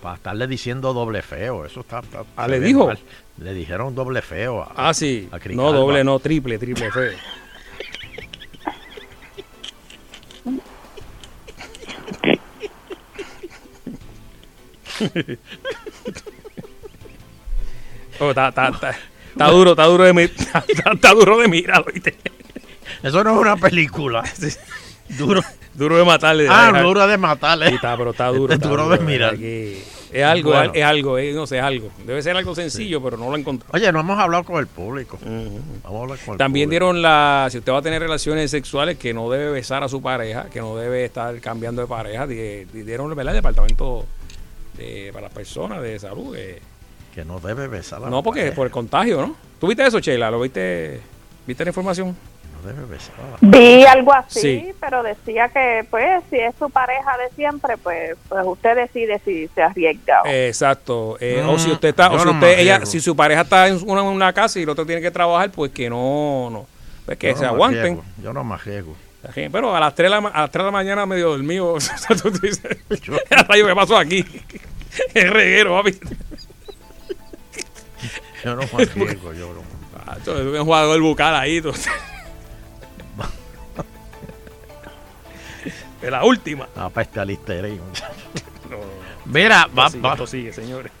[0.00, 2.00] Para estarle diciendo doble feo, eso está.
[2.00, 2.86] está- Ah, ¿le dijo?
[2.86, 2.98] mal.
[3.38, 4.62] Le dijeron doble feo.
[4.62, 5.28] a- ah, sí.
[5.32, 5.38] a.
[5.50, 7.12] No, doble, no, triple, triple feo.
[18.20, 18.90] está, está, está,
[19.32, 20.22] está duro, está duro de, mi-
[20.92, 22.14] está, duro de mirar, ¿oíste?
[23.02, 24.22] Eso no es una película.
[25.18, 25.42] Duro.
[25.74, 26.46] Duro de matarle.
[26.48, 27.68] Ah, duro de matarle.
[27.68, 28.54] Sí, está, pero está duro.
[28.54, 29.36] Está duro de mirar.
[29.36, 30.72] que Es algo, Bueno.
[30.74, 31.90] es algo, es, no sé, es algo.
[32.06, 33.68] Debe ser algo sencillo, pero no lo encontré.
[33.72, 35.18] Oye, no hemos hablado con el público.
[35.22, 36.70] Vamos a hablar con el También público.
[36.70, 40.00] dieron la, si usted va a tener relaciones sexuales, que no debe besar a su
[40.00, 42.26] pareja, que no debe estar cambiando de pareja.
[42.26, 43.34] di- di- Dieron ¿verdad?
[43.34, 44.06] el departamento
[44.76, 46.34] de- para las personas de salud.
[46.36, 46.60] eh.
[47.14, 48.56] Que no debe besar la No, porque pareja.
[48.56, 49.36] por el contagio, ¿no?
[49.60, 50.32] ¿Tú viste eso, Sheila?
[50.32, 51.00] ¿Lo viste?
[51.46, 52.16] ¿Viste la información?
[52.60, 54.72] No debe besar la Vi algo así, Sí.
[54.80, 59.46] pero decía que, pues, si es su pareja de siempre, pues, pues usted decide si
[59.54, 60.22] se arriesga.
[60.22, 61.16] o- Exacto.
[61.20, 63.68] Eh, Mm, o si usted está, o si no usted, ella, si su pareja está
[63.68, 66.66] en una, una casa y el otro tiene que trabajar, pues que no, no.
[67.06, 68.00] Pues que Yo se aguanten.
[68.20, 68.96] Yo no me arriesgo.
[69.34, 71.76] Pero a las 3 de la, a las 3 de la mañana medio dormido.
[72.22, 72.60] tú dices,
[73.48, 74.24] rayo, ¿qué pasó aquí?
[75.14, 75.98] Es reguero, papi.
[78.44, 79.62] Yo no me arriesgo, yo no.
[80.06, 81.60] Ah, es un jugador bucal ahí.
[81.60, 81.72] tú.
[86.00, 86.68] De la última.
[86.76, 87.78] La peste al listerine.
[88.68, 88.84] No, no, no.
[89.24, 90.92] Mira, va, sigue, va- esto sigue, señores.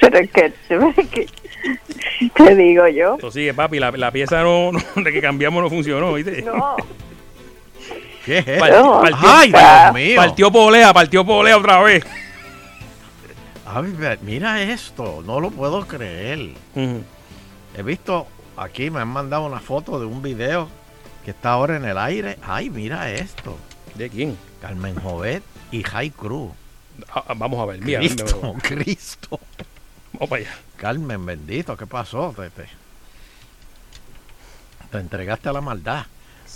[0.00, 1.28] Pero es que, es que-
[2.36, 3.14] te digo yo.
[3.14, 3.78] Esto sigue, papi.
[3.78, 6.42] La, la pieza no, no- de que cambiamos no funcionó, ¿viste?
[6.42, 6.76] No.
[8.24, 9.00] ¿Qué es esto?
[9.00, 10.16] partió- Ay, Dios mío.
[10.16, 12.04] Partió polea, partió polea otra vez.
[13.66, 16.50] Ay, mira esto, no lo puedo creer.
[16.76, 18.26] He visto,
[18.56, 20.68] aquí me han mandado una foto de un video
[21.24, 22.36] que está ahora en el aire.
[22.42, 23.56] Ay, mira esto.
[23.94, 24.36] ¿De quién?
[24.60, 26.50] Carmen Jovet y Jai Cruz.
[27.14, 27.98] Ah, ah, vamos a ver, mira.
[28.00, 28.60] Cristo, mira, mira.
[28.68, 29.40] Cristo.
[30.14, 30.54] Vamos para allá.
[30.76, 32.34] Carmen, bendito, ¿qué pasó?
[32.36, 32.68] Te, te-
[34.90, 36.04] te entregaste a la maldad.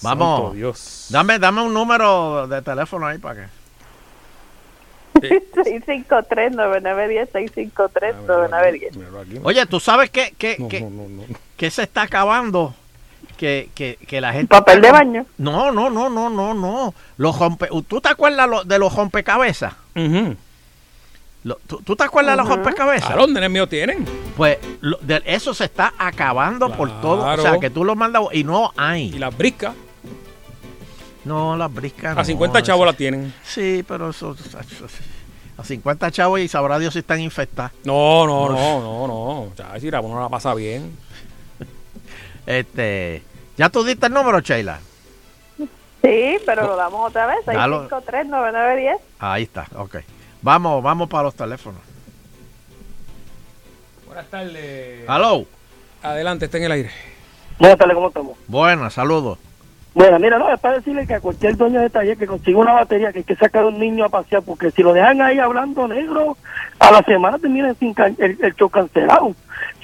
[0.02, 0.40] Vamos.
[0.40, 1.06] Santo Dios.
[1.10, 3.56] Dame, dame un número de teléfono ahí para que.
[5.56, 9.40] 653-9910, 653-9910.
[9.44, 11.22] Oye, ¿tú sabes qué, qué, No, qué- no, no, no.
[11.56, 12.74] qué se está acabando?
[13.38, 14.48] Que, que, que la gente...
[14.48, 15.26] Papel de baño.
[15.38, 16.94] No, no, no, no, no, no.
[17.18, 17.68] Los rompe...
[17.88, 19.74] ¿Tú te acuerdas lo- de los rompecabezas?
[21.46, 23.06] Lo- ¿tú, tú te acuerdas de los rompecabezas?
[23.06, 24.04] Claro, nenes míos tienen.
[24.36, 27.24] Pues lo- de- eso se está acabando por todo.
[27.24, 29.10] O sea, que tú lo mandas y no hay.
[29.14, 29.72] Y las briscas.
[31.24, 32.18] No, las briscas.
[32.18, 33.32] A 50 chavos la tienen.
[33.44, 34.86] Sí, pero eso, eso- eso-
[35.56, 37.70] A 50 chavos y sabrá Dios si están infectadas.
[37.84, 39.52] No, no, no, no, no.
[39.56, 40.96] Ya, si la uno la pasa bien.
[42.46, 43.22] Este.
[43.56, 44.80] ¿Ya tú diste el número, Sheila?
[46.02, 47.38] Sí, pero lo damos otra vez.
[47.46, 47.88] Dalo.
[47.88, 48.96] 653-9910.
[49.20, 49.96] Ahí está, ok.
[50.42, 51.80] Vamos, vamos para los teléfonos.
[54.06, 55.04] Buenas tardes.
[55.08, 55.44] Hello.
[56.02, 56.90] Adelante, está en el aire.
[57.58, 58.38] Buenas tardes, ¿cómo estamos?
[58.46, 59.38] Buenas, saludos.
[59.94, 62.74] Bueno, mira, no, es para decirle que a cualquier dueño de taller que consiga una
[62.74, 65.38] batería que hay que sacar a un niño a pasear, porque si lo dejan ahí
[65.38, 66.36] hablando negro,
[66.78, 69.34] a la semana termina sin el, el show cancelado.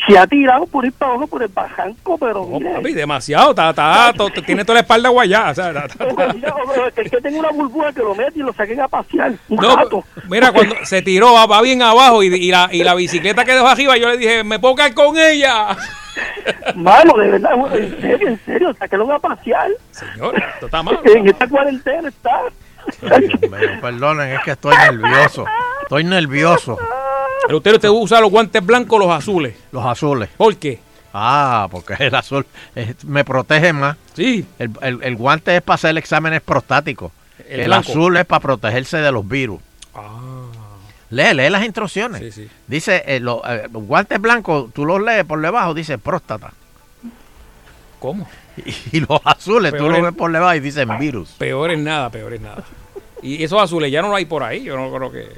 [0.06, 3.50] Se ha tirado por ir para abajo por el bajanco, pero mire, Papi, demasiado.
[3.50, 5.50] Está, está, to- tiene toda la espalda guayada.
[5.50, 9.32] o sea, que que tenga una burbuja que lo mete y lo saquen a pasear.
[9.48, 10.04] Un No, rato.
[10.28, 13.52] mira, cuando se tiró, va, va bien abajo y, y la, y la bicicleta que
[13.52, 15.76] dejó arriba, yo le dije, me puedo caer con ella.
[16.74, 19.68] Mano, de verdad, en serio, en serio, sáquenlo a pasear.
[19.92, 20.98] Señor, esto está mal.
[21.04, 22.40] En esta cuarentena está.
[23.08, 25.44] Ay, Dios mío, perdonen, es que estoy nervioso.
[25.82, 26.76] Estoy nervioso.
[27.47, 29.55] Pero usted, usted usa los guantes blancos o los azules.
[29.73, 30.28] Los azules.
[30.36, 30.81] ¿Por qué?
[31.14, 33.97] Ah, porque el azul eh, me protege más.
[34.14, 34.47] Sí.
[34.59, 37.12] El, el- el guante es para hacer exámenes prostáticos.
[37.48, 39.60] El azul es para protegerse de los virus.
[39.94, 40.47] Ah.
[41.10, 42.20] Lee, lee las instrucciones.
[42.20, 42.51] Sí, sí.
[42.66, 43.40] Dice, eh, eh, los
[43.85, 46.52] guantes blancos, tú los lees por debajo, dice próstata.
[47.98, 48.27] ¿Cómo?
[48.56, 51.31] Y, y los azules, tú los es- ves por debajo y dicen virus.
[51.39, 52.64] Peor es nada, peor es nada.
[53.23, 54.62] Y esos azules ya no lo hay por ahí.
[54.64, 55.28] Yo no creo que.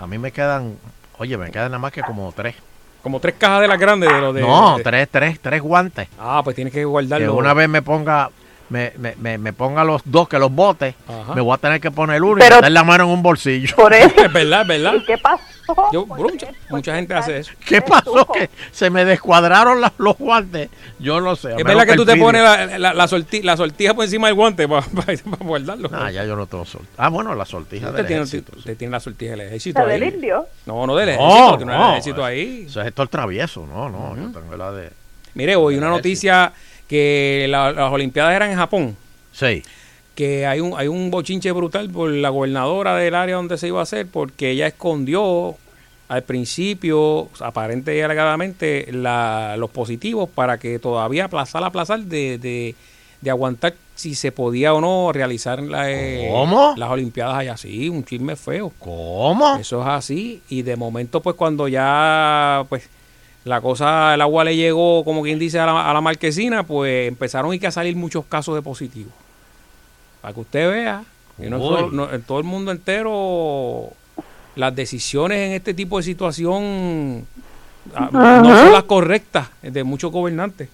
[0.00, 0.76] A mí me quedan,
[1.18, 2.54] oye, me quedan nada más que como tres.
[3.02, 4.40] Como tres cajas de las grandes de los de.
[4.40, 6.08] no, de- tres, tres, tres guantes.
[6.18, 7.34] Ah, pues tienes que Que guardarlo.
[7.36, 8.30] una vez me ponga,
[8.70, 11.34] me, me, me, me ponga los dos que los bote, Ajá.
[11.34, 13.74] me voy a tener que poner uno Pero- y meter la mano en un bolsillo.
[13.76, 14.08] Por eso.
[14.24, 14.94] Es verdad, es verdad.
[14.94, 15.42] ¿Y qué pasó?
[15.92, 17.52] Yo, bro, mucha, mucha gente hace eso.
[17.66, 18.26] ¿Qué pasó?
[18.32, 20.70] Que se me descuadraron la- los guantes.
[20.98, 21.54] Yo no sé.
[21.56, 24.28] Es verdad que tú te el pones la, la, la, sorti- la sortija por encima
[24.28, 24.86] del guante para,
[25.40, 25.90] guardarlo.
[25.92, 26.82] Ah, ya yo no tengo sol.
[26.96, 28.52] Ah, bueno, la sortija Usted del tiene, ejército.
[28.56, 30.00] usted tiene la sortija del ejército ¿La ahí.
[30.00, 30.46] del indio?
[30.64, 31.56] No, no del No, ejército.
[31.58, 32.64] tiene un no, ejército ahí.
[32.66, 33.66] Eso es esto el travieso.
[33.66, 34.90] No, no, yo tengo la de...
[35.34, 36.52] Mire, hoy una noticia
[36.88, 38.96] que la- las Olimpiadas eran en Japón.
[39.32, 39.62] Sí.
[40.14, 43.80] Que hay un, hay un bochinche brutal por la gobernadora del área donde se iba
[43.80, 45.54] a hacer porque ella escondió
[46.08, 52.74] al principio, aparente y alegadamente, la- los positivos para que todavía aplazar, aplazar de, de,
[53.20, 56.72] de aguantar si se podía o no realizar la, eh, ¿Cómo?
[56.76, 57.56] las Olimpiadas allá.
[57.56, 58.72] Sí, un chisme feo.
[58.78, 59.56] ¿Cómo?
[59.56, 60.40] Eso es así.
[60.48, 62.88] Y de momento, pues cuando ya, pues
[63.48, 67.08] la cosa, el agua le llegó, como quien dice, a la, a la marquesina, pues
[67.08, 69.12] empezaron y que a salir muchos casos de positivos.
[70.20, 71.02] Para que usted vea,
[71.40, 71.62] que no Uy.
[71.68, 73.90] solo- no- en todo el mundo entero,
[74.56, 77.26] las decisiones en este tipo de situación
[77.94, 80.68] ah, no son las correctas de muchos gobernantes.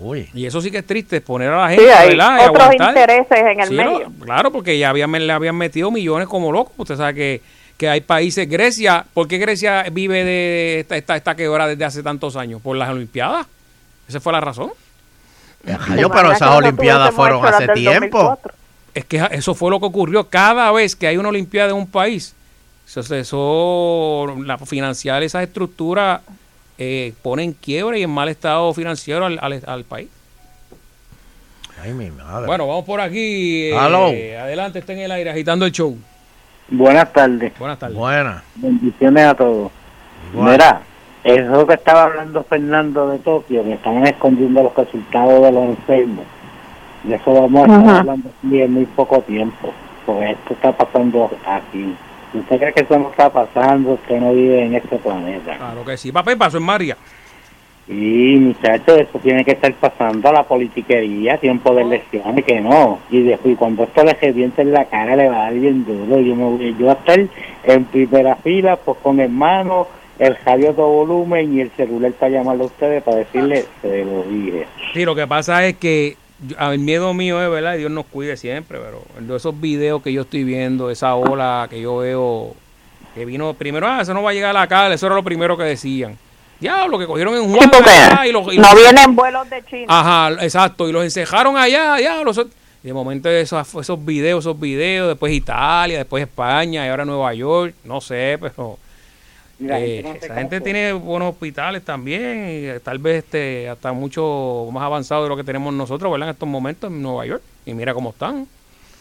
[0.00, 0.28] Uy.
[0.32, 2.36] Y eso sí que es triste, poner a la Sí, gente, hay ¿verdad?
[2.38, 2.88] Y otros aguantar.
[2.90, 4.12] intereses en el Sí, no, medio.
[4.20, 6.72] claro, porque ya habían, le habían metido millones como locos.
[6.76, 7.42] Usted sabe que,
[7.82, 12.00] que hay países, Grecia, ¿por qué Grecia vive de esta, esta, esta quebra desde hace
[12.00, 12.60] tantos años?
[12.62, 13.44] ¿Por las Olimpiadas?
[14.08, 14.70] Esa fue la razón.
[15.98, 18.38] Yo, pero esas Olimpiadas fueron hace tiempo.
[18.94, 20.28] Es que eso fue lo que ocurrió.
[20.28, 22.36] Cada vez que hay una Olimpiada en un país,
[22.86, 26.20] eso, eso la, financiar esas estructuras
[26.78, 30.08] eh, pone en quiebra y en mal estado financiero al, al- al país.
[31.82, 32.46] Ay, mi madre.
[32.46, 33.72] Bueno, vamos por aquí.
[34.14, 35.98] eh, adelante, está en el aire, agitando el show.
[36.72, 37.52] Buenas tardes.
[37.58, 37.96] Buenas tardes.
[37.96, 38.42] Buena.
[38.56, 39.70] Bendiciones a todos.
[40.32, 40.50] Igual.
[40.52, 40.80] Mira,
[41.22, 46.24] eso que estaba hablando Fernando de Tokio, que están escondiendo los resultados de los enfermos.
[47.04, 47.98] De eso vamos a estar Ajá.
[48.00, 49.72] hablando aquí en muy poco tiempo.
[50.06, 51.94] Porque esto está pasando aquí.
[52.34, 55.56] Usted cree que eso no está pasando, usted no vive en este planeta.
[55.58, 56.10] Claro que sí.
[56.10, 56.96] Papá, pasó en María.
[57.88, 63.00] Y muchachos, eso tiene que estar pasando a la politiquería, tiempo de elecciones, que no.
[63.10, 66.20] Y después, cuando esto le reviente en la cara, le va a dar bien duro.
[66.20, 67.20] Yo, me voy, yo voy a estar
[67.64, 69.88] en primera fila, pues con hermano,
[70.18, 74.22] el radio todo volumen y el celular para llamarlo a ustedes para decirle, se lo
[74.22, 74.66] dije.
[74.94, 76.16] Sí, lo que pasa es que
[76.58, 77.76] el miedo mío es, ¿verdad?
[77.76, 81.98] Dios nos cuide siempre, pero esos videos que yo estoy viendo, esa ola que yo
[81.98, 82.54] veo,
[83.14, 85.22] que vino primero, ah, eso no va a llegar a la calle, eso era lo
[85.24, 86.16] primero que decían.
[86.62, 89.62] Diablo, que cogieron en Sí, Juan allá y los, y no los- vienen vuelos de
[89.66, 89.84] China.
[89.88, 92.30] Ajá, exacto, y los encejaron allá, diablo.
[92.30, 92.48] eso-
[92.82, 97.34] y de momento esos, esos videos, esos videos, después Italia, después España y ahora Nueva
[97.34, 98.78] York, no sé, pero...
[99.60, 100.64] La eh, gente no hace esa gente caso.
[100.64, 105.36] tiene buenos hospitales también, y eh, tal vez este hasta mucho más avanzado de lo
[105.36, 106.30] que tenemos nosotros, ¿verdad?
[106.30, 107.42] En estos momentos en Nueva York.
[107.64, 108.48] Y mira cómo están.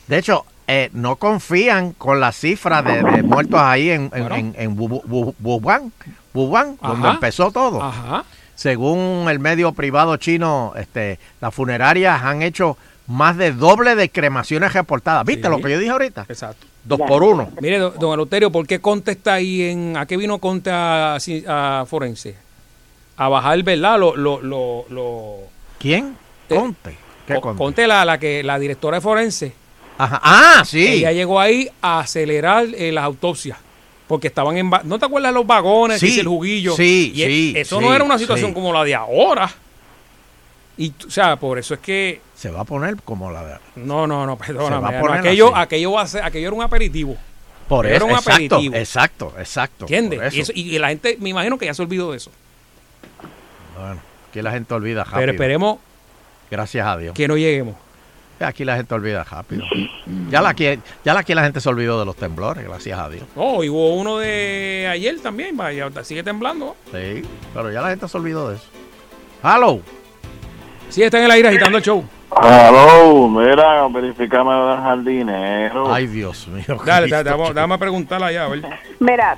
[0.07, 4.35] De hecho, eh, no confían con la cifra de, de muertos ahí en, en, Bueno.
[4.35, 5.91] en, en Wu- Wu- Wuhan,
[6.33, 7.81] Wuhan, donde empezó todo.
[7.83, 8.23] Ajá.
[8.55, 14.73] Según el medio privado chino, este, las funerarias han hecho más de doble de cremaciones
[14.73, 15.25] reportadas.
[15.25, 16.25] ¿Viste lo que yo dije ahorita?
[16.29, 16.67] Exacto.
[16.83, 17.49] Dos por uno.
[17.61, 19.97] Mire, don, don ¿por qué Conte está ahí en...
[19.97, 22.35] ¿A qué vino Conte a, a Forense?
[23.17, 23.99] A bajar, ¿verdad?
[23.99, 25.37] Lo, lo, lo, lo-
[25.79, 26.15] ¿Quién?
[26.49, 26.97] Eh, Conte.
[27.27, 27.57] ¿Qué Co- Conte?
[27.57, 29.53] Conte, la, la, que, la directora de Forense.
[30.03, 30.19] Ajá.
[30.23, 30.87] Ah, sí.
[30.87, 33.57] Ella llegó ahí a acelerar eh, las autopsias.
[34.07, 34.71] Porque estaban en...
[34.71, 35.99] va- ¿No te acuerdas de los vagones?
[35.99, 36.75] Sí, que el juguillo.
[36.75, 38.53] sí, Y e- sí, Eso sí, no era una situación sí.
[38.53, 39.49] como la de ahora.
[40.77, 42.19] Y, o sea, por eso es que...
[42.35, 43.55] Se va a poner como la de...
[43.75, 44.81] No, no, no, perdóname.
[44.81, 45.61] va a no, poner aquello, así.
[45.63, 47.15] aquello, va a ser- aquello era un aperitivo.
[47.69, 48.75] Por Era eso, un exacto, aperitivo.
[48.75, 49.85] exacto, exacto.
[49.85, 50.19] ¿Entiendes?
[50.19, 50.35] por eso.
[50.37, 52.31] Y, eso- y la gente, me imagino que ya se olvidó de eso.
[53.77, 55.19] Bueno, aquí la gente olvida rápido.
[55.21, 55.77] Pero esperemos
[56.49, 57.13] Gracias a Dios.
[57.15, 57.75] que no lleguemos.
[58.43, 59.63] Aquí la gente olvida rápido.
[60.29, 60.65] Ya la, aquí,
[61.05, 63.23] ya la, aquí la gente se olvidó de los temblores, gracias a Dios.
[63.35, 66.75] Oh, y hubo uno de ayer también, vaya, sigue temblando.
[66.91, 67.21] Sí,
[67.53, 68.65] pero ya la gente se olvidó de eso.
[69.43, 69.79] Hello.
[70.89, 72.03] Sí, está en el aire agitando el show.
[72.31, 75.93] Aló, mira, verificame del jardinero.
[75.93, 76.77] Ay, Dios mío.
[76.85, 78.61] Dale, dale, dame, preguntarla allá, a ver.
[78.99, 79.37] Mira,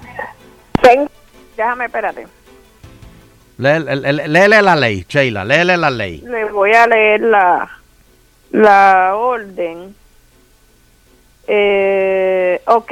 [0.82, 1.10] ten-
[1.58, 2.28] déjame, espérate.
[3.58, 6.22] Léele la ley, Sheila, léele la ley.
[6.26, 7.70] Le voy a leer la,
[8.54, 9.96] la orden.
[11.48, 12.92] Eh, ok.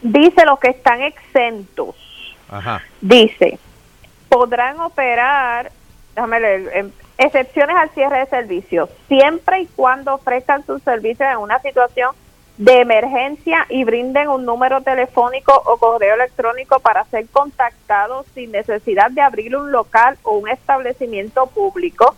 [0.00, 1.96] Dice los que están exentos.
[2.48, 2.80] Ajá.
[3.00, 3.58] Dice,
[4.28, 5.70] podrán operar,
[6.14, 11.38] déjame leer, em, excepciones al cierre de servicios, siempre y cuando ofrezcan sus servicios en
[11.38, 12.14] una situación
[12.58, 19.10] de emergencia y brinden un número telefónico o correo electrónico para ser contactados sin necesidad
[19.10, 22.16] de abrir un local o un establecimiento público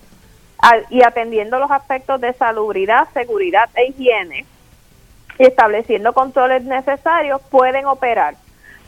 [0.91, 4.45] y atendiendo los aspectos de salubridad, seguridad e higiene
[5.39, 8.35] y estableciendo controles necesarios, pueden operar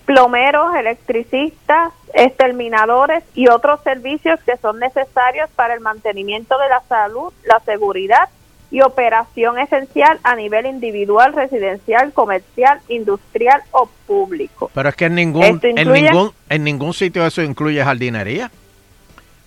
[0.05, 7.33] plomeros, electricistas, exterminadores y otros servicios que son necesarios para el mantenimiento de la salud,
[7.45, 8.29] la seguridad
[8.71, 14.71] y operación esencial a nivel individual, residencial, comercial, industrial o público.
[14.75, 18.51] Pero es que en ningún, Esto en incluye- ningún, en ningún sitio eso incluye jardinería.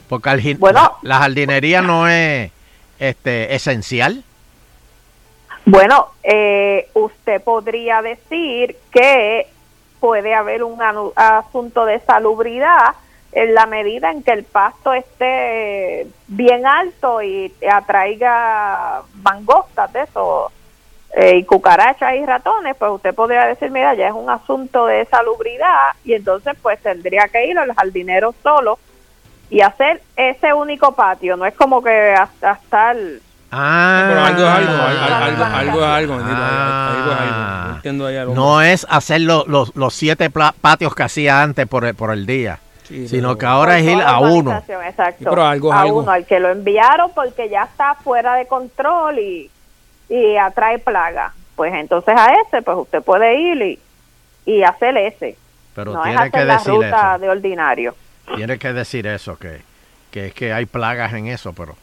[0.10, 0.80] Porque al jin- Bueno.
[1.02, 2.52] la, la jardinería no es
[3.00, 4.24] este esencial.
[5.66, 9.48] Bueno, eh, usted podría decir que
[10.00, 10.78] puede haber un
[11.16, 12.94] asunto de salubridad
[13.32, 20.52] en la medida en que el pasto esté bien alto y atraiga mangostas de eso
[21.18, 25.06] eh, y cucarachas y ratones, pues usted podría decir, mira, ya es un asunto de
[25.06, 28.78] salubridad y entonces pues tendría que ir al jardinero solo
[29.50, 32.96] y hacer ese único patio, no es como que hasta estar
[33.58, 37.80] Ah, Pero algo es algo, al- al- algo, algo es algo, bendito, Ah.
[37.86, 38.34] algo es algo.
[38.36, 42.26] No es hacer lo- los, los siete patios que hacía antes por el, por el
[42.26, 44.52] día, Sí, sino que ahora es ir a uno.
[44.58, 45.20] Exacto.
[45.20, 46.00] Sí, pero algo es a algo.
[46.00, 49.50] uno, al que lo enviaron porque ya está fuera de control y,
[50.10, 51.32] y atrae plaga.
[51.56, 53.80] Pues entonces a ese, pues usted puede ir y,
[54.52, 55.38] y hacer ese.
[55.76, 57.20] Pero no es tiene que hacer la decir ruta eso.
[57.20, 57.96] de ordinario.
[58.36, 59.62] Tiene que decir eso, que,
[60.12, 61.76] que es que hay plagas en eso, pero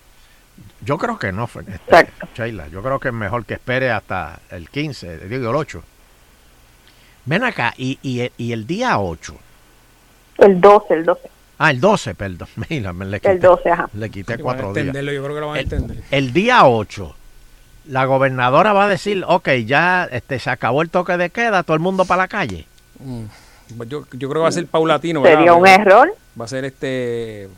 [0.85, 2.69] yo creo que no, este, Sheila.
[2.69, 5.83] Yo creo que es mejor que espere hasta el 15, digo el 8.
[7.25, 9.35] Ven acá, y, y, y el día 8.
[10.39, 11.31] El 12, el 12.
[11.59, 12.49] Ah, el 12, perdón.
[12.69, 13.89] Mira, me le quité, El 12, ajá.
[13.95, 14.87] le quité cuatro días.
[14.87, 16.03] entenderlo, yo creo que lo van a entender.
[16.11, 17.15] El día 8,
[17.87, 21.75] la gobernadora va a decir, ok, ya este, se acabó el toque de queda, todo
[21.75, 22.67] el mundo para la calle.
[22.99, 23.25] Mm.
[23.87, 25.23] Yo, yo creo que va a ser paulatino.
[25.23, 25.55] Sería ¿verdad?
[25.57, 26.15] un error.
[26.41, 27.49] Va a ser este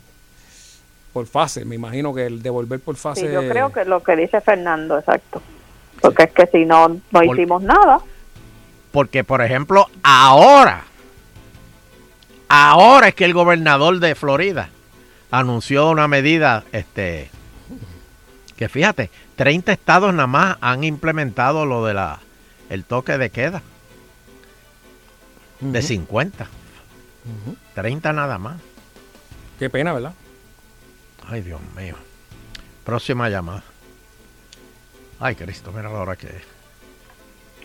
[1.15, 3.21] por fase, me imagino que el devolver por fase.
[3.21, 5.41] Sí, yo creo que lo que dice Fernando, exacto.
[6.01, 7.99] Porque es que si no, no Por- hicimos nada.
[8.91, 10.83] Porque, por ejemplo, ahora,
[12.49, 14.69] ahora es que el gobernador de Florida
[15.31, 17.29] anunció una medida, este,
[18.57, 22.19] que fíjate, 30 estados nada más han implementado lo de la,
[22.69, 23.61] el toque de queda.
[25.61, 26.47] De 50.
[27.73, 28.57] 30 nada más.
[29.59, 30.13] Qué pena, ¿verdad?
[31.27, 31.95] Ay, Dios mío.
[32.83, 33.63] Próxima llamada.
[35.19, 36.43] Ay, Cristo, mira la hora que es.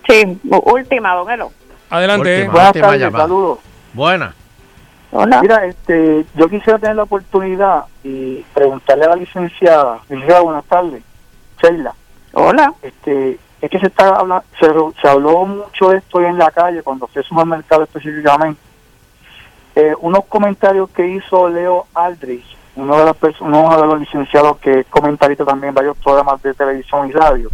[0.08, 1.52] Sí, última, don Elo.
[1.90, 2.36] Adelante.
[2.38, 3.24] Última, Buenas última tardes, llamada.
[3.24, 3.58] saludos.
[3.92, 4.34] Buena.
[5.42, 11.02] Mira, este, yo quisiera tener la oportunidad y preguntarle a la licenciada, licenciada, buenas tardes,
[11.60, 11.92] Sheila.
[12.32, 12.72] Hola.
[12.80, 14.66] Este, es que se está habla, se,
[15.02, 18.60] se habló mucho de esto en la calle cuando fui al supermercado específicamente.
[19.80, 22.44] Eh, unos comentarios que hizo Leo Aldrich,
[22.76, 26.52] uno de, las uno de los licenciados que es comentarista también en varios programas de
[26.52, 27.50] televisión y radio,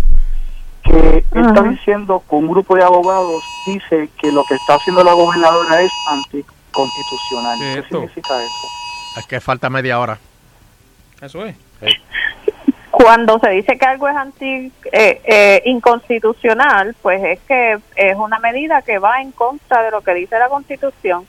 [0.83, 5.13] que está diciendo que un grupo de abogados dice que lo que está haciendo la
[5.13, 7.59] gobernadora es anticonstitucional.
[7.61, 8.67] ¿Qué significa eso?
[9.21, 10.19] Es que falta media hora.
[11.21, 11.55] Eso es.
[12.91, 18.41] cuando se dice que algo es anti eh, eh, inconstitucional, pues es que es una
[18.41, 21.25] medida que va en contra de lo que dice la Constitución.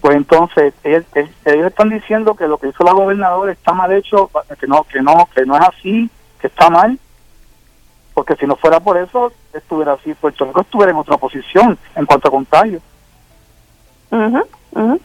[0.00, 4.30] Pues entonces ellos, ellos están diciendo que lo que hizo la gobernadora está mal hecho,
[4.58, 6.10] que no, que no, que no es así,
[6.40, 6.98] que está mal,
[8.14, 12.06] porque si no fuera por eso estuviera así, Puerto Rico estuviera en otra posición en
[12.06, 12.80] cuanto a contagio.
[14.10, 15.00] Ujú.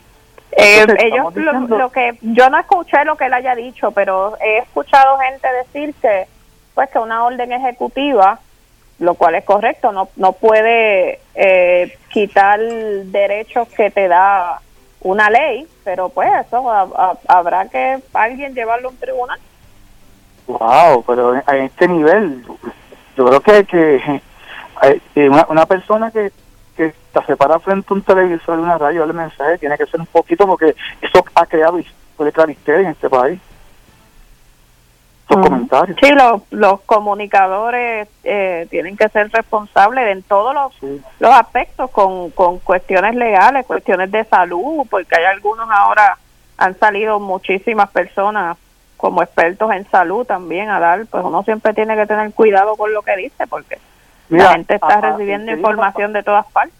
[0.57, 4.59] Eh, Entonces, ellos lo que yo no escuché lo que él haya dicho pero he
[4.59, 6.27] escuchado gente decir que
[6.73, 8.39] pues que una orden ejecutiva
[8.99, 14.61] lo cual es correcto no no puede eh, quitar derechos que te da
[15.05, 19.39] una ley pero pues eso ha- ha- habrá que alguien llevarlo a un tribunal
[20.47, 22.43] Wow, pero a este nivel,
[23.17, 26.31] yo creo que, que eh, eh, una, una persona que,
[26.77, 26.93] que
[27.25, 30.05] se para frente a un televisor y una radio el mensaje tiene que ser un
[30.05, 31.79] poquito porque eso ha creado
[32.15, 32.31] puede
[32.81, 33.39] en este país.
[35.29, 35.97] Los comentarios.
[36.01, 42.29] Sí, los, los comunicadores eh, tienen que ser responsables en todos los, los aspectos, con,
[42.31, 46.17] con cuestiones legales, cuestiones de salud, porque hay algunos ahora,
[46.57, 48.57] han salido muchísimas personas
[48.97, 52.93] como expertos en salud también a dar, pues uno siempre tiene que tener cuidado con
[52.93, 53.79] lo que dice, porque
[54.29, 56.73] Mira, la gente está ajá, recibiendo información de todas partes.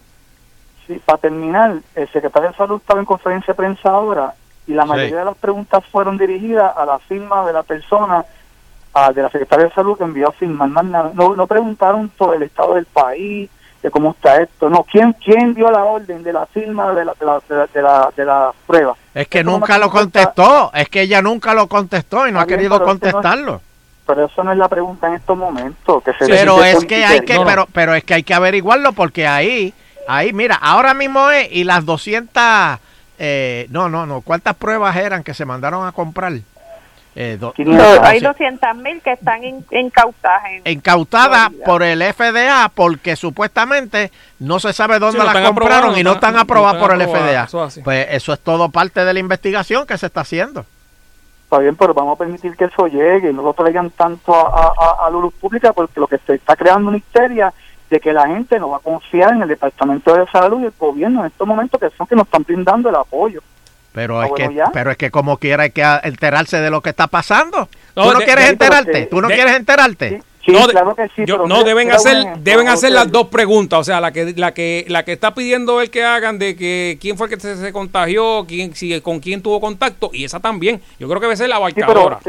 [0.87, 4.33] Sí, para terminar, el secretario de Salud estaba en conferencia de prensa ahora
[4.67, 8.25] y la mayoría de las preguntas fueron dirigidas a la firma de la persona,
[8.93, 10.69] a, de la secretaria de Salud que envió a firmar.
[10.69, 11.11] más nada.
[11.13, 13.49] No, no preguntaron sobre el estado del país,
[13.83, 14.69] de cómo está esto.
[14.69, 17.67] No, ¿quién quién dio la orden de la firma de la, de la, de la,
[17.67, 18.95] de la, de la prueba?
[19.13, 20.71] Es que Eso nunca lo contestó.
[20.73, 23.61] Es que ella nunca lo contestó y no ha querido no es- contestarlo.
[24.07, 26.03] Pero eso no es la pregunta en estos momentos.
[26.03, 29.25] Que se pero es que hay que, pero, pero es que hay que averiguarlo porque
[29.27, 29.73] ahí,
[30.07, 32.31] ahí, mira, ahora mismo es y las 200,
[33.19, 36.33] eh, no, no, no, ¿cuántas pruebas eran que se mandaron a comprar?
[37.17, 37.53] Eh, do-
[38.03, 44.59] hay 200 mil que están in- incautadas en incautadas por el FDA porque supuestamente no
[44.59, 47.45] se sabe dónde Sí, las compraron y no están- están aprobadas por el FDA.
[47.45, 47.69] eso.
[47.85, 50.65] Pues eso es todo parte de la investigación que se está haciendo.
[51.45, 54.49] Está bien, pero vamos a permitir que eso llegue y no lo traigan tanto a,
[54.49, 57.53] a, a- a la luz pública porque lo que se está creando una histeria
[57.89, 60.73] de que la gente no va a confiar en el Departamento de Salud y el
[60.77, 63.41] gobierno en estos momentos que son que nos están brindando el apoyo.
[63.93, 64.65] Pero Ah, es bueno, que, ya.
[64.73, 67.69] pero es que como quiera hay que enterarse de lo que está pasando.
[67.95, 69.05] No, ¿Tú no de- quieres de- enterarte?
[69.05, 70.21] ¿Tú no de- quieres enterarte?
[70.47, 73.79] no, claro que sí, yo- pero no deben hacer ejemplo, deben hacer las dos preguntas
[73.79, 76.99] o sea la que la que la que está pidiendo el que hagan de que
[77.01, 80.39] quién fue el que se, se contagió quién si con quién tuvo contacto y esa
[80.39, 82.19] también yo creo que debe ser la Sí, pero, abarcadora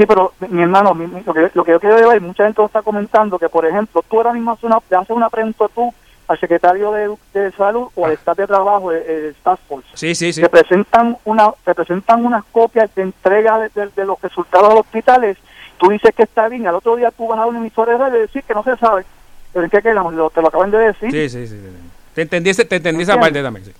[0.00, 2.60] sí, pero mi, hermano, mi- mi- lo, que, lo que yo quiero ver, mucha gente
[2.62, 5.66] lo está comentando, que por ejemplo, tú ahora mismo haces una, le haces una pregunta
[5.74, 5.92] tú
[6.26, 9.88] al secretario de, de Salud o al staff de trabajo, el, el Task Force.
[9.94, 10.40] sí sí sí.
[10.40, 14.74] Te presentan una te presentan unas copias de entrega de, de- de los resultados de
[14.74, 15.36] los hospitales.
[15.78, 18.16] Tú dices que está bien al otro día tú vas a un emisor de radio
[18.16, 19.04] y decir que no se sabe.
[19.52, 21.10] Pero en qué quedamos Lo- te lo acaban de decir.
[21.10, 21.76] Sí sí sí, sí.
[22.14, 23.72] te entendí te entendí esa también sí.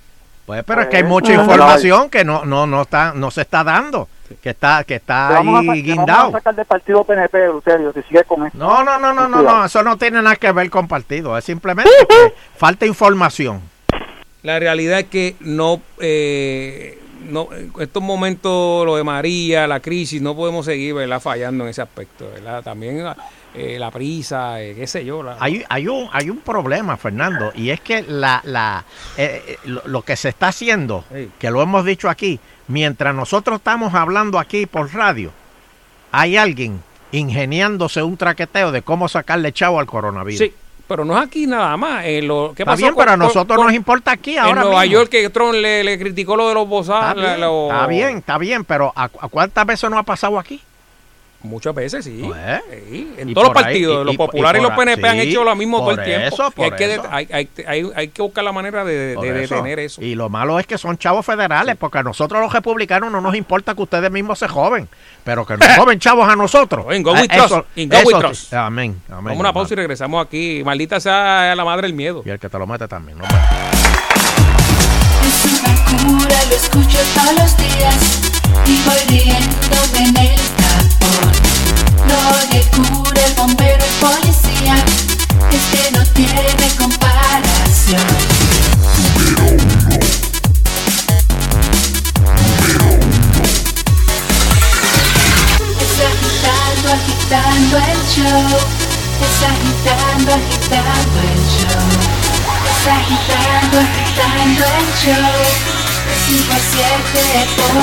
[0.45, 3.31] Pues, pero es que hay Pues, mucha ah, información que no, no, no está, no
[3.31, 4.09] se está dando,
[4.43, 6.33] que está, que está ahí guindado.
[6.33, 9.83] sacar del partido PNP Luterio si sigue con esto No, no, no, no, no, eso
[9.83, 13.61] no tiene nada que ver con partido, es simplemente que falta información.
[14.43, 16.99] La realidad es que no, eh,
[17.29, 21.21] no, en estos momentos, lo de María, la crisis, no podemos seguir ¿verdad?
[21.21, 22.29] fallando en ese aspecto.
[22.33, 22.63] ¿verdad?
[22.63, 23.05] También
[23.55, 25.23] eh, la prisa, eh, qué sé yo.
[25.23, 28.85] la- Hay, hay, un, hay un problema, Fernando, y es que la, la,
[29.17, 31.05] eh, lo, lo que se está haciendo,
[31.39, 32.39] que lo hemos dicho aquí,
[32.69, 35.33] mientras nosotros estamos hablando aquí por radio,
[36.13, 36.83] hay alguien
[37.13, 40.39] ingeniándose un traqueteo de cómo sacarle chavo al coronavirus.
[40.39, 40.55] Sí,
[40.91, 42.05] pero no es aquí nada más.
[42.05, 44.63] En lo, ¿qué Está pasó bien, con- pero a nosotros con- nos importa aquí ahora
[44.63, 44.93] En Nueva mismo.
[44.95, 47.25] York que Trump le, le criticó lo de los bozales.
[47.25, 50.61] Está bien, está bien, está bien, pero ¿a, a cuántas veces no ha pasado aquí?
[51.43, 52.21] Muchas veces, sí.
[52.23, 52.37] Pues,
[52.91, 55.43] Sí, En todos los ahí, partidos, y- los populares y, y los PNP han hecho
[55.43, 56.27] lo mismo todo el tiempo.
[56.35, 57.03] eso, hay que, eso.
[57.11, 60.03] hay, hay, hay- hay que buscar la manera de, detener eso.
[60.03, 63.35] Y lo malo es que son chavos federales, porque a nosotros los republicanos no nos
[63.35, 64.87] importa que ustedes mismos se joven,
[65.25, 66.85] pero que nos joven chavos a nosotros.
[66.95, 68.53] In go Ah, with eso- trust, in go with eso- trust.
[68.55, 69.25] Amén, amén.
[69.25, 70.63] Vamos a una pausa y regresamos aquí.
[70.63, 72.23] Maldita sea la madre del miedo.
[72.27, 73.25] Y el que te lo mete también, ¿no?
[75.25, 75.75] Es una
[76.19, 78.31] cura, lo escucho todos los días
[78.67, 80.60] y voy riéndome en el
[82.07, 82.21] No
[82.51, 84.75] le cura el bombero, el policía,
[85.53, 88.07] es que no tiene comparación.
[95.81, 98.59] Es agitando, agitando el show.
[99.21, 101.89] Es agitando, agitando el show.
[102.67, 105.39] Es agitando, agitando el show.
[106.07, 107.75] De 5 a 7 por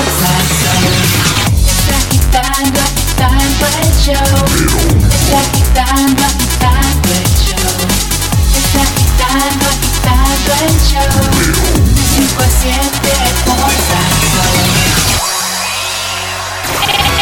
[0.57, 0.83] show.
[1.67, 4.13] Está agitando el show.
[5.09, 6.21] Está agitando,
[9.69, 11.13] agitando el show.
[11.93, 12.79] De 5 a 7
[13.45, 13.71] por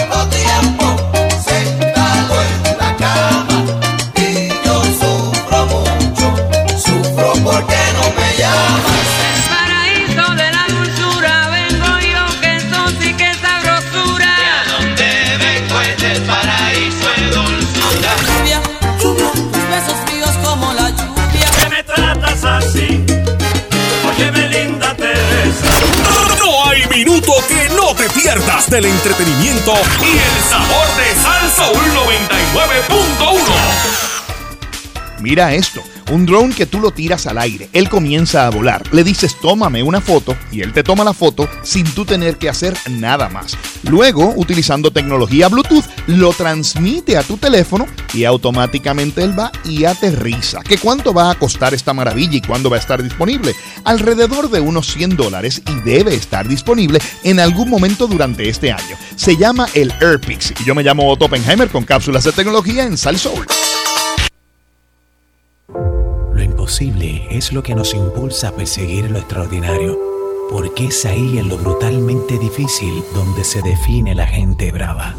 [28.71, 29.73] del entretenimiento
[30.03, 33.39] y el sabor de Salsa 99.1.
[35.21, 39.05] Mira esto, un drone que tú lo tiras al aire, él comienza a volar, le
[39.05, 42.77] dices tómame una foto y él te toma la foto sin tú tener que hacer
[42.91, 43.57] nada más.
[43.83, 50.61] Luego, utilizando tecnología Bluetooth, lo transmite a tu teléfono y automáticamente él va y aterriza.
[50.63, 53.55] ¿Qué cuánto va a costar esta maravilla y cuándo va a estar disponible?
[53.85, 58.97] Alrededor de unos 100 dólares y debe estar disponible en algún momento durante este año.
[59.17, 62.97] Se llama el AirPix y yo me llamo Otto Oppenheimer con cápsulas de tecnología en
[62.97, 63.47] Sal Soul.
[63.47, 63.76] Lo
[66.69, 69.97] es lo que nos impulsa a perseguir lo extraordinario,
[70.51, 75.15] porque es ahí en lo brutalmente difícil donde se define la gente brava.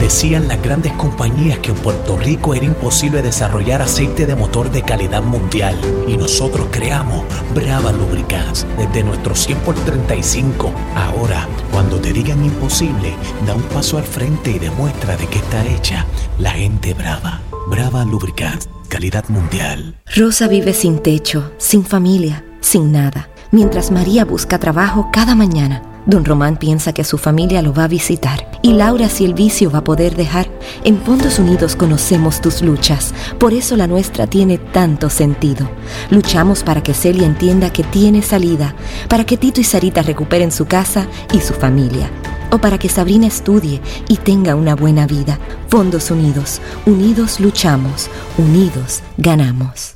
[0.00, 4.82] Decían las grandes compañías que en Puerto Rico era imposible desarrollar aceite de motor de
[4.82, 10.72] calidad mundial y nosotros creamos Brava Lubricants desde nuestro 100 por 35.
[10.96, 13.14] Ahora, cuando te digan imposible,
[13.46, 16.06] da un paso al frente y demuestra de qué está hecha
[16.38, 17.40] la gente brava.
[17.68, 19.94] Brava Lubricants, calidad mundial.
[20.16, 23.28] Rosa vive sin techo, sin familia, sin nada.
[23.50, 27.88] Mientras María busca trabajo cada mañana, Don Román piensa que su familia lo va a
[27.88, 28.50] visitar.
[28.62, 30.48] Y Laura si el vicio va a poder dejar.
[30.82, 33.12] En Fondos Unidos conocemos tus luchas.
[33.38, 35.70] Por eso la nuestra tiene tanto sentido.
[36.10, 38.74] Luchamos para que Celia entienda que tiene salida.
[39.06, 42.08] Para que Tito y Sarita recuperen su casa y su familia.
[42.50, 45.38] O para que Sabrina estudie y tenga una buena vida.
[45.68, 46.60] Fondos Unidos.
[46.86, 48.08] Unidos luchamos.
[48.38, 49.92] Unidos ganamos.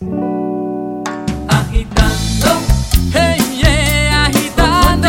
[1.48, 2.52] Agitando,
[3.14, 5.08] hey yeah, agitando.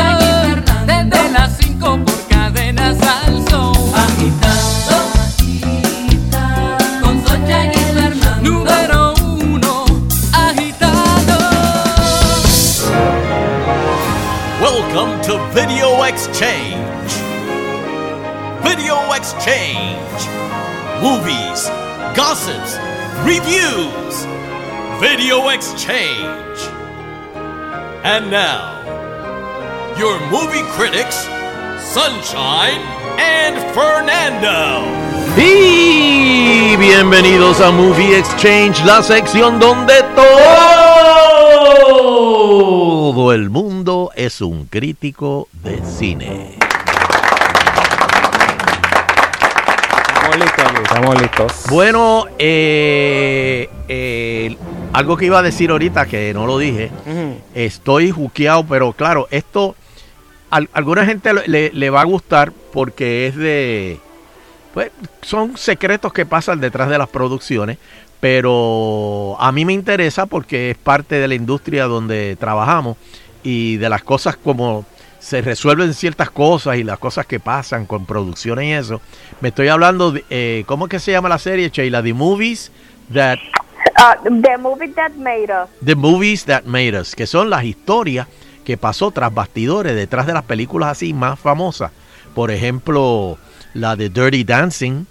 [0.86, 3.74] Desde las 5 por cadena salso.
[3.94, 4.96] Agitando,
[7.02, 8.42] con Socha y Fernando.
[8.42, 9.86] Número uno,
[10.32, 11.34] agitando.
[14.62, 16.93] Welcome to Video Exchange.
[19.46, 20.24] Exchange.
[21.02, 21.68] Movies,
[22.16, 22.80] gossips,
[23.26, 24.26] reviews.
[25.02, 26.60] Video Exchange.
[28.06, 28.80] And now,
[30.00, 31.28] your movie critics,
[31.92, 32.80] Sunshine
[33.20, 34.82] and Fernando.
[35.36, 40.04] Y bienvenidos a Movie Exchange, la sección donde
[43.12, 46.63] todo el mundo es un crítico de cine.
[50.84, 51.64] Estamos listos.
[51.70, 54.56] Bueno, eh, eh,
[54.94, 56.92] algo que iba a decir ahorita que no lo dije,
[57.56, 59.76] estoy juqueado, pero claro, esto
[60.52, 64.00] a alguna gente le- le, le va a gustar porque es de,
[64.74, 64.92] pues
[65.22, 67.78] son secretos que pasan detrás de las producciones,
[68.20, 72.98] pero a mí me interesa porque es parte de la industria donde trabajamos
[73.44, 74.86] y de las cosas como
[75.24, 79.00] se resuelven ciertas cosas y las cosas que pasan con producciones y eso.
[79.40, 82.04] Me estoy hablando de, eh, ¿cómo es que se llama la serie, Sheila?
[82.04, 82.72] The Movies
[83.14, 83.38] That
[83.96, 85.70] Uh, the movie that made us.
[85.86, 88.28] The Movies That Made Us, que son las historias
[88.66, 91.92] que pasó tras bastidores detrás de las películas así más famosas.
[92.34, 93.38] Por ejemplo,
[93.74, 95.06] la de Dirty Dancing,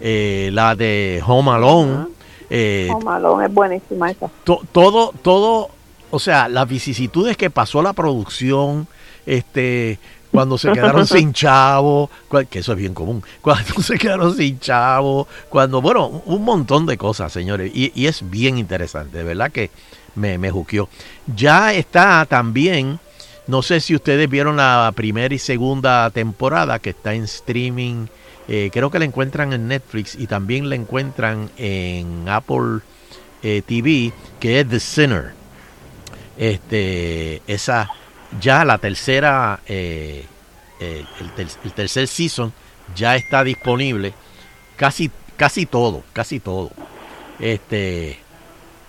[0.00, 2.06] eh, la de Home Alone,
[2.50, 4.28] eh, Oh, Malone, es buenísima esa.
[4.44, 5.68] to- todo, todo,
[6.10, 8.86] o sea, las vicisitudes que pasó la producción,
[9.26, 9.98] este,
[10.30, 12.10] cuando se quedaron sin chavo,
[12.50, 16.96] que eso es bien común, cuando se quedaron sin chavo, cuando, bueno, un montón de
[16.96, 19.70] cosas, señores, y, y es bien interesante, de verdad que
[20.14, 20.88] me, me juqueó.
[21.34, 22.98] Ya está también,
[23.46, 28.06] no sé si ustedes vieron la primera y segunda temporada que está en streaming,
[28.46, 32.80] eh, creo que la encuentran en Netflix y también la encuentran en Apple
[33.42, 35.32] eh, TV, que es The Sinner.
[36.36, 37.90] Este, esa,
[38.40, 40.24] ya la tercera, eh,
[40.80, 42.52] eh, el, ter- el tercer season
[42.94, 44.12] ya está disponible.
[44.76, 46.70] Casi, casi todo, casi todo.
[47.40, 48.18] Este,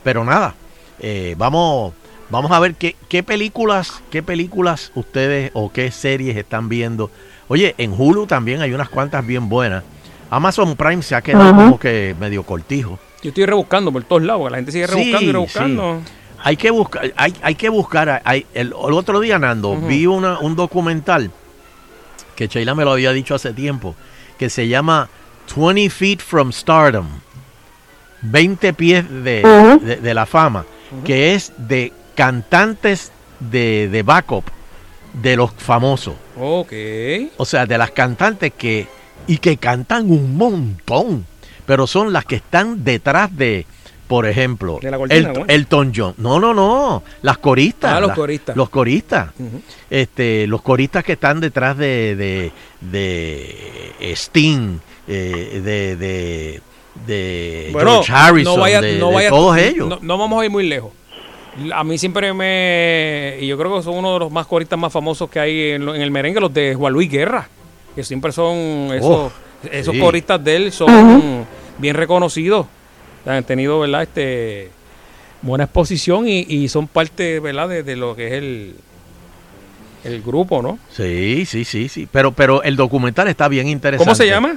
[0.04, 0.56] pero nada,
[1.00, 1.94] Eh, vamos,
[2.30, 7.12] vamos a ver qué, qué películas, qué películas ustedes o qué series están viendo.
[7.50, 9.84] Oye, en Hulu también hay unas cuantas bien buenas.
[10.30, 12.98] Amazon Prime se ha quedado como que medio cortijo.
[13.22, 16.02] Yo estoy rebuscando por todos lados, la gente sigue rebuscando y Sí, rebuscando.
[16.46, 18.22] Hay que buscar, hay, hay que buscar.
[18.24, 21.32] hay- el, el otro día, Nando, vi una, un documental
[22.36, 23.96] que Sheila me lo había dicho hace tiempo,
[24.38, 25.10] que se llama
[25.56, 27.08] 20 Feet from Stardom.
[28.22, 29.42] 20 pies de-
[30.02, 30.66] de la fama,
[31.04, 34.46] que es de cantantes de, de backup
[35.14, 36.16] de los famosos.
[36.40, 36.72] Ok.
[37.38, 38.88] O sea, de las cantantes que.
[39.28, 41.26] y que cantan un montón.
[41.66, 43.66] Pero son las que están detrás de.
[44.08, 45.44] Por ejemplo, De la cortina, El-.
[45.50, 46.14] Elton John.
[46.18, 47.02] No, no, no.
[47.24, 47.92] Las coristas.
[47.94, 48.56] Ah, los las- coristas.
[48.56, 49.30] Los coristas.
[49.90, 52.52] Este, los coristas que están detrás de, de,
[52.82, 54.78] de Sting,
[55.08, 56.62] eh, de, de,
[57.08, 59.90] de Bueno, George Harrison, no vaya- de, no de vaya- todos ellos.
[59.90, 60.92] No, no vamos a ir muy lejos.
[61.74, 63.38] A mí siempre me.
[63.40, 65.88] Y yo creo que son uno de los más coristas más famosos que hay en,
[65.88, 67.48] el merengue, los de Juan Luis Guerra.
[67.96, 68.56] Que siempre son.
[68.94, 69.32] Esos, Oh,
[69.72, 70.00] esos sí.
[70.02, 71.46] coristas de él son
[71.78, 72.66] bien reconocidos.
[73.26, 74.04] Han tenido, ¿verdad?
[74.04, 74.72] Este.
[75.42, 77.70] Buena exposición y, y son parte, ¿verdad?
[77.70, 78.76] De, de lo que es el.
[80.04, 80.78] El grupo, ¿no?
[80.92, 82.08] Sí, sí, sí, sí.
[82.12, 84.06] Pero, pero el documental está bien interesante.
[84.06, 84.56] ¿Cómo se llama?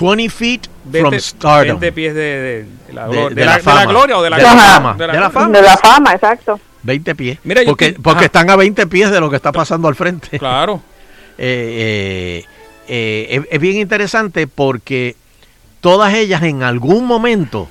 [0.00, 1.80] 20 feet 20 from stardom.
[1.80, 3.86] 20 pies de, de- de la, De- de de la la- de la fama.
[3.86, 4.70] gloria o de la, De la gloria?
[4.70, 4.94] fama.
[4.94, 5.48] De la fama.
[5.58, 6.60] De la fama, exacto.
[6.82, 7.38] 20 pies.
[7.42, 8.24] Mira, porque porque ajá.
[8.26, 10.38] están a 20 pies de lo que está pasando al frente.
[10.38, 10.80] Claro.
[11.38, 12.44] Eh,
[12.88, 15.16] eh, eh, es, es bien interesante porque
[15.86, 17.68] todas ellas en algún momento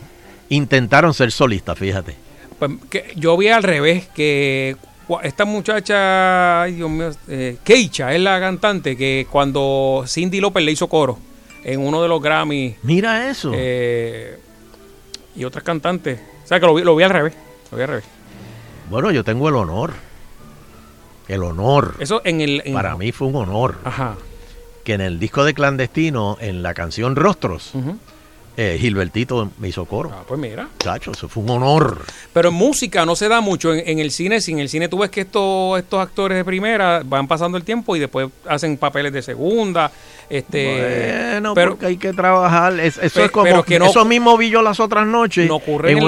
[0.48, 2.16] intentaron ser solistas, fíjate.
[2.58, 4.78] Pues, que yo vi al revés, que
[5.22, 10.72] esta muchacha, ay Dios mío, eh, Keisha es la cantante que cuando Cindy López le
[10.72, 11.20] hizo coro
[11.66, 13.52] en uno de los Grammy Mira eso.
[13.54, 14.40] eh,
[15.36, 16.18] y otras cantantes.
[16.46, 17.34] O sea que lo vi, lo vi al revés.
[17.70, 18.06] Lo vi al revés.
[18.90, 19.92] Bueno, yo tengo el honor.
[21.28, 21.96] El honor.
[22.00, 22.62] Eso en el.
[22.64, 23.76] en- Para mí fue un honor.
[23.84, 24.16] Ajá.
[24.86, 27.74] Que en el disco de clandestino, en la canción Rostros,
[28.57, 30.12] eh, Gilbertito me hizo coro.
[30.14, 30.70] Ah, pues mira.
[30.80, 32.06] Chacho, eso fue un honor.
[32.32, 33.74] Pero en música no se da mucho.
[33.74, 36.45] En, en el cine, si en el cine tú ves que estos, estos actores de
[36.45, 39.91] primera van pasando el tiempo y después hacen papeles de segunda.
[40.30, 42.80] Este, Bueno, pero porque hay que trabajar.
[42.80, 43.44] Es- eso Pe- es como.
[43.44, 45.48] pero que no- eso mismo vi yo las otras noches.
[45.49, 46.03] No ocurre en, en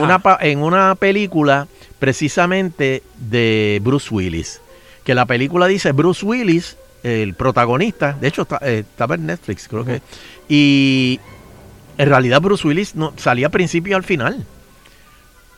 [0.00, 1.66] una, en una película
[1.98, 4.60] precisamente de Bruce Willis.
[5.04, 8.16] Que la película dice Bruce Willis, el protagonista.
[8.20, 10.02] De hecho, está, eh, estaba en Netflix, creo que.
[10.48, 11.20] Y
[11.98, 14.44] en realidad Bruce Willis no, salía al principio y al final.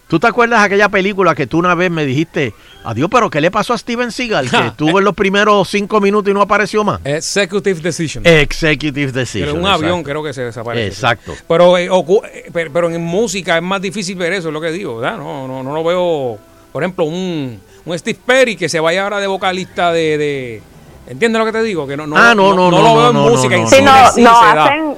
[0.07, 2.53] ¿Tú te acuerdas de aquella película que tú una vez me dijiste,
[2.85, 4.51] adiós, pero qué le pasó a Steven Seagal?
[4.51, 7.01] Que estuvo en los primeros cinco minutos y no apareció más.
[7.05, 8.27] Executive Decision.
[8.27, 9.49] Executive Decision.
[9.49, 9.85] Pero un exacto.
[9.87, 10.89] avión creo que se desaparece.
[10.89, 11.35] Exacto.
[11.49, 14.71] Pero, eh, eh, pero, pero en música es más difícil ver eso, es lo que
[14.73, 15.17] digo, ¿verdad?
[15.17, 16.39] No, no, no lo veo,
[16.71, 20.19] por ejemplo, un, un Steve Perry que se vaya ahora de vocalista de...
[20.19, 20.63] de
[21.07, 21.87] ¿Entiendes lo que te digo?
[21.87, 23.63] Que no, no, Ah, no, no, no, lo veo no, en no, música, no, en
[23.65, 24.97] no, Sí, no, sí no, hacen,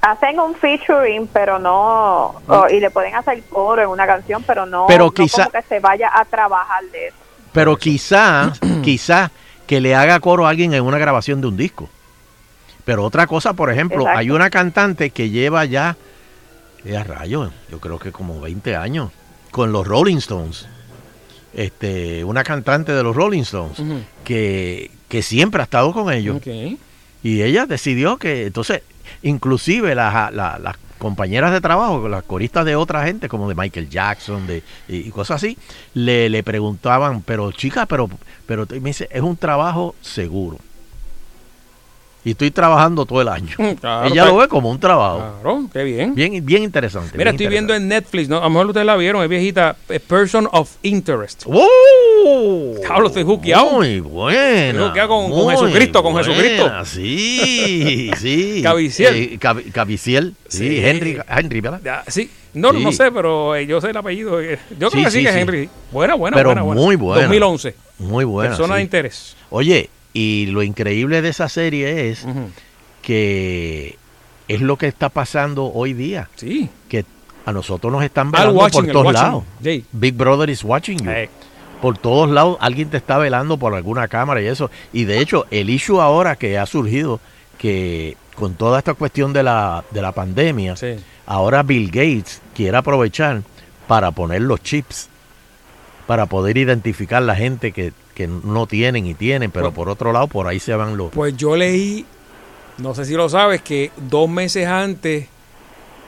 [0.00, 4.64] hacen un featuring, pero no, o- y le pueden hacer coro en una canción, pero
[4.66, 7.16] no, Pero no quizá- como que se vaya a trabajar de eso.
[7.52, 8.52] Pero quizá,
[8.82, 9.30] quizá
[9.66, 11.88] que le haga coro a alguien en una grabación de un disco.
[12.84, 14.18] Pero otra cosa, por ejemplo, Exacto.
[14.18, 15.96] hay una cantante que lleva ya,
[16.84, 19.10] eh, a rayos, yo creo que como 20 años,
[19.52, 20.66] con los Rolling Stones.
[21.54, 24.00] Este, una cantante de los Rolling Stones Ujú.
[24.24, 26.36] que, que siempre ha estado con ellos.
[27.22, 28.80] Y ella decidió que, entonces,
[29.22, 33.90] inclusive las, la- las compañeras de trabajo, las coristas de otra gente, como de Michael
[33.90, 35.58] Jackson de, y, y cosas así,
[35.92, 38.08] le, le preguntaban, pero chica, pero,
[38.46, 40.58] pero me dice, es un trabajo seguro.
[42.24, 43.56] Y estoy trabajando todo el año.
[43.80, 45.18] Claro, ella pues, lo ve como un trabajo.
[45.42, 46.14] Claro, qué bien.
[46.14, 47.18] Bien, bien interesante.
[47.18, 48.38] Mira, bien estoy viendo en Netflix, ¿no?
[48.38, 51.42] A lo mejor ustedes la vieron, es viejita, A Person of Interest.
[51.46, 52.74] ¡Oh!
[52.86, 53.70] Pablo, estoy juqueado.
[53.72, 54.86] Muy buena.
[54.86, 56.84] Estoy con, con Jesucristo, con buena, Jesucristo.
[56.84, 58.60] Sí, sí.
[58.62, 59.14] Cabiciel.
[59.16, 60.34] Eh, Cab- Cabiciel.
[60.48, 60.80] Sí, Sí.
[60.84, 62.04] Henry, Henry, ¿verdad?
[62.06, 62.30] Sí.
[62.54, 62.84] No, Sí.
[62.84, 64.40] no sé, pero eh, yo sé el apellido.
[64.40, 65.36] eh, Yo creo Sí, que sí, que es.
[65.36, 65.68] Henry.
[65.90, 66.80] Buena, buena, Pero buena, buena.
[66.80, 67.22] muy buena.
[67.22, 67.74] 2011.
[67.98, 68.50] Muy buena.
[68.50, 69.36] Persona de interés.
[69.50, 72.26] Oye, y lo increíble de esa serie es
[73.02, 73.96] que
[74.48, 76.28] es lo que está pasando hoy día.
[76.36, 76.68] Sí.
[76.88, 77.04] Que
[77.44, 79.44] a nosotros nos están velando watching, por todos lados.
[79.60, 81.10] Big Brother is watching you.
[81.80, 84.70] Por todos lados alguien te está velando por alguna cámara y eso.
[84.92, 87.20] Y de hecho, el issue ahora que ha surgido,
[87.58, 90.74] que con toda esta cuestión de la, de la pandemia,
[91.26, 93.42] ahora Bill Gates quiere aprovechar
[93.88, 95.08] para poner los chips,
[96.06, 100.12] para poder identificar la gente que, que no tienen y tienen, pero Pues- por otro
[100.12, 101.10] lado, por ahí se van los...
[101.12, 102.04] Pues yo leí,
[102.78, 105.26] no sé si lo sabes, que dos meses antes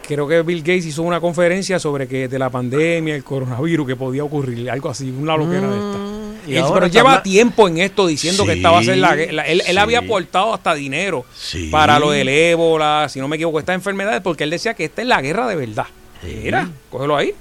[0.06, 3.96] creo que Bill Gates hizo una conferencia sobre que de la pandemia, el coronavirus, que
[3.96, 5.98] podía ocurrir, algo así, una loquera de esta.
[5.98, 8.84] Mm, y Y él- ahora pero lleva tiempo en esto diciendo que esta va a
[8.84, 11.68] ser la, la- él, él había aportado hasta dinero Sí.
[11.70, 15.00] para lo del ébola, si no me equivoco, estas enfermedades, porque él decía que esta
[15.00, 15.86] es la guerra de verdad.
[16.22, 17.32] Mira, cógelo ahí.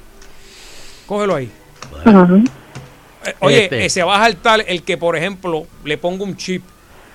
[1.05, 1.51] Cógelo ahí.
[3.39, 3.85] Oye, Este.
[3.85, 6.63] eh, se va a saltar el que, por ejemplo, le ponga un chip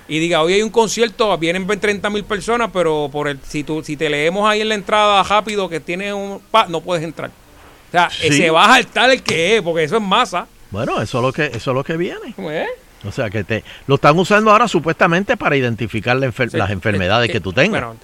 [0.07, 3.83] y diga, hoy hay un concierto, vienen 30 mil personas, pero por el, si, tú,
[3.83, 6.39] si te leemos ahí en la entrada rápido que tiene un...
[6.51, 7.29] pa, no puedes entrar.
[7.29, 8.37] O sea, eh, Sí.
[8.37, 10.47] se va a saltar el que es, porque eso es masa.
[10.71, 12.33] Bueno, eso es lo que, eso es lo que viene.
[12.35, 12.67] ¿Cómo es?
[13.05, 16.57] O sea, que te lo están usando ahora supuestamente para identificar la enfer- Sí.
[16.57, 17.81] las enfermedades Eh, que tú tengas.
[17.81, 17.95] Bueno,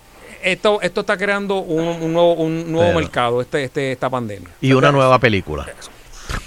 [0.43, 4.49] esto, esto está creando un, un nuevo, un nuevo Pero- mercado, este, este, esta pandemia.
[4.61, 5.65] y una nueva película.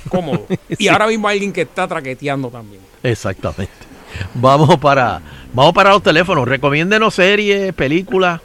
[0.09, 0.46] Cómodo.
[0.78, 2.80] Y ahora mismo hay alguien que está traqueteando también.
[3.02, 3.72] Exactamente.
[4.34, 5.20] Vamos para,
[5.52, 6.46] vamos para los teléfonos.
[6.48, 8.40] Recomiéndenos series, películas.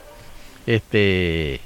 [0.65, 1.60] Este.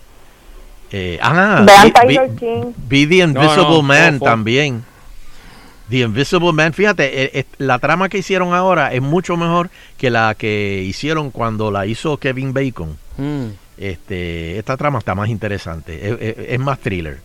[0.92, 2.74] eh, ah, Vean vi- Tiger vi- King.
[2.88, 4.84] vi The Invisible no, Man también.
[5.90, 10.10] The Invisible Man, fíjate, eh, eh, la trama que hicieron ahora es mucho mejor que
[10.10, 12.98] la que hicieron cuando la hizo Kevin Bacon.
[13.18, 13.46] Mm.
[13.78, 17.20] Este, esta trama está más interesante, es, es- es más thriller.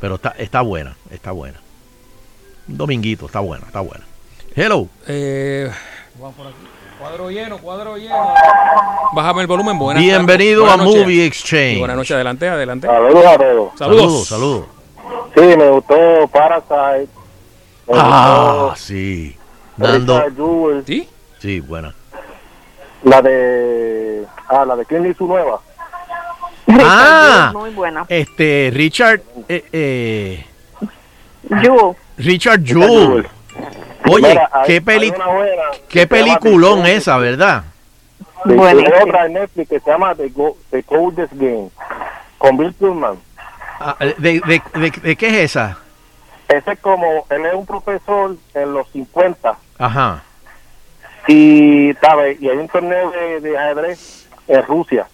[0.00, 1.58] Pero está, está buena, está buena.
[2.68, 4.04] Un dominguito, está buena, está buena.
[4.54, 4.86] Hello.
[5.06, 5.70] Eh,
[6.18, 6.56] vamos por aquí.
[6.98, 8.34] Cuadro lleno, cuadro lleno.
[9.12, 9.78] Bájame el volumen.
[9.78, 10.96] Buenas Bienvenido a noches.
[11.02, 11.78] Movie Exchange.
[11.78, 12.86] Buenas noches, adelante, adelante.
[12.88, 13.78] Saludos a todos.
[13.78, 14.64] Saludos, saludos.
[15.34, 17.08] Sí, me gustó Parasite.
[17.86, 19.36] Me Ah, gustó sí.
[19.76, 20.22] Dando.
[20.84, 21.08] ¿Sí?
[21.38, 21.94] Sí, buena.
[23.04, 24.24] La de.
[24.48, 25.60] Ah, la de Clint Eastwood nueva.
[26.70, 28.04] Ah, Muy buena.
[28.08, 30.46] este, Richard, eh, eh,
[31.62, 31.96] Jewel.
[32.18, 33.26] Richard Jewell.
[34.10, 35.12] Oye, Mira, hay- qué, peli
[35.88, 37.64] qué peliculón The esa, ¿verdad?
[38.44, 38.94] De- Buenísimo.
[38.96, 41.70] Hay otra en Netflix que se llama The, Go- The Coldest Game.
[42.38, 43.16] Con Bill Pullman.
[43.80, 45.78] Ah, ¿De, de, de- de qué es esa?
[46.48, 47.26] Ese es como.
[47.30, 49.56] Él es un profesor en los 50.
[49.78, 50.22] Ajá.
[51.26, 52.40] Y, ¿sabes?
[52.40, 55.06] Y hay un torneo de, de ajedrez en Rusia.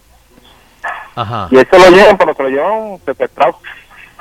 [1.14, 1.48] Ajá.
[1.50, 3.58] Y él se lo llevan, pero se lo llevan secuestrado.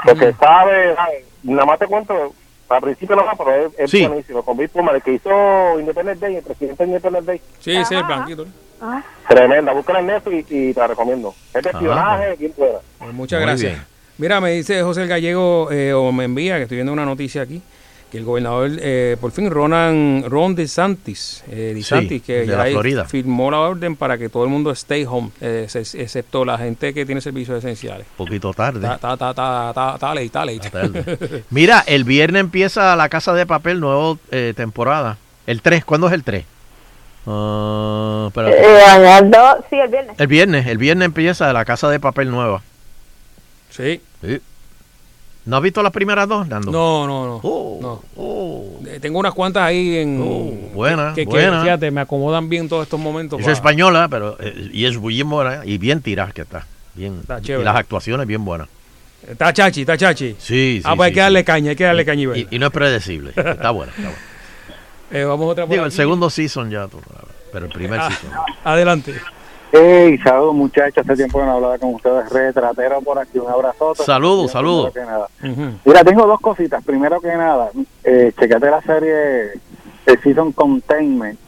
[0.03, 1.13] Porque sabe, ay,
[1.43, 2.33] nada más te cuento,
[2.69, 4.05] al principio no, pero es, es Sí.
[4.05, 4.43] buenísimo.
[4.43, 7.41] Con Bill Pullman, el que hizo Independence Day, el presidente de Independence Day.
[7.59, 8.45] Sí, sí, el blanquito.
[9.27, 11.33] Tremenda, búscala en Netflix y, y te la recomiendo.
[11.53, 12.79] Es de Ajá, espionaje, bien buena.
[12.99, 13.71] Pues muchas Muy gracias.
[13.71, 13.85] bien.
[14.17, 17.41] Mira, me dice José el Gallego, eh, o me envía, que estoy viendo una noticia
[17.41, 17.61] aquí,
[18.13, 22.57] que el gobernador, eh, por fin, Ronan, Ron DeSantis, eh, DeSantis Sí, que de ya
[22.57, 26.59] la firmó la orden para que todo el mundo stay home, eh, ex- excepto la
[26.59, 28.05] gente que tiene servicios esenciales.
[28.15, 28.87] poquito tarde.
[28.87, 30.69] Está, está, está, está, late, está late.
[30.69, 31.43] tarde.
[31.49, 34.15] Mira, el viernes empieza La Casa de Papel, nueva
[34.55, 35.17] temporada.
[35.47, 36.45] El 3, ¿cuándo es el 3?
[37.25, 38.61] Ah, espérate.
[38.61, 39.31] Eh,
[39.71, 40.15] sí, el viernes.
[40.19, 42.61] El viernes, el viernes empieza La Casa de Papel nueva.
[43.71, 43.99] Sí.
[44.21, 44.39] Sí.
[45.45, 46.71] ¿No has visto las primeras dos, Nando?
[46.71, 47.39] No, no, no.
[47.43, 48.01] Oh, no.
[48.15, 48.79] oh.
[48.87, 50.21] Eh, Tengo unas cuantas ahí en...
[50.25, 51.61] Oh, buena, que, que, buena.
[51.61, 53.39] fíjate, me acomodan bien todos estos momentos.
[53.39, 56.65] Es para- española, pero eh, y es bien buena y bien tirada que está.
[56.95, 57.17] Bien.
[57.21, 57.65] Está y chévere.
[57.65, 58.67] las actuaciones bien buenas.
[59.27, 60.35] Está chachi, está chachi.
[60.39, 60.81] Sí, sí.
[60.85, 61.45] ah, pues hay que darle sí.
[61.45, 62.39] caña, hay que darle caña y.
[62.41, 63.29] Y, y no es predecible.
[63.35, 64.17] Está buena, está buena.
[65.11, 66.87] Eh, vamos otra Digo, el segundo season ya,
[67.51, 68.31] pero el primer Ah, season.
[68.63, 69.13] Adelante.
[69.75, 73.95] Hey, saludos muchachos, hace tiempo que no hablaba con ustedes, retratero por aquí, un abrazo.
[73.95, 74.93] Saludos, saludos.
[75.83, 76.83] Mira, tengo dos cositas.
[76.83, 77.71] Primero que nada,
[78.03, 79.53] eh, checate la serie,
[80.05, 81.39] el Season Containment.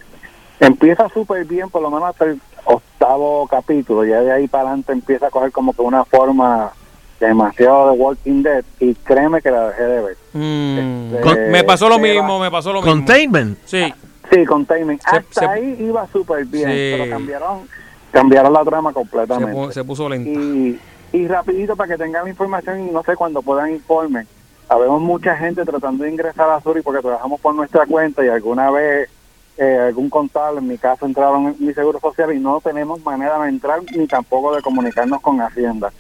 [0.60, 4.04] Empieza súper bien, por lo menos hasta el octavo capítulo.
[4.06, 6.72] Ya de ahí para adelante empieza a coger como que una forma
[7.20, 8.64] demasiado de Walking Dead.
[8.80, 10.18] Y créeme que la dejé de ver.
[10.34, 12.92] Mm, Este, me pasó lo mismo, va- me pasó lo mismo.
[12.92, 13.60] Containment.
[13.66, 13.94] Sí.
[14.32, 15.00] Sí, Containment.
[15.04, 16.96] Se- Hasta se- ahí iba súper bien, Sí.
[16.98, 17.68] pero cambiaron,
[18.16, 19.74] cambiaron la trama Se, completamente.
[19.74, 20.30] se puso lento.
[20.40, 20.80] y,
[21.14, 24.28] y rapidito para que tengan la información y no sé cuándo puedan informen.
[24.70, 28.72] Habemos mucha gente tratando de ingresar a Suri porque trabajamos por nuestra cuenta y alguna
[28.72, 29.10] vez
[29.58, 33.38] eh, algún contable, en mi caso, entraron en mi seguro social y no tenemos manera
[33.44, 35.92] de entrar ni tampoco de comunicarnos con Hacienda.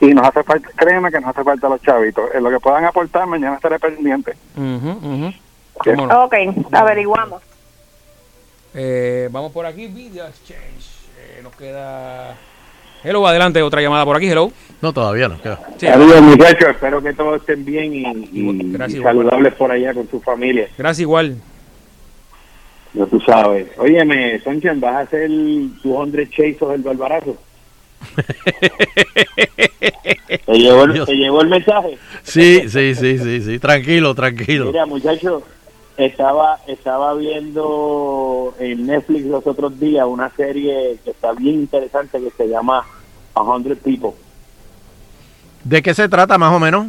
[0.00, 2.28] Y nos hace falta, créeme que nos hace falta los chavitos.
[2.34, 4.34] En lo que puedan aportar, mañana estaré pendiente.
[4.56, 5.32] Ujú, ujú.
[5.74, 6.24] ¿Cómo no?
[6.24, 6.34] Ok,
[6.72, 7.42] averiguamos.
[8.74, 10.87] Eh, vamos por aquí, Video Exchange.
[11.48, 12.36] Nos queda...
[13.02, 14.52] Hello, adelante, otra llamada por aquí, hello.
[14.82, 15.40] No, todavía no.
[15.40, 15.58] queda.
[15.78, 15.86] Sí.
[15.86, 18.02] Saludos muchachos, espero que todos estén bien y,
[18.32, 20.68] y- Gracias, y saludables por allá con su familia.
[20.76, 21.36] Gracias igual.
[22.92, 23.66] Ya tú sabes.
[23.78, 27.36] Óyeme, Sonchen, ¿vas a hacer 200 chases del barbarazo?
[30.44, 31.04] ¿Te llegó, el.
[31.06, 31.96] ¿Te llegó el mensaje?
[32.24, 33.58] Sí, sí, sí, sí, sí.
[33.58, 34.66] Tranquilo, tranquilo.
[34.66, 35.42] Mira, muchachos,
[35.98, 42.30] estaba, estaba viendo en Netflix los otros días una serie que está bien interesante que
[42.30, 42.86] se llama
[43.34, 44.12] A Hundred People.
[45.64, 46.86] ¿De qué se trata más o menos?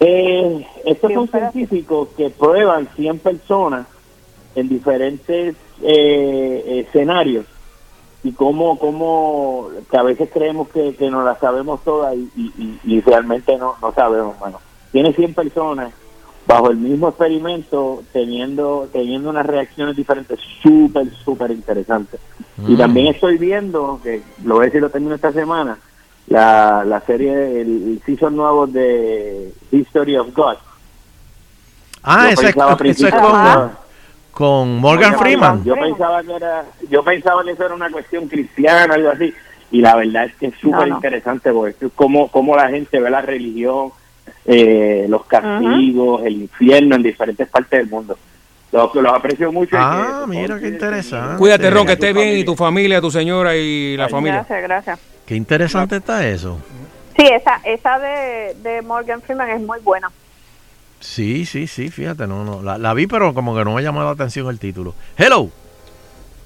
[0.00, 3.86] Eh, estos son científicos que prueban 100 personas
[4.56, 7.46] en diferentes eh, escenarios
[8.24, 12.52] y cómo, cómo que a veces creemos que, que nos la sabemos todas y, y-
[12.84, 14.36] y- y realmente no, no sabemos.
[14.40, 14.60] Bueno,
[14.90, 15.92] tiene 100 personas
[16.48, 22.18] bajo el mismo experimento teniendo teniendo unas reacciones diferentes súper, súper interesantes.
[22.66, 22.78] Y Mm.
[22.78, 25.78] también estoy viendo, que lo voy a decir lo termino esta semana,
[26.26, 30.56] la, la serie, el, el season nuevo de History of God.
[32.02, 33.70] Ah, ese, es- ese con,
[34.32, 35.62] con Morgan Freeman.
[35.64, 39.32] Yo pensaba que era, yo pensaba que eso era una cuestión cristiana, algo así,
[39.70, 40.96] y la verdad es que es súper no.
[40.96, 43.90] interesante porque es como, como la gente ve la religión,
[44.46, 48.16] eh, los castigos, el infierno en diferentes partes del mundo.
[48.70, 49.76] Los, los aprecio mucho.
[49.78, 51.38] Ah, que- mira qué interesante.
[51.38, 54.44] Cuídate, Ron, que estés bien y tu familia, tu señora y la familia.
[54.46, 54.98] Gracias, gracias.
[55.26, 56.58] Qué interesante está eso.
[57.16, 60.10] Sí, esa, esa de, de Morgan Freeman es muy buena.
[61.00, 64.02] Sí, sí, sí, fíjate, no, no, la, la vi, pero como que no me llamó
[64.02, 64.94] la atención el título.
[65.16, 65.50] Hello.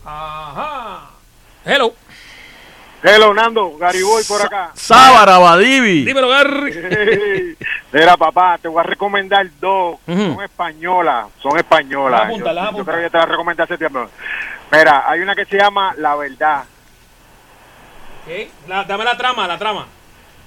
[0.04, 1.10] Ajá.
[1.64, 1.92] Hello.
[3.04, 4.70] Hello, Nando, Gariboy por acá.
[4.74, 6.04] Sábara Badivi.
[6.04, 7.56] Dímelo, Gary.
[7.92, 9.96] Mira, papá, te voy a recomendar dos.
[10.06, 12.20] Son españolas, son españolas.
[12.20, 14.06] Las apunta, Yo- yo, creo que ya te las recomendé hace tiempo.
[14.70, 16.64] Mira, hay una que se llama La Verdad.
[18.24, 18.50] ¿Qué?
[18.68, 19.86] La- dame la trama, la trama.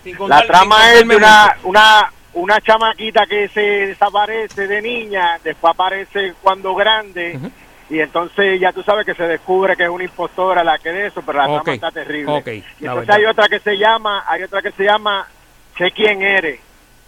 [0.03, 4.81] Sin La contar- sin trama es de una, una, una chamaquita que se desaparece de
[4.81, 7.37] niña, después aparece cuando grande,
[7.89, 11.07] y entonces ya tú sabes que se descubre que es una impostora la que de
[11.07, 12.31] eso, pero la Ok, trama está terrible.
[12.33, 12.51] ok, y
[12.81, 13.15] entonces verdad.
[13.17, 15.27] hay otra que se llama, hay otra que se llama
[15.77, 16.59] Sé quién eres.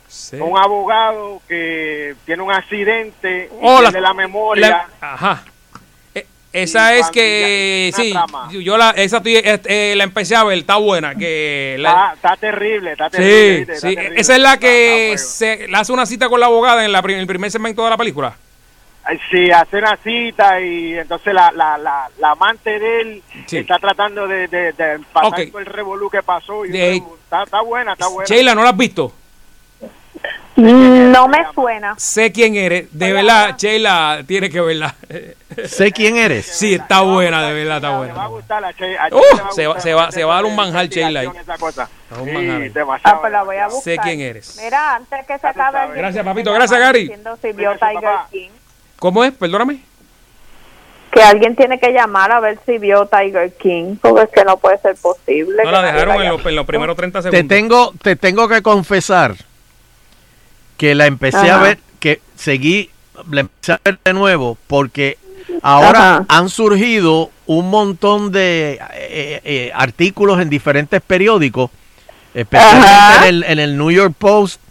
[0.08, 0.38] Sí.
[0.38, 4.70] Un abogado que tiene un accidente Oh, la- memoria.
[4.70, 5.44] la- ajá.
[6.16, 8.50] E- esa es que sí, trama.
[8.52, 12.36] yo la esa eh, eh, la empecé a ver, está buena, que la- Está, está
[12.38, 13.76] terrible, está terrible.
[13.76, 14.22] Sí, sí, terrible.
[14.22, 17.18] esa es la que Está- se hace una cita con la abogada en la prim-
[17.20, 18.36] el primer segmento de la película.
[19.10, 23.58] Ay, Sí, hace una cita y entonces la, la, la, la amante de él Sí.
[23.60, 25.52] está tratando de, de, de pasar Ok.
[25.52, 26.66] por el revolú que pasó.
[26.66, 28.26] Y De- está, está buena, está buena.
[28.28, 29.14] Sheila, ¿no la has visto?
[30.56, 31.94] No me suena.
[32.00, 34.96] Sé quién eres, de verdad, Sheila tiene que verla.
[35.68, 36.48] Sé quién eres.
[36.48, 38.28] Sí, está buena, de verdad, está Le va a buena.
[38.28, 38.64] gustar
[39.12, 41.28] Uh, se va- se va- bastante se va a dar un manjar, Sheila, ahí.
[41.28, 42.72] Sí.
[43.04, 43.84] Ah, pues la voy a buscar.
[43.84, 44.60] Sé quién eres.
[44.64, 46.52] Mira, antes que se acabe el Gracias, papito.
[46.52, 47.02] Gracias, Gary.
[47.02, 47.38] diciendo
[49.00, 49.34] ¿Cómo es?
[49.34, 49.80] Perdóname.
[51.12, 54.58] Que alguien tiene que llamar a ver si vio Tiger King, porque es que no
[54.58, 55.64] puede ser posible.
[55.64, 57.48] No la dejaron en los, en los primeros 30 Te segundos.
[57.48, 59.36] tengo, te tengo que confesar
[60.78, 62.90] que la empecé a ver, que seguí,
[63.32, 65.18] la empecé a ver de nuevo porque
[65.64, 66.26] ahora Ajá.
[66.28, 71.72] han surgido un montón de eh, eh, artículos en diferentes periódicos,
[72.34, 72.90] especialmente
[73.22, 74.62] en el, en el New York Post,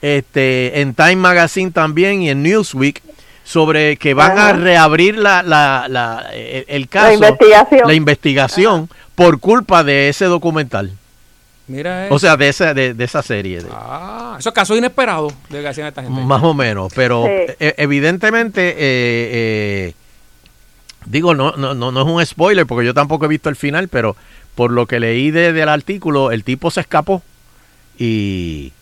[0.00, 3.02] este, en Time Magazine también y en Newsweek
[3.44, 7.86] sobre que van a reabrir la, la- la- el, el caso, investigación.
[7.88, 10.92] la investigación por culpa de ese documental.
[11.68, 12.18] Mira O eso.
[12.20, 13.60] sea, de esa, de, de esa serie.
[13.62, 16.20] de- Ah, esos casos inesperados de que hacían esta gente.
[16.20, 16.92] más o menos.
[16.94, 17.52] Pero Sí.
[17.60, 19.94] eh, evidentemente, eh, eh,
[21.06, 23.88] digo, no, no, no, no es un spoiler porque yo tampoco he visto el final,
[23.88, 24.16] pero
[24.54, 27.22] por lo que leí de- del artículo, el tipo se escapó
[27.98, 28.72] y,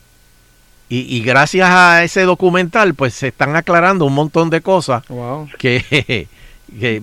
[0.90, 5.48] y, y gracias a ese documental, pues se están aclarando un montón de cosas Wow.
[5.58, 6.26] que,
[6.68, 7.00] de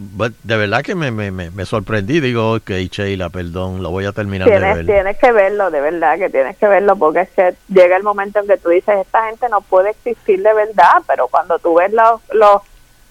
[0.58, 2.20] verdad que me, me, me, me sorprendí.
[2.20, 4.86] Digo, ok, Sheila, perdón, lo voy a terminar de Tienes, ver.
[4.86, 8.40] tienes que verlo, de verdad que tienes que verlo, porque es que llega el momento
[8.40, 11.92] en que tú dices, esta gente no puede existir de verdad, pero cuando tú ves
[11.94, 12.62] los, los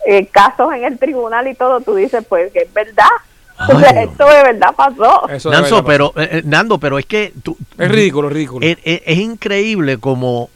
[0.06, 3.04] eh, casos en el tribunal y todo, tú dices, pues que es verdad.
[3.58, 5.26] O sea, Ay, esto de verdad pasó.
[5.30, 8.66] Eso de verdad pero, eh, eh, Nando, pero es que tú, Es ridículo, es ridículo.
[8.66, 10.50] Es, es- es increíble como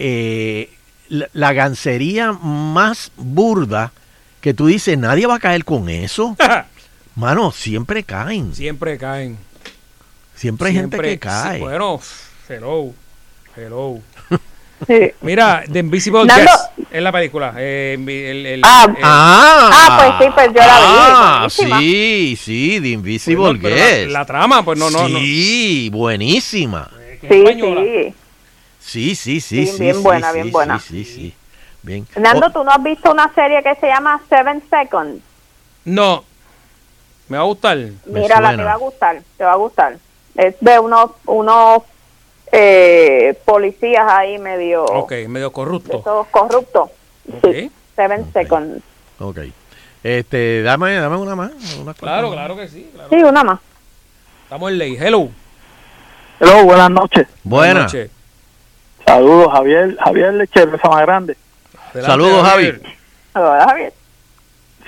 [0.00, 0.70] eh,
[1.08, 3.92] la, la gancería más burda
[4.40, 6.36] que tú dices, nadie va a caer con eso.
[7.16, 8.54] Mano, siempre caen.
[8.54, 9.36] Siempre caen.
[10.34, 11.56] Siempre hay gente que cae.
[11.58, 12.00] sí, bueno,
[12.48, 12.92] hello.
[13.56, 14.00] Hello.
[14.86, 15.12] Sí.
[15.20, 17.52] Mira, The Invisible Nando- Guest es la película.
[17.58, 22.38] Eh, el- el- Ah, el- Ah, Ah, pues sí, pues yo la vi, Ah, sí,
[22.42, 24.10] sí, The Invisible Guest.
[24.10, 25.18] La, la trama, pues no, no, no.
[25.18, 26.88] sí, buenísima.
[27.20, 27.82] Sí, española.
[27.82, 28.14] sí.
[28.90, 29.78] Sí, sí, sí, Bien, sí.
[29.82, 30.78] bien sí, buena, sí, bien sí, buena.
[30.80, 31.34] Sí, sí,
[31.82, 32.06] Bien.
[32.16, 35.22] Nando, Oh, ¿tú no has visto una serie que se llama Seven Seconds?
[35.84, 36.24] No.
[37.28, 37.76] Me va a gustar.
[37.76, 38.56] Me Mira, la suena.
[38.56, 39.96] te va a gustar, te va a gustar.
[40.34, 41.82] Es de unos unos
[42.50, 46.00] eh, policías ahí medio Ok, medio de corrupto.
[46.00, 46.90] todos corruptos.
[47.32, 47.52] Ok.
[47.52, 48.32] Sí, Seven Ok.
[48.32, 48.82] Seconds.
[49.20, 49.38] ok.
[50.02, 51.52] Este, dame, dame una más.
[51.80, 52.90] una Claro, cuanta claro que sí.
[52.92, 53.08] claro.
[53.10, 53.60] Sí, una más.
[54.42, 54.96] Estamos en ley.
[54.98, 55.28] Hello.
[56.40, 57.28] Hello, buenas noches.
[57.44, 57.94] Buenas.
[59.14, 59.96] Saludos, Javier.
[59.98, 61.36] Javier Lechero, esa más grande.
[61.92, 62.72] Saludos, Javi.
[63.34, 63.92] Hola, Javier.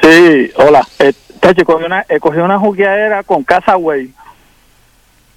[0.02, 0.86] Sí, hola.
[1.00, 4.10] Eh, tacho, cogí una, eh, cogí una jugueadera con Castaway.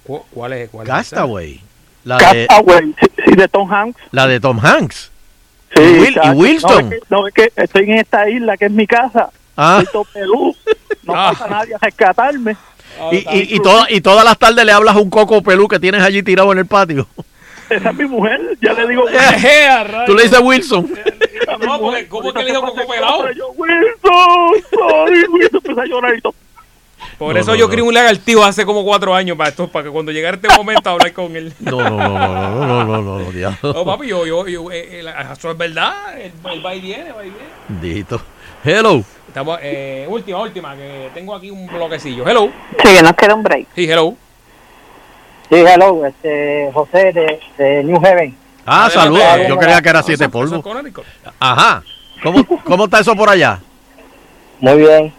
[0.04, 0.70] ¿Cu- ¿Cuál es?
[0.70, 1.60] Cuál Castaway.
[2.04, 4.00] La de, Castaway, sí, sí, de Tom Hanks.
[4.12, 5.10] la de Tom Hanks.
[5.74, 6.32] Sí, ¿Y Will- y tacho.
[6.32, 6.70] Wilson?
[6.70, 9.30] No, es que, no, es que estoy en esta isla que es mi casa.
[9.56, 9.78] Ah.
[9.82, 10.54] Estoy todo pelú.
[11.02, 12.56] No pasa nadie a rescatarme.
[13.10, 15.80] Y, y, y, toda- y todas las tardes le hablas a un coco pelú que
[15.80, 17.06] tienes allí tirado en el patio
[17.70, 19.04] esa es mi mujer, ya le digo.
[19.10, 20.90] Eh, Tú le dices Wilson.
[21.60, 23.24] No, porque ¿cómo que le digo Coco Pelado?
[23.56, 26.20] Wilson, sorry, Wilson, empecé a llorar y.
[27.18, 30.12] Por eso yo crié un lagartijo hace como cuatro años para esto, para que cuando
[30.12, 31.52] llegara este momento hablar con él.
[31.60, 33.58] No, no, no, no, no, no, no, no, diablo.
[33.62, 36.18] No, No, papi, yo, yo, yo, eh, eh, eso es verdad.
[36.18, 36.32] Él
[36.64, 37.94] va y viene, va y viene.
[37.94, 38.20] Dito.
[38.64, 39.02] Hello.
[39.28, 42.26] Estamos, eh, última, última, que tengo aquí un bloquecillo.
[42.28, 42.50] Hello.
[42.82, 43.66] Sí, que nos queda un break.
[43.74, 44.14] Sí, hello.
[45.48, 48.36] Sí, hello, este, José de, de New Haven.
[48.66, 49.22] Ah, saludos.
[49.48, 50.60] Yo creía que era siete polvos.
[51.38, 51.82] Ajá.
[52.22, 53.60] ¿Cómo, ¿Cómo está eso por allá?
[54.60, 55.12] Muy bien.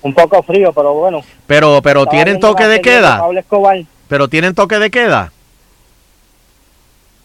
[0.00, 1.22] Un poco frío, pero bueno.
[1.46, 3.18] Pero, pero tienen toque de queda.
[3.18, 3.78] Pablo Escobar.
[4.08, 5.32] Pero tienen toque de queda.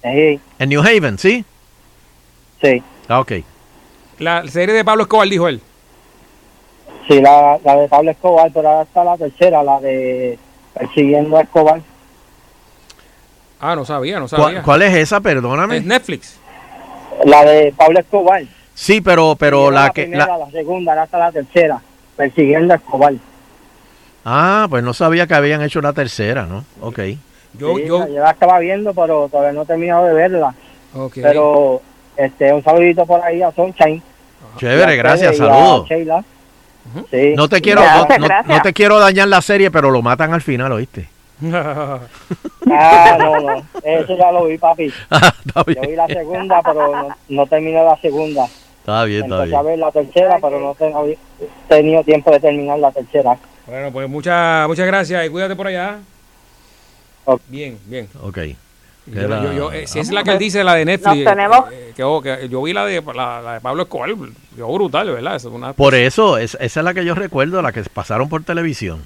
[0.02, 0.40] Sí.
[0.60, 1.44] En New Haven, ¿sí?
[2.62, 2.82] Sí.
[3.08, 3.34] Ah, ok.
[4.20, 5.62] La serie de Pablo Escobar, dijo él.
[7.08, 10.38] Sí, la, la de Pablo Escobar, pero ahora está la tercera, la de
[10.74, 11.82] Persiguiendo a Escobar.
[13.60, 14.62] Ah, no sabía, no ¿Cuál, sabía.
[14.64, 15.20] cuál es esa?
[15.20, 15.78] Perdóname.
[15.78, 16.40] Es Netflix.
[17.26, 18.44] La de Pablo Escobar.
[18.74, 20.04] Sí, pero, pero la la que.
[20.04, 21.82] primera, la- la segunda, está la tercera.
[22.16, 23.14] Persiguiendo a Escobar.
[24.26, 26.64] Ah, pues no sabía que habían hecho una tercera, ¿no?
[26.82, 27.00] Ok.
[27.54, 30.54] Yo, Sí, yo, la estaba viendo, pero todavía no he terminado de verla.
[30.94, 31.14] ok.
[31.22, 31.82] Pero
[32.16, 34.02] este un saludito por ahí a Sunshine.
[34.58, 35.88] Chévere, gracias, saludos.
[37.12, 37.34] Sí.
[37.36, 40.42] No te quiero, no, no- no te quiero dañar la serie, pero lo matan al
[40.42, 41.08] final, ¿oíste?
[42.72, 43.64] Ah, no, no.
[43.84, 44.92] Eso ya lo vi, papi.
[45.10, 45.82] Ah, está bien.
[45.84, 48.46] Yo vi la segunda, pero no, no terminé la segunda.
[48.80, 49.72] Está bien, está Empecé a bien.
[49.72, 51.18] ver la tercera, pero no he no he
[51.68, 53.38] tenido tiempo de terminar la tercera.
[53.68, 56.00] Bueno, pues muchas muchas gracias y cuídate por allá.
[57.48, 58.10] Bien, bien.
[58.24, 58.38] Ok.
[59.06, 61.24] Yo, yo- yo, eh, si es la que él dice, la de Netflix.
[61.24, 64.10] Nos tenemos- eh, que, oh, que yo vi la de, la, la de Pablo Escobar.
[64.58, 65.36] Yo brutal, ¿verdad?
[65.36, 68.44] Es una, Por eso, es- esa es la que yo recuerdo, la que pasaron por
[68.44, 69.04] televisión.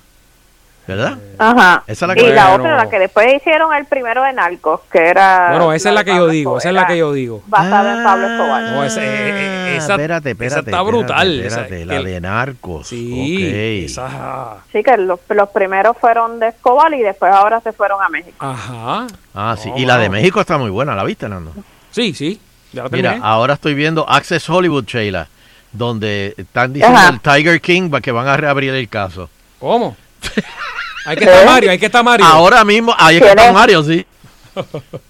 [0.86, 1.18] ¿Verdad?
[1.38, 1.84] Ajá.
[1.88, 2.64] Esa es la y que- la Bueno.
[2.66, 5.50] otra, la que después hicieron el primero de Narcos, que era...
[5.52, 7.42] Bueno, esa es la que yo digo, Escobar, esa es la que yo digo.
[7.48, 8.64] Basada en Pablo Escobar.
[8.64, 10.46] No, esa, eh, eh, esa- Ah, espérate, espérate.
[10.46, 11.40] esa está espérate, brutal.
[11.40, 12.88] esa- Espérate, la que- de Narcos.
[12.90, 13.38] Sí,
[13.84, 13.90] ok.
[13.90, 18.10] esa- Sí, que los, los primeros fueron de Escobar y después ahora se fueron a
[18.10, 18.36] México.
[18.40, 19.08] Ajá.
[19.34, 19.72] Ah, sí.
[19.74, 20.10] Oh, y la de.
[20.10, 21.54] México está muy buena, ¿la viste, Nando?
[21.92, 22.42] Sí, sí.
[22.74, 23.26] Ya la Mira, terminé.
[23.28, 25.28] ahora estoy viendo Access Hollywood, Sheila,
[25.72, 27.10] donde están diciendo Ajá.
[27.10, 29.30] el Tiger King que van a reabrir el caso.
[29.60, 29.96] ¿Cómo?
[31.06, 32.26] Hay que estar Mario, hay que estar Mario.
[32.26, 33.54] Ahora mismo, ahí que está ¿Tienes?
[33.54, 34.06] Mario, sí.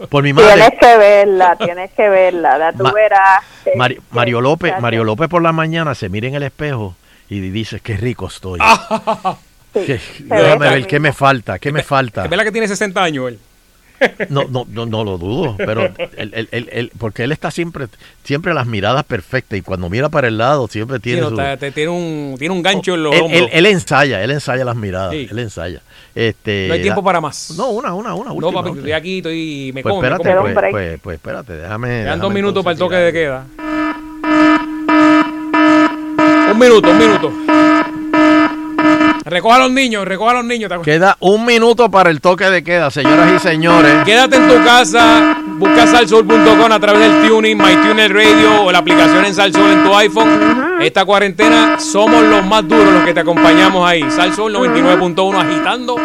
[0.09, 0.77] Por mi Tienes madre.
[0.79, 2.57] que verla, tienes que verla.
[2.57, 3.43] La tú Ma- verás.
[4.09, 6.95] Mario López, Mario López por la mañana se mira en el espejo
[7.29, 8.59] y dice qué rico estoy.
[9.73, 12.23] Que- déjame ver qué me falta, qué me falta.
[12.25, 13.39] Es verdad que tiene 60 años él.
[14.29, 15.85] No, no, no, no lo dudo, pero
[16.17, 17.87] él, él- él- él- porque él está siempre,
[18.23, 21.35] siempre las miradas perfectas y cuando mira para el lado siempre Sí, tiene no, su,
[21.35, 23.41] te- te- tiene, un, tiene un gancho en los él, hombros.
[23.41, 25.27] él- él ensaya, él ensaya las miradas, Sí.
[25.29, 25.81] él ensaya.
[26.15, 27.53] Este, no hay tiempo para más.
[27.57, 28.29] No, una, una, una.
[28.29, 28.79] No, última, papi, última.
[28.81, 31.87] estoy aquí, estoy, me Pues como, me espérate, pues, pues, pues espérate, déjame.
[31.87, 33.45] Quedan déjame dos minutos para el toque de queda.
[36.51, 37.33] Un minuto, un minuto.
[39.25, 40.71] Recoja a los niños, recoja a los niños.
[40.83, 44.03] Queda un minuto para el toque de queda, señoras y señores.
[44.03, 49.25] Quédate en tu casa, busca salsol.com a través del tuning, MyTuner Radio o la aplicación
[49.25, 50.81] en Salsol en tu iPhone.
[50.81, 54.03] Esta cuarentena somos los más duros los que te acompañamos ahí.
[54.11, 55.95] Salsol 99.1 agitando.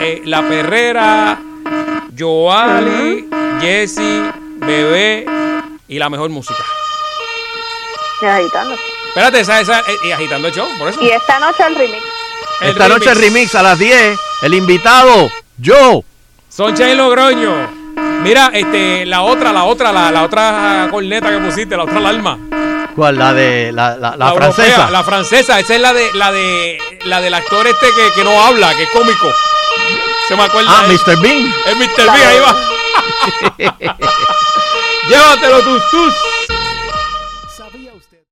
[0.00, 1.38] Eh, la Perrera,
[2.18, 3.28] Joali,
[3.60, 5.26] Jesse, Bebé
[5.86, 6.64] y la mejor música.
[8.22, 8.76] Agitando.
[9.12, 10.98] Espérate, esa, esa, eh, y agitando el show, por eso.
[11.02, 12.02] Y esta noche el remix.
[12.62, 14.18] El Esta noche el remix a las 10.
[14.40, 16.02] El invitado, yo.
[16.48, 17.68] Soncha y Logroño.
[18.22, 22.38] Mira, este, la otra, la otra, la, la otra corneta que pusiste, la otra alarma.
[22.96, 23.18] ¿Cuál?
[23.18, 24.90] La de la, la, la europea, francesa.
[24.90, 28.42] la francesa, esa es la de la de la del actor este que, que no
[28.42, 29.30] habla, que es cómico.
[30.26, 30.70] Se me acuerda.
[30.70, 30.84] Ah.
[30.88, 31.20] Mr.
[31.20, 31.54] Bean.
[31.66, 32.12] Es Mr.
[32.12, 32.56] Bean, ahí va.
[35.08, 36.14] Llévatelo tus tus.